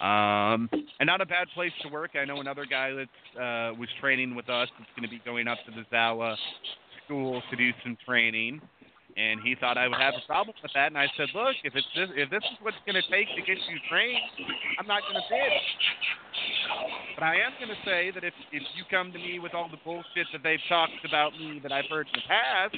[0.00, 0.68] Um,
[1.00, 2.10] and not a bad place to work.
[2.20, 5.48] I know another guy that uh, was training with us that's going to be going
[5.48, 6.36] up to the Zawa
[7.04, 8.60] school to do some training.
[9.16, 11.72] And he thought I would have a problem with that, and I said, "Look, if
[11.72, 14.20] it's this, if this is what's going to take to get you trained,
[14.76, 15.52] I'm not going to bid."
[17.16, 19.72] But I am going to say that if if you come to me with all
[19.72, 22.76] the bullshit that they've talked about me that I've heard in the past,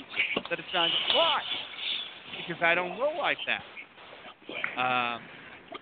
[0.49, 1.43] that it's going to fly
[2.47, 3.67] because I don't roll like that.
[4.79, 5.19] Um,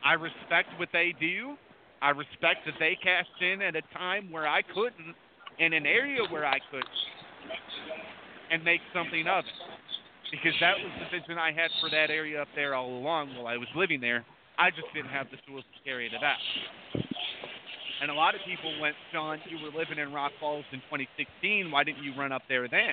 [0.00, 1.60] I respect what they do.
[2.00, 5.12] I respect that they cashed in at a time where I couldn't,
[5.58, 6.84] in an area where I could,
[8.50, 9.52] and make something of it.
[10.30, 13.46] Because that was the vision I had for that area up there all along while
[13.46, 14.24] I was living there.
[14.58, 16.40] I just didn't have the tools to carry it out.
[18.02, 21.70] And a lot of people went, John, you were living in Rock Falls in 2016.
[21.70, 22.92] Why didn't you run up there then?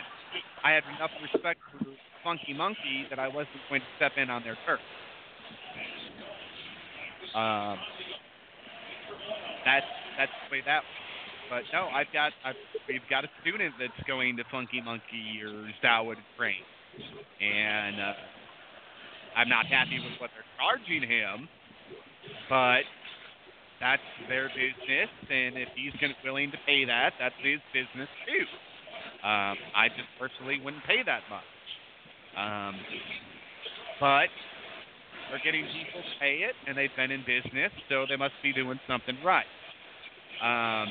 [0.63, 1.85] I had enough respect for
[2.23, 4.79] Funky Monkey that I wasn't going to step in on their turf.
[7.35, 7.77] Um,
[9.65, 9.85] that's
[10.17, 10.83] that's the way that.
[11.49, 12.55] But no, I've got I've,
[12.87, 16.21] we've got a student that's going to Funky Monkey or Zawa to
[17.41, 18.13] and uh,
[19.35, 21.49] I'm not happy with what they're charging him,
[22.49, 22.85] but
[23.79, 25.93] that's their business, and if he's
[26.23, 28.45] willing to pay that, that's his business too.
[29.27, 31.51] Um, I just personally wouldn't pay that much.
[32.37, 32.75] Um,
[33.99, 34.29] but
[35.29, 38.53] they're getting people to pay it, and they've been in business, so they must be
[38.53, 39.47] doing something right.
[40.43, 40.87] Um,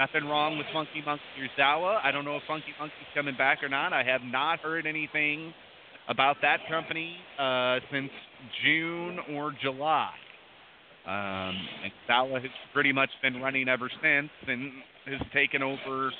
[0.00, 2.00] nothing wrong with Funky Monkey or Zawa.
[2.02, 3.92] I don't know if Funky Monkey's coming back or not.
[3.92, 5.52] I have not heard anything
[6.08, 8.10] about that company uh, since
[8.64, 10.10] June or July.
[11.06, 11.54] Um,
[11.84, 14.72] and Zawa has pretty much been running ever since and
[15.04, 16.10] has taken over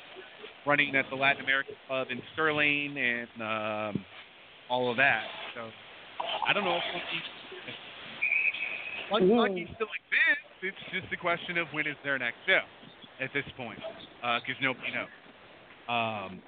[0.67, 4.05] running at the Latin American Club in Sterling and um,
[4.69, 5.25] all of that.
[5.55, 5.71] So
[6.47, 7.21] I don't know if Funky,
[9.11, 10.45] Funky Monkey still exists.
[10.63, 12.61] It's just a question of when is their next show
[13.21, 13.79] at this point,
[14.41, 15.13] because nobody knows.
[15.89, 16.41] Um,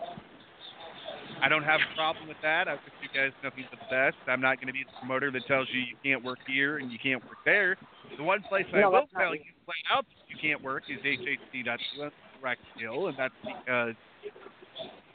[1.42, 2.68] I don't have a problem with that.
[2.68, 4.16] I wish you guys nothing but the best.
[4.28, 6.92] I'm not going to be the promoter that tells you you can't work here and
[6.92, 7.76] you can't work there.
[8.16, 13.08] The one place I will tell you flat out you can't work is HHC.direct Hill,
[13.08, 13.94] and that's because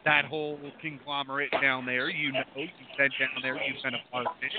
[0.06, 4.28] that whole conglomerate down there, you know, you've been down there, you've been a part
[4.28, 4.52] of it,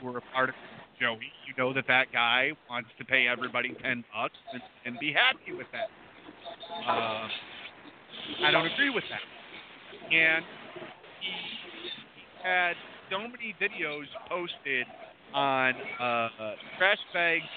[0.00, 0.54] you were a part of
[1.00, 1.32] Joey.
[1.46, 5.56] You know that that guy wants to pay everybody ten bucks and, and be happy
[5.56, 5.88] with that.
[6.70, 7.28] Uh,
[8.44, 9.24] I don't agree with that.
[10.12, 10.44] And
[11.20, 11.64] he,
[12.44, 12.76] had
[13.10, 14.84] so many videos posted
[15.32, 16.28] on uh,
[16.76, 17.48] Trash Bags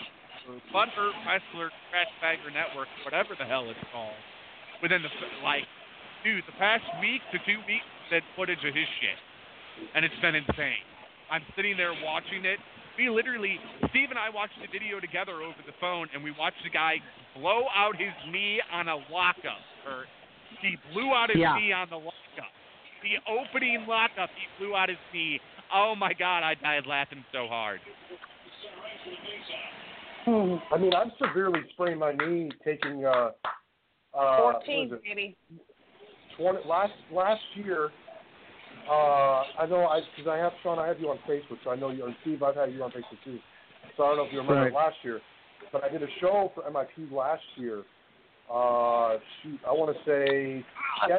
[0.48, 4.16] or Butthurt Wrestler Trash Bagger Network, whatever the hell it's called,
[4.82, 5.12] within the
[5.44, 5.68] like,
[6.24, 9.20] dude, the past week to two weeks, that footage of his shit,
[9.94, 10.80] and it's been insane.
[11.28, 12.60] I'm sitting there watching it.
[12.98, 13.60] We literally,
[13.90, 16.96] Steve and I watched the video together over the phone, and we watched the guy
[17.38, 19.62] blow out his knee on a lockup.
[19.86, 20.06] Or
[20.62, 21.56] he blew out his Yeah.
[21.56, 22.52] knee on the lockup.
[23.04, 25.40] The opening lockup, he blew out his knee.
[25.72, 27.82] Oh my God, I died laughing so hard.
[30.26, 33.32] I mean, I'm severely sprained my knee taking uh,
[34.14, 35.04] uh, 14, is it?
[35.04, 35.38] baby.
[36.38, 37.92] 20, last last year.
[38.90, 41.76] Uh, I know I because I have Sean, I have you on Facebook, so I
[41.76, 42.06] know you.
[42.06, 43.40] And Steve, I've had you on Facebook too.
[43.98, 44.74] So I don't know if you remember Right.
[44.74, 45.22] last year,
[45.72, 47.84] but I did a show for MIP last year.
[48.52, 50.66] Uh, shoot, I want to say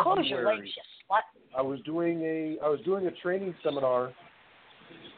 [0.03, 0.57] close your February.
[0.57, 1.17] legs, you.
[1.57, 4.13] I was doing a I was doing a training seminar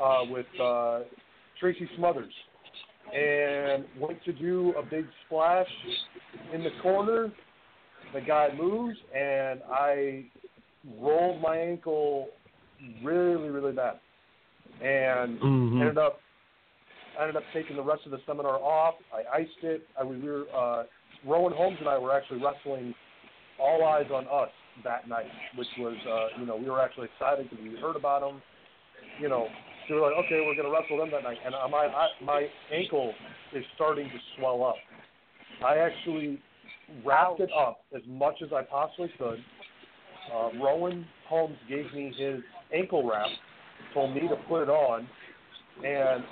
[0.03, 1.01] uh, with uh,
[1.61, 2.33] Tracy Smothers,
[3.15, 5.69] and went to do a big splash
[6.53, 7.31] in the corner.
[8.13, 10.25] The guy moves, and I
[10.99, 12.29] rolled my ankle
[13.03, 13.99] really, really bad,
[14.81, 15.81] and Mhm.
[15.81, 16.21] ended up
[17.19, 18.95] I ended up taking the rest of the seminar off.
[19.13, 19.87] I iced it.
[19.99, 20.85] I was we were uh,
[21.25, 22.95] Rowan Holmes and I were actually wrestling
[23.59, 24.51] All Eyes on Us
[24.85, 25.27] that night,
[25.57, 28.41] which was uh, you know we were actually excited because we heard about them.
[29.21, 29.49] You know,
[29.87, 32.09] so we were like, okay, we're gonna wrestle them that night, and uh, my I,
[32.23, 33.13] my ankle
[33.55, 34.77] is starting to swell up.
[35.65, 36.41] I actually
[37.05, 39.39] wrapped it up as much as I possibly could.
[40.33, 42.41] Uh, Rowan Holmes gave me his
[42.75, 43.29] ankle wrap,
[43.95, 45.07] told me to put it on,
[45.85, 46.25] and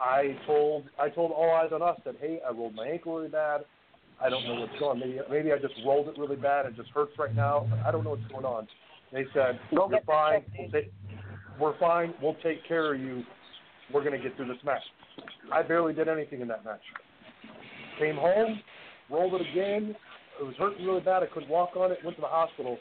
[0.00, 3.28] I told I told All Eyes on Us that hey, I rolled my ankle really
[3.28, 3.62] bad.
[4.20, 5.00] I don't know what's going.
[5.02, 5.08] on.
[5.08, 6.66] Maybe maybe I just rolled it really bad.
[6.66, 7.68] It just hurts right now.
[7.86, 8.66] I don't know what's going on.
[9.12, 10.42] They said Go you're fine.
[10.58, 10.92] We'll take,
[11.60, 12.14] we're fine.
[12.22, 13.22] We'll take care of you.
[13.92, 14.82] We're gonna get through this match.
[15.52, 16.80] I barely did anything in that match.
[17.98, 18.60] Came home,
[19.10, 19.94] rolled it again.
[20.40, 21.22] It was hurting really bad.
[21.22, 21.98] I couldn't walk on it.
[22.04, 22.78] Went to the hospital,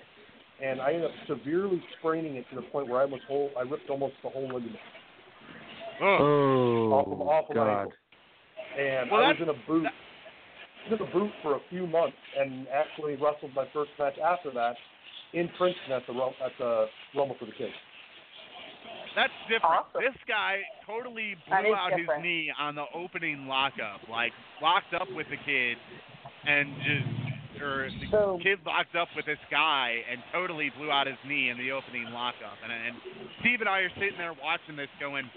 [0.64, 3.62] and I ended up severely spraining it to the point where I almost whole, I
[3.62, 4.78] ripped almost the whole ligament
[6.02, 7.80] Oh, off of off of my God.
[7.82, 7.94] ankle.
[8.80, 9.86] And Well, I was in a boot.
[9.86, 14.18] I was in a boot for a few months, and actually wrestled my first match
[14.18, 14.76] after that
[15.34, 16.86] in Princeton at the at the
[17.16, 17.74] Rumble for the Kids.
[19.16, 19.86] That's different.
[19.92, 20.02] Awesome.
[20.02, 22.24] This guy totally blew out different.
[22.24, 24.32] his knee on the opening lockup, like
[24.62, 25.78] locked up with the kid,
[26.48, 27.31] and just
[27.62, 28.40] or the Boom.
[28.42, 32.06] kid locked up with this guy and totally blew out his knee in the opening
[32.12, 32.58] lockup.
[32.64, 32.96] And and
[33.42, 35.30] Steve and I are sitting there watching this, going,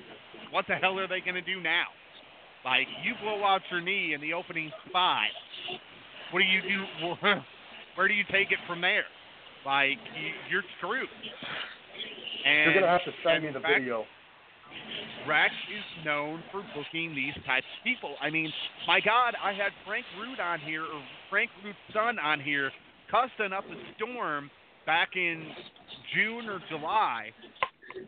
[0.50, 1.86] "What the hell are they going to do now?"
[2.64, 5.28] Like you blow out your knee in the opening spot.
[6.32, 6.80] What do you do?
[7.94, 9.04] Where do you take it from there?
[9.64, 11.08] Like you, you're screwed.
[12.44, 14.04] And You're gonna have to send me the fact- video.
[15.28, 18.14] Rex is known for booking these types of people.
[18.20, 18.52] I mean,
[18.86, 22.70] my God, I had Frank Root on here, or Frank Root's son on here,
[23.10, 24.50] cussing up a storm
[24.86, 25.42] back in
[26.14, 27.30] June or July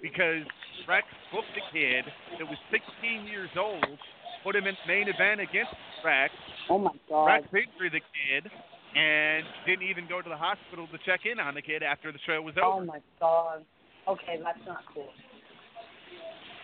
[0.03, 0.45] because
[0.89, 2.05] Rex booked a kid
[2.39, 3.99] that was 16 years old,
[4.45, 5.73] put him in main event against
[6.05, 6.33] Rex.
[6.69, 7.27] Oh my God.
[7.27, 8.51] Rex injured the kid
[8.97, 12.19] and didn't even go to the hospital to check in on the kid after the
[12.27, 12.83] show was oh, over.
[12.83, 13.65] Oh my God.
[14.09, 15.09] Okay, that's not cool.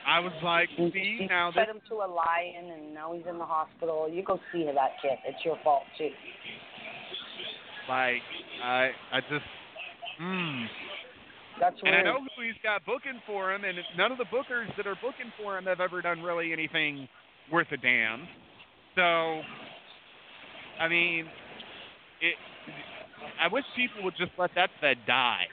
[0.07, 3.25] I was like, see, you now this fed him to a lion, and now he's
[3.29, 4.09] in the hospital.
[4.11, 5.19] You go see that kid.
[5.27, 6.11] It's your fault too.
[7.89, 8.23] Like
[8.63, 9.45] I I just
[10.19, 10.65] hmm.
[11.61, 14.75] That's And I know who he's got booking for him, and none of the bookers
[14.77, 17.09] that are booking for him have ever done really anything
[17.53, 18.27] worth a damn.
[18.97, 19.43] So,
[20.81, 21.27] I mean,
[22.21, 22.35] it.
[23.41, 25.45] I wish people would just let that Fed die.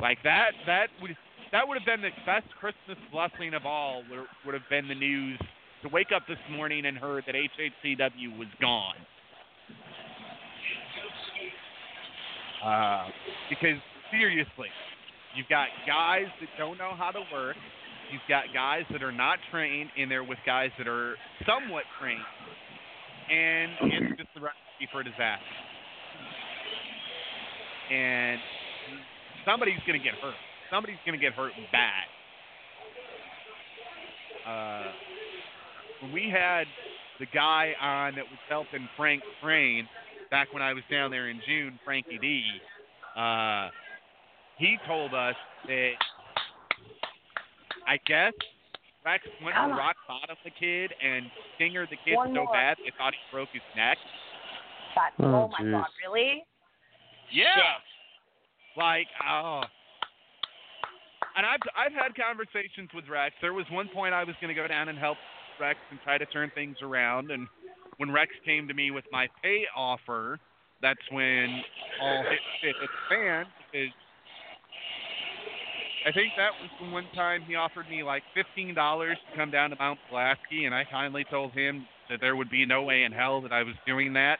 [0.00, 0.50] Like that.
[0.66, 1.16] That would
[1.54, 4.02] that would have been the best Christmas blessing of all.
[4.10, 5.38] Would, would have been the news
[5.82, 8.98] to wake up this morning and heard that HHCW was gone.
[12.58, 13.06] Uh,
[13.48, 13.78] because
[14.10, 14.66] seriously,
[15.36, 17.56] you've got guys that don't know how to work.
[18.10, 21.14] You've got guys that are not trained, and they're with guys that are
[21.46, 22.18] somewhat trained,
[23.30, 25.44] and it's just the recipe for disaster.
[27.92, 28.40] And
[29.46, 30.34] somebody's going to get hurt.
[30.74, 32.02] Somebody's going to get hurt bad.
[34.44, 34.90] Uh,
[36.02, 36.64] when we had
[37.20, 39.88] the guy on that was helping Frank train
[40.32, 42.42] back when I was down there in June, Frankie D,
[43.16, 43.68] uh,
[44.58, 45.36] he told us
[45.68, 45.92] that
[47.86, 48.32] I guess
[49.04, 51.26] Rex went to rock bottom the kid and
[51.56, 52.52] fingered the kid One so more.
[52.52, 53.96] bad they thought he broke his neck.
[54.96, 55.70] That, Oh, oh my jeez.
[55.70, 56.42] God, really?
[57.30, 57.44] Yeah.
[58.76, 59.62] Like, oh.
[61.36, 63.34] And I've I've had conversations with Rex.
[63.40, 65.18] There was one point I was going to go down and help
[65.60, 67.30] Rex and try to turn things around.
[67.30, 67.48] And
[67.96, 70.38] when Rex came to me with my pay offer,
[70.82, 71.62] that's when
[72.00, 73.90] all hit hit the fan because
[76.06, 79.50] I think that was the one time he offered me like fifteen dollars to come
[79.50, 83.04] down to Mount Pulaski, and I kindly told him that there would be no way
[83.04, 84.38] in hell that I was doing that.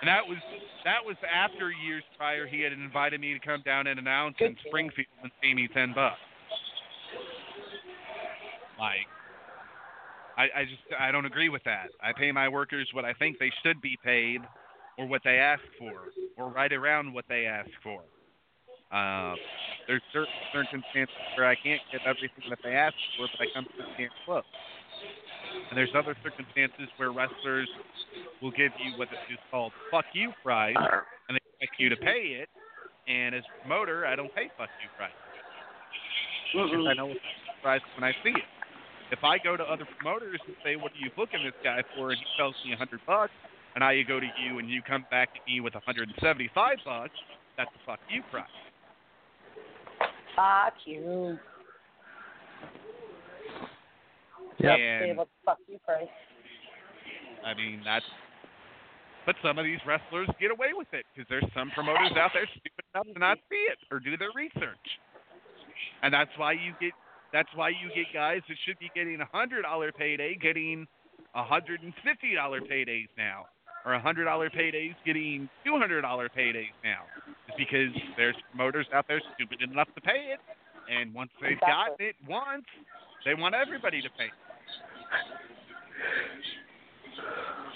[0.00, 0.38] And that was
[0.84, 4.56] that was after years prior he had invited me to come down and announce in
[4.66, 6.20] Springfield and pay me ten bucks.
[8.78, 9.08] Like
[10.36, 11.88] I, I just I don't agree with that.
[12.02, 14.40] I pay my workers what I think they should be paid
[14.98, 18.02] or what they ask for or right around what they ask for.
[18.92, 19.34] Uh,
[19.88, 23.64] there's certain circumstances where I can't get everything that they ask for, but I come
[23.64, 24.44] to can't close.
[25.70, 27.68] And there's other circumstances where wrestlers
[28.40, 30.76] will give you what is called "fuck you" price,
[31.28, 32.48] and they expect you to pay it.
[33.08, 35.12] And as promoter, I don't pay "fuck you" price
[36.52, 36.96] because I mm-hmm.
[36.96, 37.20] know it's
[37.62, 38.48] price when I see it.
[39.10, 42.10] If I go to other promoters and say, "What are you booking this guy for?"
[42.10, 43.32] and he tells me a hundred bucks,
[43.74, 46.18] and I go to you and you come back to me with a hundred and
[46.20, 47.14] seventy-five bucks,
[47.56, 48.46] that's a "fuck you" price.
[50.34, 51.38] Fuck you.
[54.58, 54.78] Yep.
[54.78, 56.08] And what the fuck you price.
[57.44, 58.04] I mean, that's.
[59.26, 62.46] But some of these wrestlers get away with it because there's some promoters out there
[62.46, 64.86] stupid enough to not see it or do their research,
[66.02, 66.92] and that's why you get.
[67.32, 70.86] That's why you get guys that should be getting a hundred dollar payday getting
[71.34, 73.46] a hundred and fifty dollar paydays now,
[73.84, 77.02] or a hundred dollar paydays getting two hundred dollar paydays now.
[77.48, 80.40] It's because there's promoters out there stupid enough to pay it,
[80.88, 82.64] and once they've gotten it once,
[83.24, 84.30] they want everybody to pay.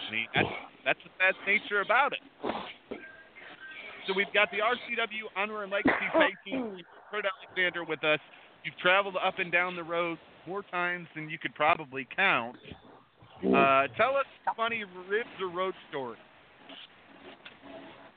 [0.08, 0.48] I mean, that's
[0.84, 2.20] that's the sad nature about it.
[4.06, 6.80] So we've got the RCW Honor and Legacy Pay Team,
[7.10, 8.18] Kurt Alexzander with us.
[8.64, 12.56] You've traveled up and down the road more times than you could probably count.
[13.40, 16.16] Uh, tell us a funny ribs or road story.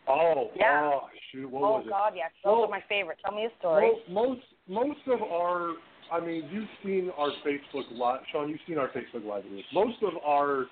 [0.07, 0.89] Oh, Yeah.
[0.93, 1.89] oh, shoot, what oh was it?
[1.89, 3.19] God, yes, those Well, are my favorite.
[3.25, 3.89] Tell me a story.
[4.09, 5.75] Mo- most most of our,
[6.11, 8.49] I mean, you've seen our Facebook live, Sean.
[8.49, 9.63] You've seen our Facebook live videos.
[9.73, 10.65] Most of our,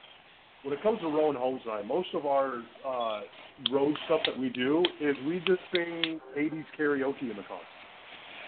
[0.63, 3.21] when it comes to Rowan Holmes Night, most of our uh,
[3.71, 7.61] road stuff that we do is we just sing '80s karaoke in the car.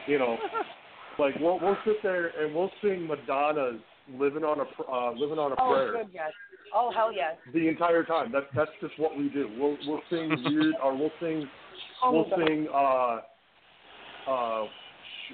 [0.08, 0.38] You know,
[1.20, 3.82] like we'll we'll sit there and we'll sing Madonna's
[4.18, 6.32] "Living on a Pr- uh, Living on a oh, Prayer." good, yes.
[6.76, 7.36] Oh, hell yes.
[7.54, 8.32] the entire time.
[8.32, 9.50] That's that's just what we do.
[9.58, 11.48] We'll we'll sing weird or we'll sing
[12.04, 13.22] Oh, we'll sing uh
[14.30, 14.66] uh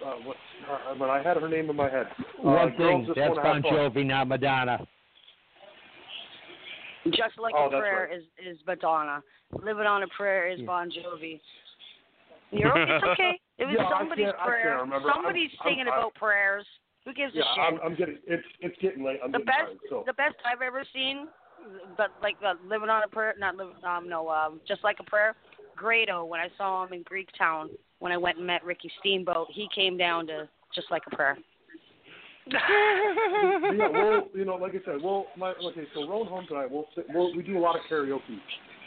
[0.05, 0.37] uh what
[0.69, 2.07] uh, but I had her name in my head.
[2.19, 4.85] Uh, One thing, Just that's Bon Jovi, not Madonna.
[7.05, 8.17] Just like Oh, a prayer right.
[8.17, 9.21] is is Madonna.
[9.63, 10.65] Living on a prayer is Yeah.
[10.65, 11.39] Bon Jovi.
[12.51, 13.39] You're it's okay.
[13.57, 14.77] It was Yeah, I somebody's can't- I can't prayer.
[14.81, 14.95] remember.
[15.09, 16.65] I'm- Somebody's I'm- singing I'm- about prayers.
[17.05, 17.63] Who gives Yeah, a shit?
[17.63, 19.19] I'm, I'm getting it's it's getting late.
[19.23, 19.77] I'm the best, tired.
[19.89, 21.27] So the best I've ever seen,
[21.97, 25.03] but like uh, living on a prayer, not live, um, no, um, just like a
[25.03, 25.35] prayer.
[25.79, 27.69] Grado, when I saw him in Greektown,
[27.99, 31.37] when I went and met Ricky Steamboat, he came down to just like a prayer.
[32.51, 36.85] yeah, we'll you know, like I said, we'll my okay, so Road Home tonight, we'll,
[37.13, 38.39] we'll we do a lot of karaoke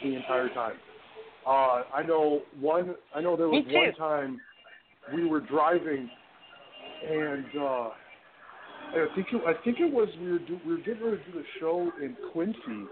[0.03, 0.75] the entire time.
[1.47, 4.39] Uh I know one I know there was one time
[5.15, 6.09] we were driving
[7.09, 7.89] and uh
[8.91, 11.31] I think it, I think it was we were do, we were getting ready to
[11.31, 12.87] do the show in Quincy.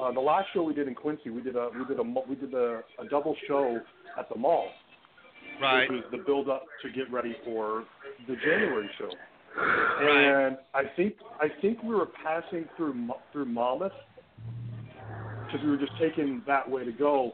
[0.00, 2.34] Uh, the last show we did in Quincy, we did a we did a we
[2.34, 3.80] did a, a double show
[4.18, 4.68] at the mall.
[5.60, 5.88] Right.
[5.88, 7.84] Which was the build up to get ready for
[8.26, 9.10] the January show.
[9.56, 10.46] Right.
[10.46, 13.92] And I think I think we were passing through Mo- through Monmouth
[15.46, 17.32] because we were just taking that way to go.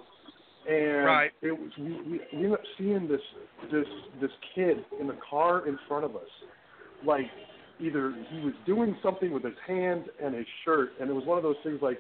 [0.68, 1.30] And Right.
[1.40, 3.22] it was we, we we ended up seeing this
[3.72, 3.86] this
[4.20, 6.28] this kid in the car in front of us,
[7.04, 7.26] like
[7.80, 11.38] either he was doing something with his hand and his shirt, and it was one
[11.38, 11.98] of those things like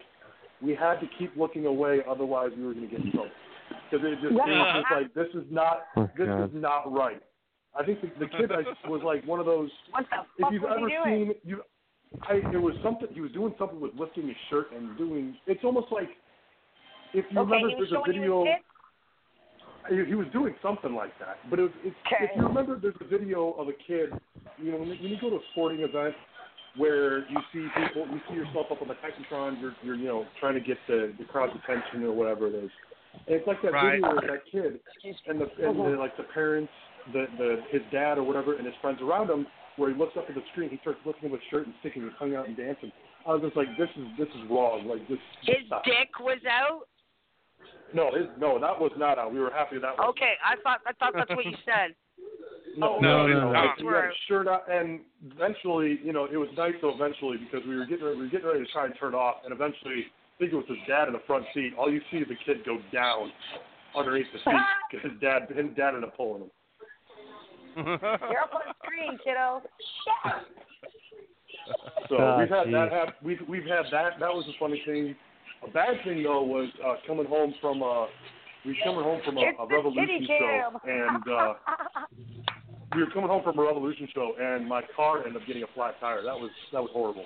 [0.62, 3.30] we had to keep looking away, otherwise we were going to get in trouble.
[3.90, 6.44] Because it just it was just like this is not Oh, this God.
[6.44, 7.22] is not right.
[7.78, 9.70] I think the, the kid I, was like one of those.
[9.90, 11.26] What the If you've was ever he doing?
[11.26, 11.62] seen you,
[12.22, 15.36] I it was something he was doing something with lifting his shirt and doing.
[15.46, 16.08] It's almost like
[17.14, 18.44] if you okay, remember there's a video.
[18.44, 18.64] you his tits?
[19.88, 22.26] He, he was doing something like that, but it was, it's, Okay.
[22.26, 24.10] if you remember, there's a video of a kid.
[24.58, 26.14] You know, when when you go to a sporting event
[26.76, 30.26] where you see people, you see yourself up on the Titantron, you're, you're you know
[30.38, 32.70] trying to get the, the crowd's attention or whatever it is.
[33.26, 34.00] And it's like that Right.
[34.00, 34.80] video with that kid
[35.26, 35.90] and the and Uh-huh.
[35.90, 36.72] the, like the parents,
[37.12, 40.28] the the his dad or whatever, and his friends around him, where he looks up
[40.28, 42.56] at the screen, he starts looking at his shirt and sticking his tongue out and
[42.56, 42.92] dancing.
[43.26, 44.86] I was just like, this is this is wrong.
[44.86, 45.18] Like this.
[45.42, 45.84] His stop.
[45.84, 46.86] dick was out.
[47.92, 49.32] No, his no, that was not out.
[49.32, 50.14] We were happy that was.
[50.14, 51.94] Okay, I thought I thought that's what you said.
[52.76, 53.52] No, Oh, No, no, it's no.
[53.52, 53.78] not.
[53.78, 55.00] Had his shirt out, and
[55.34, 56.94] eventually, you know, it was nice though.
[56.94, 59.52] Eventually, because we were getting we were getting ready to try and turn off, and
[59.52, 61.72] eventually, I think it was his dad in the front seat.
[61.78, 63.32] All you see is the kid go down
[63.96, 64.60] underneath the seat
[64.90, 66.50] because his dad his dad ended up pulling him.
[67.76, 69.62] You're up on screen, kiddo.
[70.04, 70.42] Shit.
[72.08, 72.92] So Ah, we've had that geez.
[72.92, 74.18] hap- we've we've had that.
[74.20, 75.14] That was a funny thing.
[75.66, 78.06] A bad thing though was uh, coming home from uh
[78.64, 81.54] we were coming home from a, a revolution show, and uh,
[82.94, 85.66] we were coming home from a revolution show, and my car ended up getting a
[85.74, 86.22] flat tire.
[86.22, 87.24] That was that was horrible.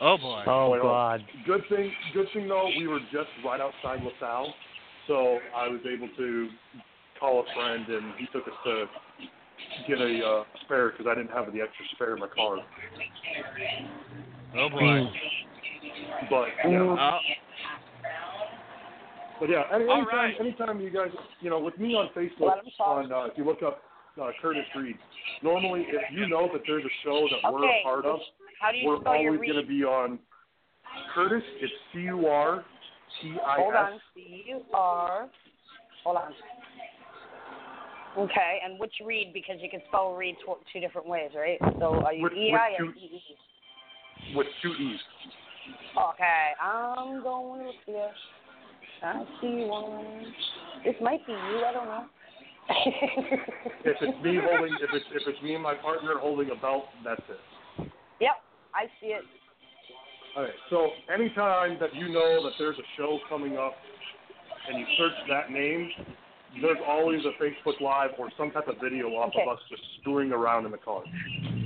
[0.00, 0.42] Oh boy.
[0.46, 1.20] Oh Wait, God.
[1.20, 1.26] on.
[1.46, 4.52] Good thing, good thing though, we were just right outside LaSalle,
[5.06, 6.48] so I was able to
[7.20, 8.84] call a friend, and he took us to
[9.88, 12.56] get a uh, spare because I didn't have the extra spare in my car.
[14.56, 15.10] Oh boy.
[16.30, 17.18] But yeah, Uh,
[19.40, 19.62] but yeah.
[19.74, 20.34] Any, anytime, right.
[20.40, 21.10] anytime you guys,
[21.40, 23.04] you know, with me on Facebook, Let 'em talk.
[23.04, 23.82] on uh, if you look up
[24.20, 24.96] uh, Curtis Reed,
[25.42, 28.18] normally if you know that there's a show that we're a part of,
[28.60, 30.18] How do you we're always going to be on
[31.14, 31.42] Curtis.
[31.60, 32.64] It's C U R
[33.20, 33.92] T I Hold on.
[33.94, 34.00] S.
[34.14, 35.28] C U R.
[36.04, 36.32] Hold on.
[38.18, 39.30] Okay, and which read?
[39.32, 41.58] Because you can spell read tw- two different ways, right?
[41.78, 44.34] So are you With- E two- or E E?
[44.36, 45.00] with two E's.
[45.96, 48.08] Okay, I'm going to.
[49.02, 50.32] I see one.
[50.84, 51.64] This might be you.
[51.64, 52.04] I don't know.
[53.84, 56.84] If it's me holding, if it's if it's me and my partner holding a belt,
[57.04, 57.90] that's it.
[58.20, 58.36] Yep,
[58.74, 59.22] I see it.
[60.36, 60.52] All right.
[60.70, 63.74] So anytime that you know that there's a show coming up,
[64.68, 65.90] and you search that name,
[66.60, 69.42] there's always a Facebook Live or some type of video off Okay.
[69.42, 71.02] of us just screwing around in the car.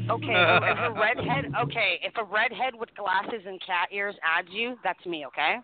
[0.08, 4.48] Okay, so if a redhead, okay, if a redhead with glasses and cat ears adds
[4.50, 5.26] you, that's me.
[5.26, 5.56] Okay,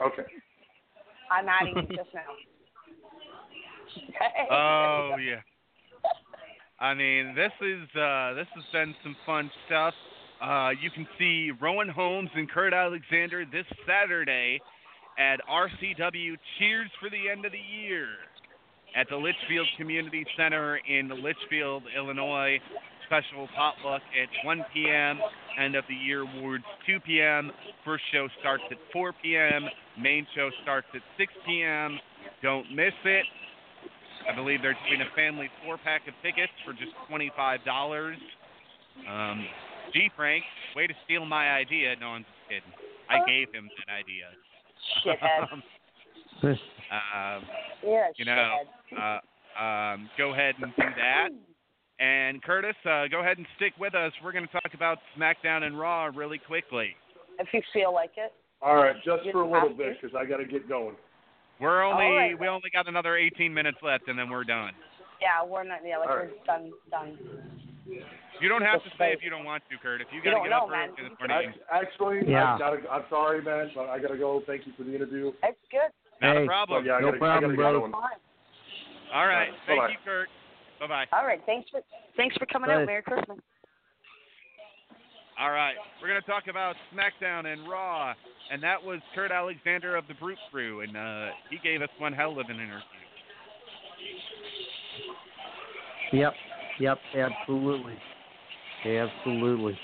[0.00, 0.28] Okay.
[1.30, 2.20] I'm adding you just now.
[4.50, 5.40] oh yeah.
[6.78, 9.94] I mean, this is uh, this has been some fun stuff.
[10.42, 14.60] Uh, you can see Rowan Holmes and Kurt Alexzander this Saturday
[15.18, 18.08] at RCW Cheers for the End of the Year
[18.94, 22.58] at the Litchfield Community Center in Litchfield, Illinois.
[23.06, 25.20] Special potluck at 1 p.m.
[25.62, 27.52] End of the year awards 2 p.m.
[27.84, 29.62] First show starts at 4 p.m.
[29.96, 32.00] Main show starts at 6 p.m.
[32.42, 33.24] Don't miss it.
[34.28, 38.14] I believe they're doing a family four pack of tickets for just $25.
[39.08, 39.46] Um,
[39.92, 40.44] gee, Frank,
[40.74, 41.94] way to steal my idea.
[42.00, 42.72] No, I'm just kidding.
[43.08, 44.26] I gave him that idea.
[45.04, 45.52] Shithead.
[46.42, 47.44] um,
[47.84, 48.58] Yeah, you know,
[48.98, 51.28] uh, um, go ahead and do that.
[51.98, 54.12] And Curtis, uh, go ahead and stick with us.
[54.22, 56.94] We're going to talk about SmackDown and Raw really quickly.
[57.38, 58.32] If you feel like it.
[58.62, 60.96] All right, just You for a little bit because I got to get going.
[61.60, 62.38] We're only All right.
[62.38, 64.72] we only got another 18 minutes left, and then we're done.
[65.20, 65.80] Yeah, we're not.
[65.84, 66.72] Yeah, like All we're done.
[66.90, 67.18] Done.
[68.40, 70.02] You don't have to Just stay like- if you don't want to, Kurt.
[70.02, 70.90] If you You got to don't get know, up man.
[70.98, 72.54] early this morning, Ac- Actually, Yeah.
[72.54, 74.42] I gotta, I'm sorry, man, but I got to go.
[74.46, 75.32] Thank you for the interview.
[75.42, 75.88] It's good.
[76.20, 76.44] not Hey.
[76.44, 76.82] a problem.
[76.84, 77.78] But yeah, No gotta, problem, I brother.
[77.80, 78.18] All right.
[79.14, 79.48] All right.
[79.66, 79.92] thank Bye-bye.
[79.92, 80.28] you, Kurt.
[80.80, 81.06] Bye bye.
[81.16, 81.40] All right.
[81.46, 81.80] Thanks for
[82.18, 82.82] thanks for coming Bye.
[82.82, 82.86] out.
[82.86, 83.38] Merry Christmas.
[85.38, 88.14] All right, we're going to talk about SmackDown and Raw,
[88.50, 92.14] and that was Kurt Alexzander of the Brute Crue, and uh, he gave us one
[92.14, 92.80] hell of an interview.
[96.12, 96.32] Yep.
[96.80, 96.98] Yep.
[97.14, 97.98] Absolutely.
[98.86, 99.78] Absolutely.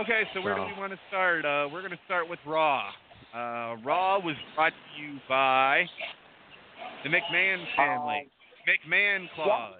[0.00, 1.44] Okay, so where do we want to start?
[1.44, 2.90] Uh, we're going to start with Raw.
[3.34, 5.84] Uh, Raw was brought to you by
[7.02, 8.28] the McMahon family,
[8.68, 9.74] McMahon Claus.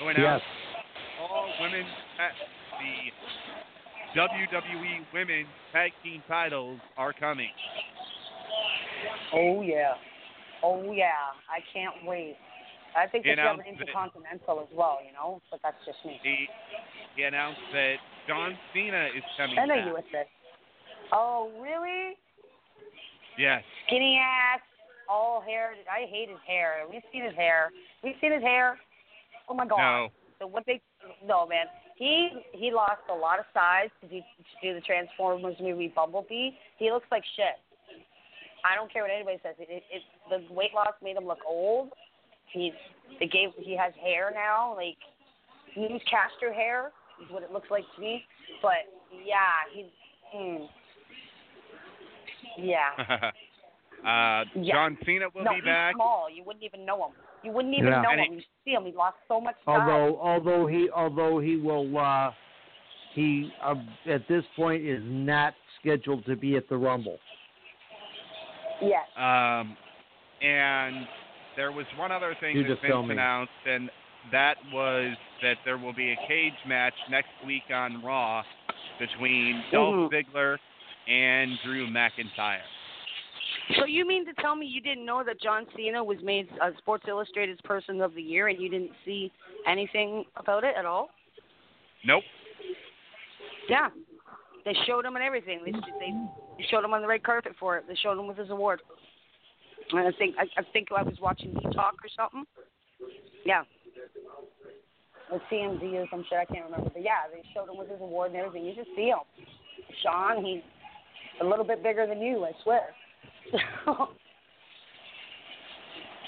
[0.00, 0.40] Going out Yes.
[1.20, 1.84] all women
[2.18, 2.32] at
[2.78, 7.50] the WWE Women's Tag Team titles are coming.
[9.32, 9.94] Oh yeah.
[10.62, 11.34] Oh yeah.
[11.50, 12.36] I can't wait.
[12.96, 14.98] I think they You should have know, an intercontinental as well.
[15.04, 16.20] You know, but that's just me.
[16.22, 16.46] He,
[17.16, 17.96] he announced that
[18.28, 20.04] John Cena is coming And a back.
[20.12, 20.26] this?
[21.12, 22.14] Oh really?
[23.36, 23.62] Yes.
[23.86, 24.60] Skinny ass,
[25.08, 25.74] all hair.
[25.90, 26.84] I hate his hair.
[26.90, 27.70] We've seen his hair.
[28.04, 28.78] We've seen his hair.
[29.48, 29.78] Oh my god.
[29.78, 30.08] No.
[30.40, 30.80] So what they?
[31.24, 31.66] No man.
[31.96, 36.50] He he lost a lot of size to do to do the Transformers movie Bumblebee.
[36.78, 37.60] He looks like shit.
[38.64, 39.54] I don't care what anybody says.
[39.58, 41.90] It, it, it the weight loss made him look old.
[42.52, 42.72] He's
[43.20, 44.96] they gave he has hair now like
[45.76, 46.90] newscaster hair
[47.22, 48.24] is what it looks like to me.
[48.62, 48.88] But
[49.24, 49.86] yeah, he's
[50.34, 50.66] mm,
[52.58, 52.90] yeah.
[54.04, 54.74] uh, Yeah.
[54.74, 55.94] John Cena will no, be he's back.
[55.94, 56.28] small.
[56.32, 57.12] You wouldn't even know him.
[57.44, 58.00] You wouldn't even Yeah.
[58.02, 58.28] know And him.
[58.32, 58.84] he- You see him.
[58.86, 59.80] He lost so much size.
[59.80, 62.32] Although although he although he will uh
[63.12, 63.74] he uh,
[64.06, 67.18] at this point is not scheduled to be at the Rumble.
[68.82, 69.06] yes.
[69.16, 69.76] Um,
[70.42, 71.06] and
[71.56, 73.12] there was one other thing Due that to Vince filming.
[73.18, 73.90] announced, and
[74.32, 78.42] that was that there will be a cage match next week on Raw
[78.98, 80.10] between Dolph Mhm.
[80.10, 80.58] Ziggler
[81.06, 82.62] and Drew McIntyre.
[83.78, 86.70] So you mean to tell me you didn't know that John Cena was made uh,
[86.78, 89.32] Sports Illustrated's Person of the Year, and you didn't see
[89.66, 91.08] anything about it at all?
[92.04, 92.22] Nope.
[93.68, 93.88] Yeah.
[94.64, 95.60] They showed him and everything.
[95.64, 97.84] They, they showed him on the red carpet for it.
[97.88, 98.80] They showed him with his award.
[99.92, 102.44] And I think I, I think I was watching E Talk or something.
[103.44, 103.62] Yeah.
[105.30, 106.38] Or TMZ or some shit.
[106.38, 106.90] I can't remember.
[106.92, 108.66] But yeah, they showed him with his award and everything.
[108.66, 109.18] You just see him.
[110.02, 110.62] Sean, he's
[111.42, 112.44] a little bit bigger than you.
[112.44, 112.88] I swear.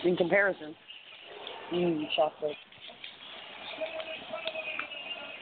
[0.04, 0.74] In comparison.
[1.72, 2.56] Mm, chocolate.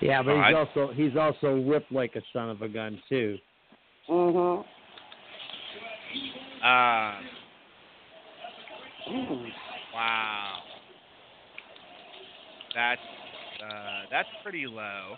[0.01, 3.39] Yeah, but he's I- also he's also ripped like a son of a gun too.
[4.09, 4.65] Mhm.
[6.63, 7.21] Uh,
[9.07, 9.53] Mm.
[9.93, 10.63] wow.
[12.75, 13.01] That's
[13.63, 15.17] uh, that's pretty low.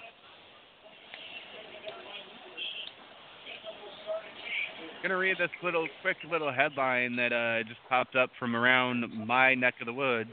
[5.07, 9.55] Gonna read this little quick little headline that uh, just popped up from around my
[9.55, 10.31] neck of the woods.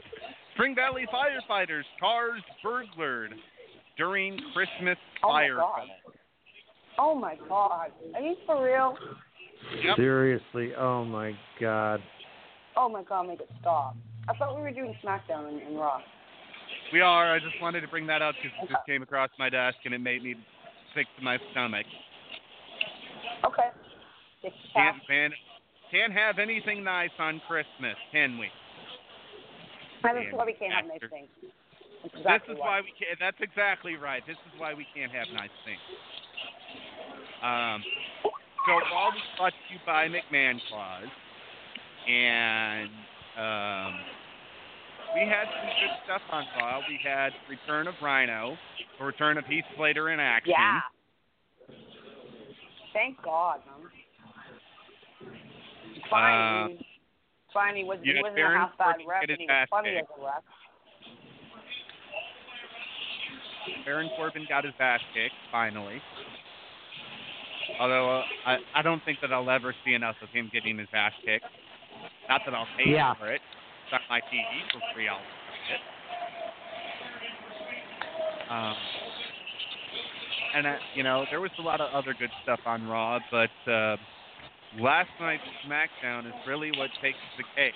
[0.54, 3.34] Spring Valley firefighters cars burglared
[3.96, 5.86] during Christmas Oh my fire God.
[6.98, 7.90] Oh my god.
[8.16, 8.96] Are you for real?
[9.84, 9.96] Yep.
[9.96, 12.00] Seriously, oh my god.
[12.76, 13.94] Oh my god, make it stop.
[14.28, 16.00] I thought we were doing SmackDown and, and Raw.
[16.92, 17.32] We are.
[17.32, 19.94] I just wanted to bring that up because it just came across my desk and
[19.94, 20.34] it made me
[20.96, 21.86] sick to my stomach.
[23.44, 23.70] Okay.
[24.44, 25.30] Six Can't man,
[25.90, 28.48] can't have anything nice on Christmas, can we?
[30.02, 31.32] That's why we can't have nice things.
[32.20, 33.18] That's this exactly is why we can't.
[33.18, 34.22] That's exactly right.
[34.26, 35.80] This is why we can't have nice things.
[37.40, 37.80] Um,
[38.68, 41.08] so all was brought to you by McMahon Claus,
[42.04, 42.90] and
[43.40, 43.92] um,
[45.14, 46.80] we had some good stuff on Raw.
[46.86, 48.58] We had return of Rhino,
[49.00, 50.52] return of Heath Slater in action.
[50.58, 50.80] Yeah.
[52.92, 53.90] Thank God, man.
[56.10, 56.86] Finally,
[57.52, 59.90] finally was you he wasn't Baron a half bad Corbin rep, and he was funny
[59.94, 60.10] kicked.
[60.10, 60.44] as a rep.
[63.84, 66.00] Baron Corbin got his ass kicked finally.
[67.80, 70.88] Although uh, I I don't think that I'll ever see enough of him getting his
[70.92, 71.44] ass kicked.
[72.28, 73.14] Not that I'll pay Yeah.
[73.14, 73.40] for it.
[73.84, 75.08] It's on my TV for free.
[75.08, 75.80] I'll it.
[78.50, 78.76] Um,
[80.54, 83.50] and uh, you know there was a lot of other good stuff on Raw, but
[83.70, 83.96] uh,
[84.78, 87.74] last night's SmackDown is really what takes the cake.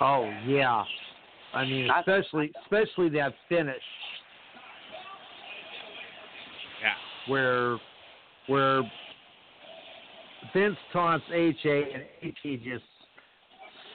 [0.00, 0.82] Oh yeah,
[1.54, 3.82] I mean especially especially that finish
[6.82, 6.94] Yeah.
[7.28, 7.78] where
[8.48, 8.82] where
[10.52, 12.84] Vince taunts AJ and AJ just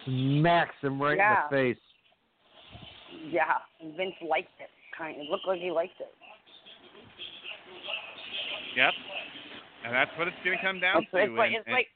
[0.06, 1.36] smacks him right Yeah.
[1.36, 1.84] in the face.
[3.30, 3.44] Yeah,
[3.82, 4.70] and Vince liked it.
[4.98, 6.14] Kind of looked like he liked it.
[8.76, 8.94] Yep.
[9.88, 11.18] And that's what it's going to come down It's, to.
[11.24, 11.88] it's like and- it's like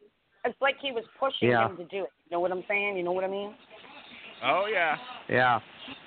[0.44, 1.68] it's like he was pushing Yeah.
[1.70, 2.12] him to do it.
[2.26, 2.98] You know what I'm saying?
[2.98, 3.54] You know what I mean?
[4.44, 4.96] oh yeah.
[5.30, 5.60] Yeah.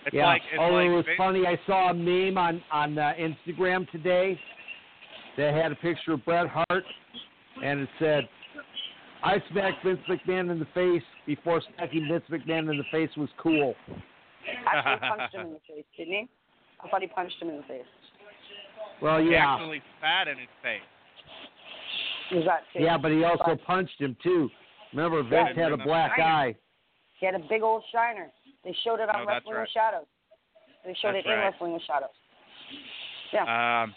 [0.06, 0.27] It's yeah.
[0.27, 1.47] like it's oh, like it was Vince- funny.
[1.47, 4.39] I saw a meme on on uh, Instagram today
[5.36, 6.85] that had a picture of Bret Hart,
[7.62, 8.28] and it said,
[9.23, 13.28] "I smacked Vince McMahon in the face before smacking Vince McMahon in the face was
[13.39, 13.74] cool."
[14.66, 16.28] Actually punched him in the face, didn't he?
[16.82, 17.86] I thought he punched him in the face.
[19.01, 19.27] Well, yeah.
[19.27, 20.81] He yeah, actually spat in his face.
[22.32, 22.82] Was that too?
[22.82, 24.48] yeah, but he also But punched him too.
[24.92, 26.24] Remember, Yeah, Vince had a black I know.
[26.26, 26.56] eye.
[27.20, 28.30] he had a big old shiner.
[28.64, 29.60] They showed it on Oh, Wrestling right.
[29.62, 30.06] with Shadows.
[30.84, 31.44] They showed That's it in right.
[31.51, 32.10] Wrestling with Shadows.
[33.32, 33.42] Yeah.
[33.82, 33.94] Um,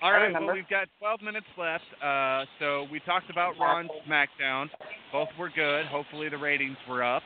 [0.00, 0.46] all I right, remember.
[0.48, 1.84] well, we've got 12 minutes left.
[2.02, 4.68] Uh, so we talked about Raw and SmackDown.
[5.12, 5.86] Both were good.
[5.86, 7.22] Hopefully the ratings were up.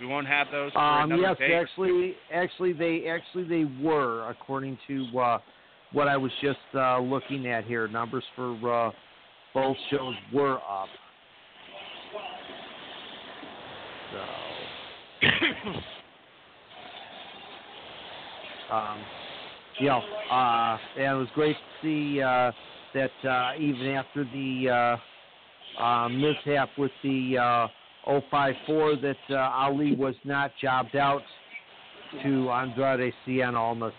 [0.00, 1.54] We won't have those for Um, another yes, day.
[1.54, 5.38] actually, actually they actually they were according to uh,
[5.92, 7.86] what I was just uh, looking at here.
[7.86, 8.90] Numbers for uh,
[9.54, 10.88] both shows were up.
[14.12, 14.18] So,
[18.74, 18.98] um,
[19.78, 22.52] you know, uh, and it was great to see uh,
[22.94, 24.68] that uh, even after the
[25.78, 27.68] uh, uh, mishap with the uh,
[28.30, 31.22] 054 that uh, Ali was not jobbed out
[32.22, 33.92] to Andrade Cien Almas.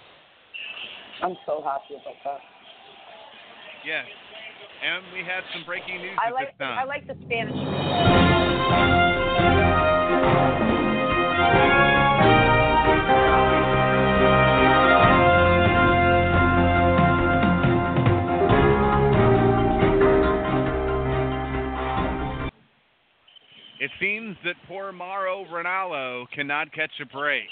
[1.23, 2.39] I'm so happy about that.
[3.85, 4.05] Yes.
[4.85, 6.79] And we had some breaking news I at like this the, time.
[6.79, 7.55] I like the Spanish.
[23.79, 27.43] It seems that poor Mauro Ranallo cannot catch a break.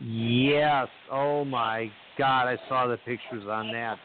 [0.00, 0.86] Yes.
[1.10, 2.46] Oh my God!
[2.46, 3.96] I saw the pictures on that.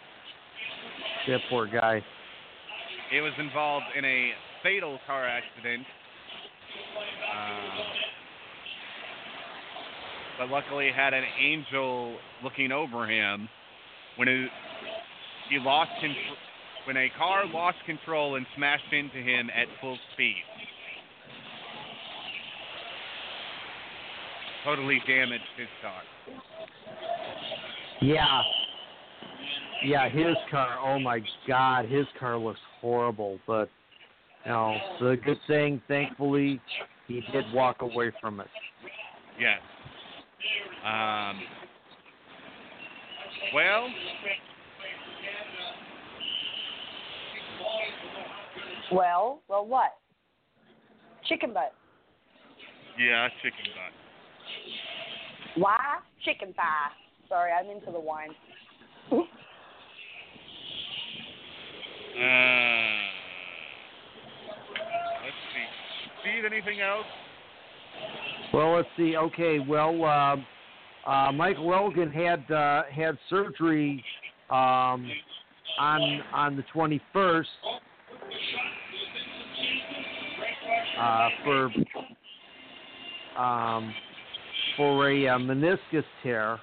[1.28, 2.04] That poor guy.
[3.12, 4.32] He was involved in a
[4.64, 5.86] fatal car accident.
[7.36, 7.60] Uh,
[10.40, 13.48] but luckily had an angel looking over him
[14.18, 14.50] when it,
[15.50, 16.36] he lost control
[16.86, 20.36] when a car lost control and smashed into him at full speed.
[24.64, 26.02] Totally damaged his car.
[28.02, 28.42] Yeah.
[29.84, 30.78] Yeah, his car.
[30.84, 33.40] Oh my God, his car looks horrible.
[33.48, 33.68] But
[34.46, 36.62] you know, the good thing, thankfully,
[37.08, 38.48] he did walk away from it.
[39.40, 39.60] Yes.
[40.86, 41.42] Um,
[43.54, 43.88] well,
[48.92, 49.96] Well, well, what?
[51.28, 51.74] Chicken butt.
[53.00, 55.64] yeah, chicken butt.
[55.64, 55.80] Why?
[56.24, 56.92] Chicken thigh.
[57.28, 58.30] Sorry, I'm into the wine.
[62.16, 62.22] Uh,
[65.24, 65.68] let's see.
[66.22, 67.06] Steve, anything else?
[68.54, 69.18] Well, let's see.
[69.18, 70.38] Okay, well, uh,
[71.10, 74.04] uh, Michael Elgin had uh, had surgery
[74.50, 75.10] um,
[75.80, 77.44] on on the 21st
[81.00, 81.66] uh, for
[83.38, 83.94] um,
[84.78, 86.60] for a uh, meniscus tear,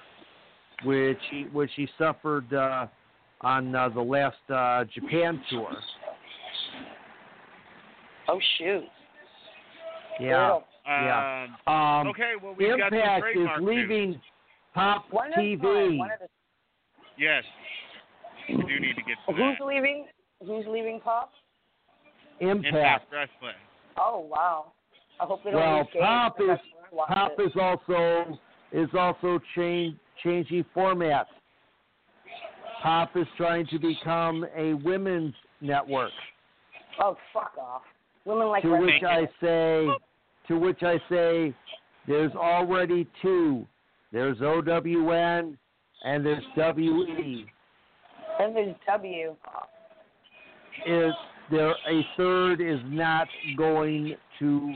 [0.83, 2.87] which he, which he suffered uh,
[3.43, 5.71] on uh, the last uh, Japan tour.
[8.27, 8.83] Oh shoot.
[10.19, 10.63] Yeah, Brutal.
[10.87, 11.47] yeah.
[11.67, 13.69] Um, Um, okay, well, we've got some Impact is trademark news.
[13.89, 14.21] leaving
[14.73, 15.61] Pop One at a TV.
[15.61, 15.97] time.
[15.97, 16.27] One at a
[17.17, 17.43] Yes.
[18.49, 19.65] We do need to get to Who's that.
[19.65, 20.05] leaving?
[20.45, 21.31] Who's leaving Pop?
[22.39, 22.65] Impact.
[22.75, 23.55] Impact Wrestling.
[23.97, 24.73] Oh wow.
[25.19, 27.41] I hope they don't Well, Pop is that's where I watch Pop it.
[27.43, 28.39] is also
[28.71, 31.27] is also change, changing format.
[32.83, 36.11] Pop is trying to become a women's network.
[37.01, 37.83] Oh, fuck off.
[38.25, 39.87] Women like to which I say,
[40.49, 41.55] to which I say,
[42.07, 43.65] there's already two.
[44.11, 45.57] There's OWN
[46.03, 47.45] and there's WE.
[48.39, 49.35] And there's W.
[50.85, 51.13] Is
[51.49, 54.73] there a third is not going to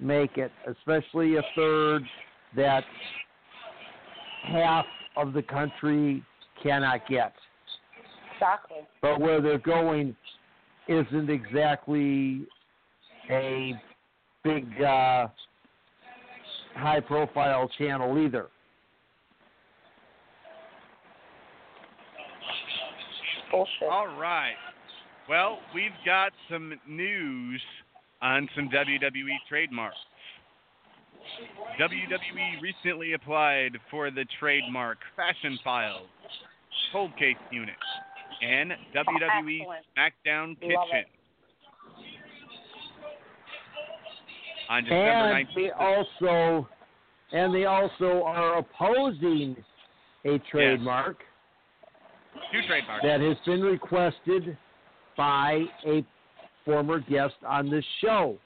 [0.00, 2.02] make it, especially a third
[2.56, 2.82] that
[4.48, 4.86] half
[5.16, 6.24] of the country
[6.66, 7.32] cannot get.
[8.34, 8.78] Exactly.
[9.00, 10.14] But where they're going
[10.88, 12.46] isn't exactly
[13.30, 13.72] a
[14.44, 15.28] big uh,
[16.74, 18.46] high profile channel either.
[23.50, 23.88] Bullshit.
[23.90, 24.54] All right.
[25.28, 27.60] Well, we've got some news
[28.22, 29.96] on some WWE trademarks.
[31.80, 36.08] WWE recently applied for the trademark Fashion Files
[36.92, 37.74] Cold Case Unit
[38.42, 39.84] and WWE excellent.
[39.96, 41.04] SmackDown Kitchen
[44.68, 45.54] on December And 19th.
[45.54, 46.68] they also
[47.32, 49.56] and they also are opposing
[50.24, 51.18] a trademark
[52.52, 53.02] Two trademarks.
[53.04, 54.56] that has been requested
[55.16, 56.04] by a
[56.64, 58.36] former guest on this show.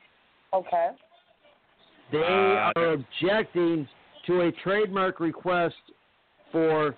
[0.55, 0.91] Okay.
[2.13, 3.87] They Uh, are objecting
[4.27, 5.77] to a trademark request
[6.53, 6.95] for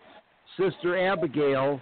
[0.58, 1.80] Sister Abigail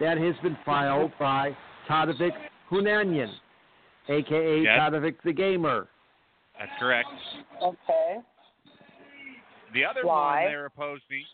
[0.00, 1.56] that has been filed by
[1.88, 2.32] Tadovik
[2.70, 3.30] Hunanyan,
[4.08, 4.78] aka Yes.
[4.78, 5.88] Tadovik the Gamer.
[6.58, 7.08] That's correct.
[7.62, 8.16] Okay.
[9.74, 10.42] The other Why?
[10.42, 11.24] one they're opposing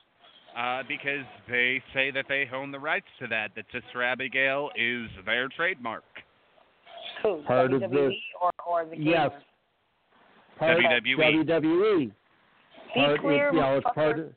[0.57, 5.09] uh, because they say that they own the rights to that, that Sister Abigail is
[5.27, 6.05] their trademark.
[7.23, 7.43] Who?
[7.47, 9.31] Part of WWE the- or, or the Yes.
[9.31, 9.43] gamer?
[10.59, 11.45] Part WWE.
[11.45, 11.99] WWE.
[11.99, 12.13] Be
[12.95, 14.33] Part, clear, it, you know, it's part motherfucker.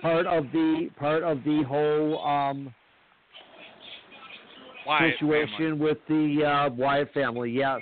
[0.00, 2.74] Part of the part of the whole um,
[5.00, 7.50] situation with the uh, Wyatt family.
[7.50, 7.80] Yes.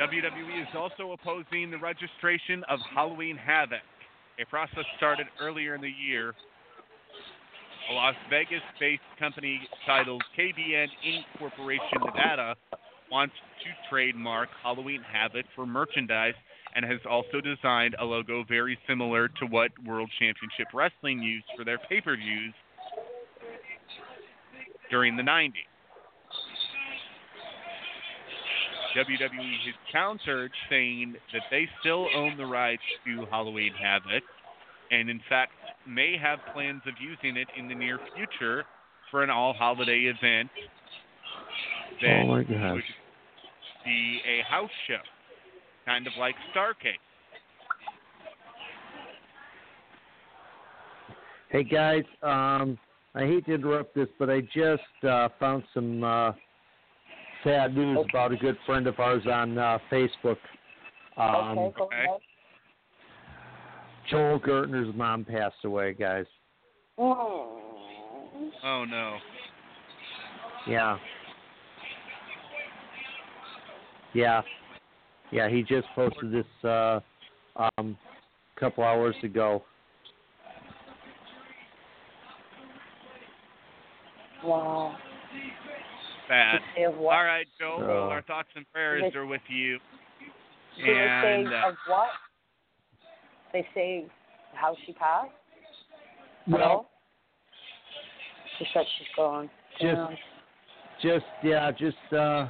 [0.00, 3.78] WWE is also opposing the registration of Halloween Havoc,
[4.40, 6.34] a process started earlier in the year.
[7.90, 12.56] A Las Vegas-based company titled KBN Incorporation Nevada
[13.10, 16.34] wants to trademark Halloween Havoc for merchandise
[16.74, 21.64] and has also designed a logo very similar to what World Championship Wrestling used for
[21.64, 22.54] their pay-per-views
[24.90, 25.52] during the 90s.
[28.96, 34.22] WWE has countered, saying that they still own the rights to Halloween Havoc,
[34.90, 35.52] and in fact
[35.86, 38.64] may have plans of using it in the near future
[39.10, 40.48] for an all-holiday event
[42.00, 42.48] that Oh would
[43.84, 45.00] be a house show,
[45.84, 46.98] kind of like Starcade.
[51.50, 52.78] Hey guys, um,
[53.14, 56.32] I hate to interrupt this, but I just uh, found some uh,
[57.44, 60.38] sad news about a good friend of ours on uh, Facebook.
[61.16, 62.18] Um, okay, go.
[64.10, 66.26] Joel Gertner's mom passed away, guys.
[66.98, 67.64] Mm.
[68.64, 69.16] Oh no.
[70.66, 70.98] Yeah.
[74.12, 74.42] Yeah.
[75.34, 77.00] Yeah, he just posted this uh
[77.76, 77.98] um
[78.58, 79.64] couple hours ago.
[84.44, 84.94] Wow.
[86.28, 86.60] Bad.
[86.76, 87.16] They say of what?
[87.16, 87.78] All right, Joe.
[87.80, 89.78] So- well, our thoughts and prayers They- are with you.
[90.76, 92.08] Did they And say uh, of what?
[93.52, 94.06] They say
[94.54, 95.30] how she passed?
[96.46, 96.86] Well, Hello?
[98.58, 99.50] She said she's gone.
[99.80, 100.16] Just- Damn.
[101.02, 102.46] just yeah, just uh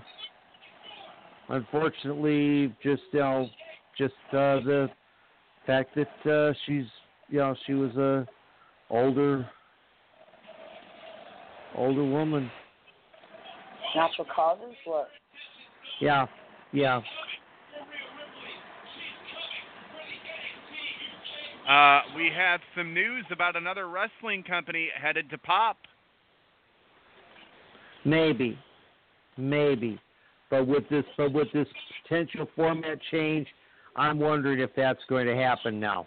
[1.48, 3.48] unfortunately just you know
[3.96, 4.88] just uh the
[5.66, 6.86] fact that uh she's
[7.28, 8.26] you know, she was a
[8.90, 9.48] older
[11.76, 12.50] older woman.
[13.96, 14.74] natural causes?
[14.84, 15.08] What?
[16.00, 16.26] Yeah.
[16.72, 17.00] Yeah.
[21.68, 25.78] uh, we have some news about another wrestling company headed to pop.
[28.04, 28.58] Maybe.
[29.36, 29.98] Maybe.
[30.54, 31.66] But with this but with this
[32.02, 33.48] potential format change,
[33.96, 36.06] I'm wondering if that's going to happen now.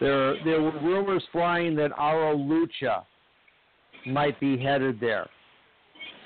[0.00, 3.04] There there were rumors flying that Aro Lucha
[4.08, 5.28] might be headed there.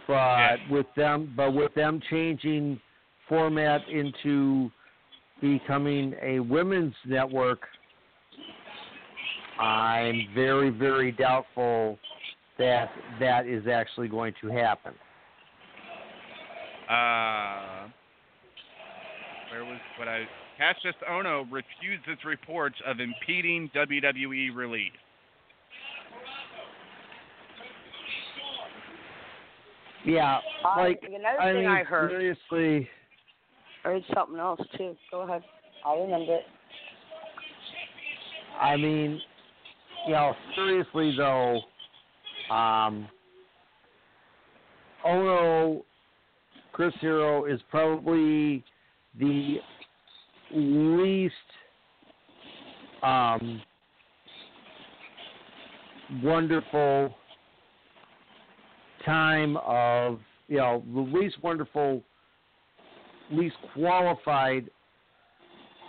[0.08, 2.80] But with them but with them changing
[3.28, 4.70] format into
[5.42, 7.60] becoming a women's network,
[9.60, 11.98] I'm very, very doubtful
[12.58, 14.92] that that is actually going to happen.
[16.88, 17.88] Uh,
[19.50, 20.24] where was what I?
[20.60, 24.92] Kassius Ohno refuses reports of impeding WWE release.
[30.04, 32.88] Yeah, I- like another I thing mean, I heard- seriously,
[33.84, 34.96] I heard something else too.
[35.10, 35.42] Go ahead.
[35.84, 36.46] I'll remember it.
[38.60, 39.20] I mean,
[40.06, 41.60] you know, seriously though,
[42.50, 43.08] um,
[45.04, 45.82] Ohno,
[46.72, 48.64] Chris Hero is probably
[49.18, 49.56] the
[50.52, 51.34] least
[53.02, 53.62] um,
[56.22, 57.14] wonderful
[59.04, 62.02] time of you know the least wonderful,
[63.30, 64.68] least qualified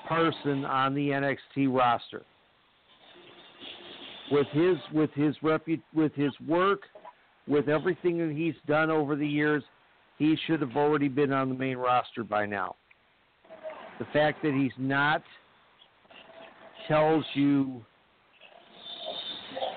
[0.07, 2.23] person on the NXT roster.
[4.29, 6.81] With his with his repu- with his work,
[7.47, 9.63] with everything that he's done over the years,
[10.17, 12.75] he should have already been on the main roster by now.
[13.99, 15.23] The fact that he's not
[16.87, 17.85] tells you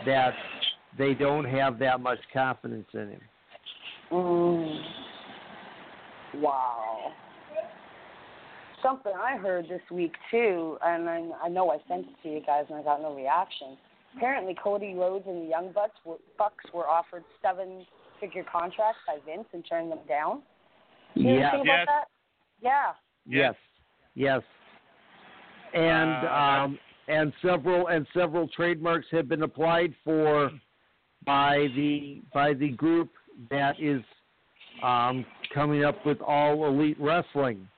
[0.06, 0.35] that
[0.98, 3.20] they don't have that much confidence in him.
[4.12, 4.81] Mm.
[6.36, 7.12] Wow.
[8.82, 12.40] Something I heard this week too, and I, I know I sent it to you
[12.44, 13.77] guys and I got no reaction.
[14.16, 19.46] Apparently, Cody Rhodes and the Young Bucks were, Bucks were offered seven-figure contracts by Vince
[19.52, 20.42] and turned them down.
[21.14, 21.50] Do you Yeah.
[21.52, 22.04] think about that?
[22.60, 22.92] Yeah.
[23.26, 23.54] Yes.
[24.14, 24.42] Yes.
[25.72, 26.78] And Uh, um
[27.08, 30.50] and several and several trademarks have been applied for
[31.24, 33.10] by the by the group
[33.50, 34.02] that is
[34.82, 35.24] um
[35.54, 37.68] coming up with all elite wrestling.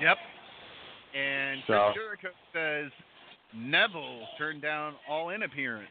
[0.00, 0.18] Yep.
[1.58, 2.92] And So- Chris Jericho says
[3.54, 5.90] Neville turned down all in appearance.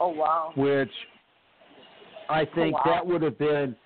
[0.00, 0.52] Oh wow.
[0.56, 0.90] which
[2.28, 2.82] I oh, think wow.
[2.86, 3.76] that would have been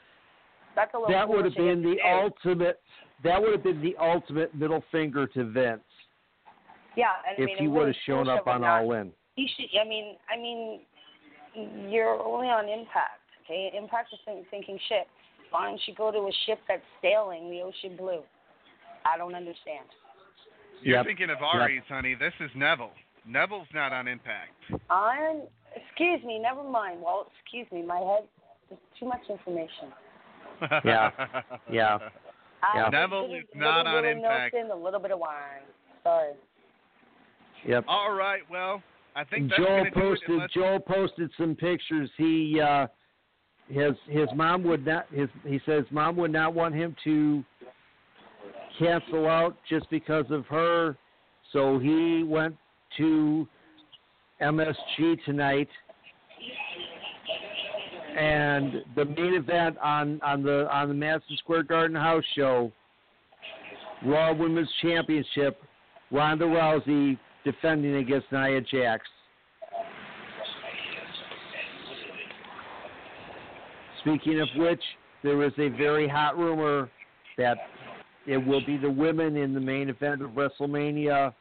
[0.74, 2.22] That's a that would have been the to say.
[2.22, 2.80] ultimate
[3.22, 5.82] that would have been the ultimate middle finger to Vince
[6.96, 9.12] Yeah, and I if mean, he would have shown up on not- All In.
[9.34, 9.66] He should.
[9.78, 10.80] I mean, I mean,
[11.90, 13.20] you're only on Impact.
[13.44, 15.06] Okay, Impact is think, thinking ship.
[15.50, 18.22] Why don't you go to a ship that's sailing the ocean blue?
[19.06, 19.86] I don't understand.
[20.82, 21.06] You're Yep.
[21.06, 21.86] thinking of Yep.
[21.88, 22.14] Honey.
[22.14, 22.92] This is Neville.
[23.24, 24.52] Neville's not on Impact.
[24.90, 25.42] I'm.
[25.74, 26.38] Excuse me.
[26.38, 27.00] Never mind.
[27.02, 27.82] Well, excuse me.
[27.82, 28.28] My head.
[28.68, 29.92] There's too much information.
[30.84, 31.10] Yeah.
[31.70, 31.98] Yeah.
[32.62, 32.88] I Yeah.
[32.88, 34.54] Neville is not little, on little Impact.
[34.54, 35.62] Notes in, a little bit of wine.
[36.02, 36.32] Sorry.
[37.66, 37.84] Yep.
[37.88, 38.42] All right.
[38.50, 38.82] Well,
[39.14, 42.10] I think that's Joel gonna do it posted Joel posted some pictures.
[42.16, 42.86] He uh
[43.68, 47.44] his his mom would not his he says mom would not want him to
[48.78, 50.96] cancel out just because of her.
[51.52, 52.56] So he went
[52.98, 53.48] to
[54.40, 55.68] MSG tonight
[58.16, 62.72] and the main event on on the on the Madison Square Garden house show
[64.04, 65.60] Raw Women's Championship
[66.10, 69.04] Ronda Rousey defending against Nia Jax.
[74.00, 74.82] Speaking of which,
[75.22, 76.88] there is a very hot rumor
[77.38, 77.56] that
[78.26, 81.32] it will be the women in the main event of WrestleMania,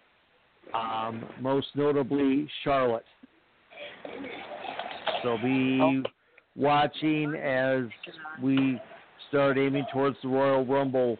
[0.73, 3.05] um, most notably Charlotte.
[5.23, 6.03] So be
[6.55, 7.83] watching as
[8.41, 8.79] we
[9.29, 11.17] start aiming towards the Royal Rumble.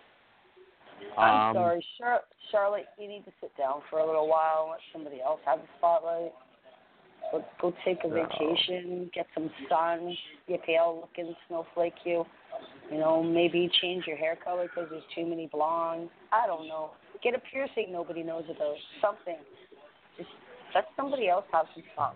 [1.17, 2.87] I'm Um, sorry, Char- Charlotte.
[2.97, 5.67] You need to sit down for a little while and let somebody else have the
[5.77, 6.33] spotlight.
[7.31, 8.13] Go, go take a No.
[8.15, 10.15] vacation, get some sun.
[10.47, 12.25] You're pale looking, snowflake you.
[12.91, 16.11] You know, maybe change your hair color because there's too many blondes.
[16.31, 16.91] I don't know.
[17.23, 18.75] Get a piercing nobody knows about.
[19.01, 19.37] Something.
[20.17, 20.29] Just
[20.73, 22.13] let somebody else have some fun.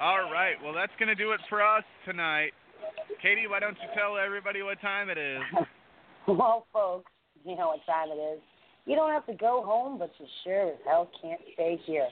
[0.00, 0.54] All right.
[0.64, 2.52] Well, that's going to do it for us tonight.
[3.20, 5.40] Katie, why don't you tell everybody what time it is?
[6.26, 7.12] well, folks,
[7.44, 8.40] you know what time it is.
[8.84, 12.08] You don't have to go home, but you sure as hell can't stay here.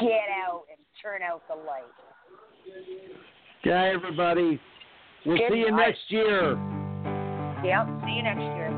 [0.00, 1.84] Get out and turn out the light.
[3.64, 4.60] Good night, everybody.
[5.26, 5.88] We'll Good see you night.
[5.88, 6.52] next year.
[7.64, 7.88] Yep.
[8.04, 8.77] See you next year.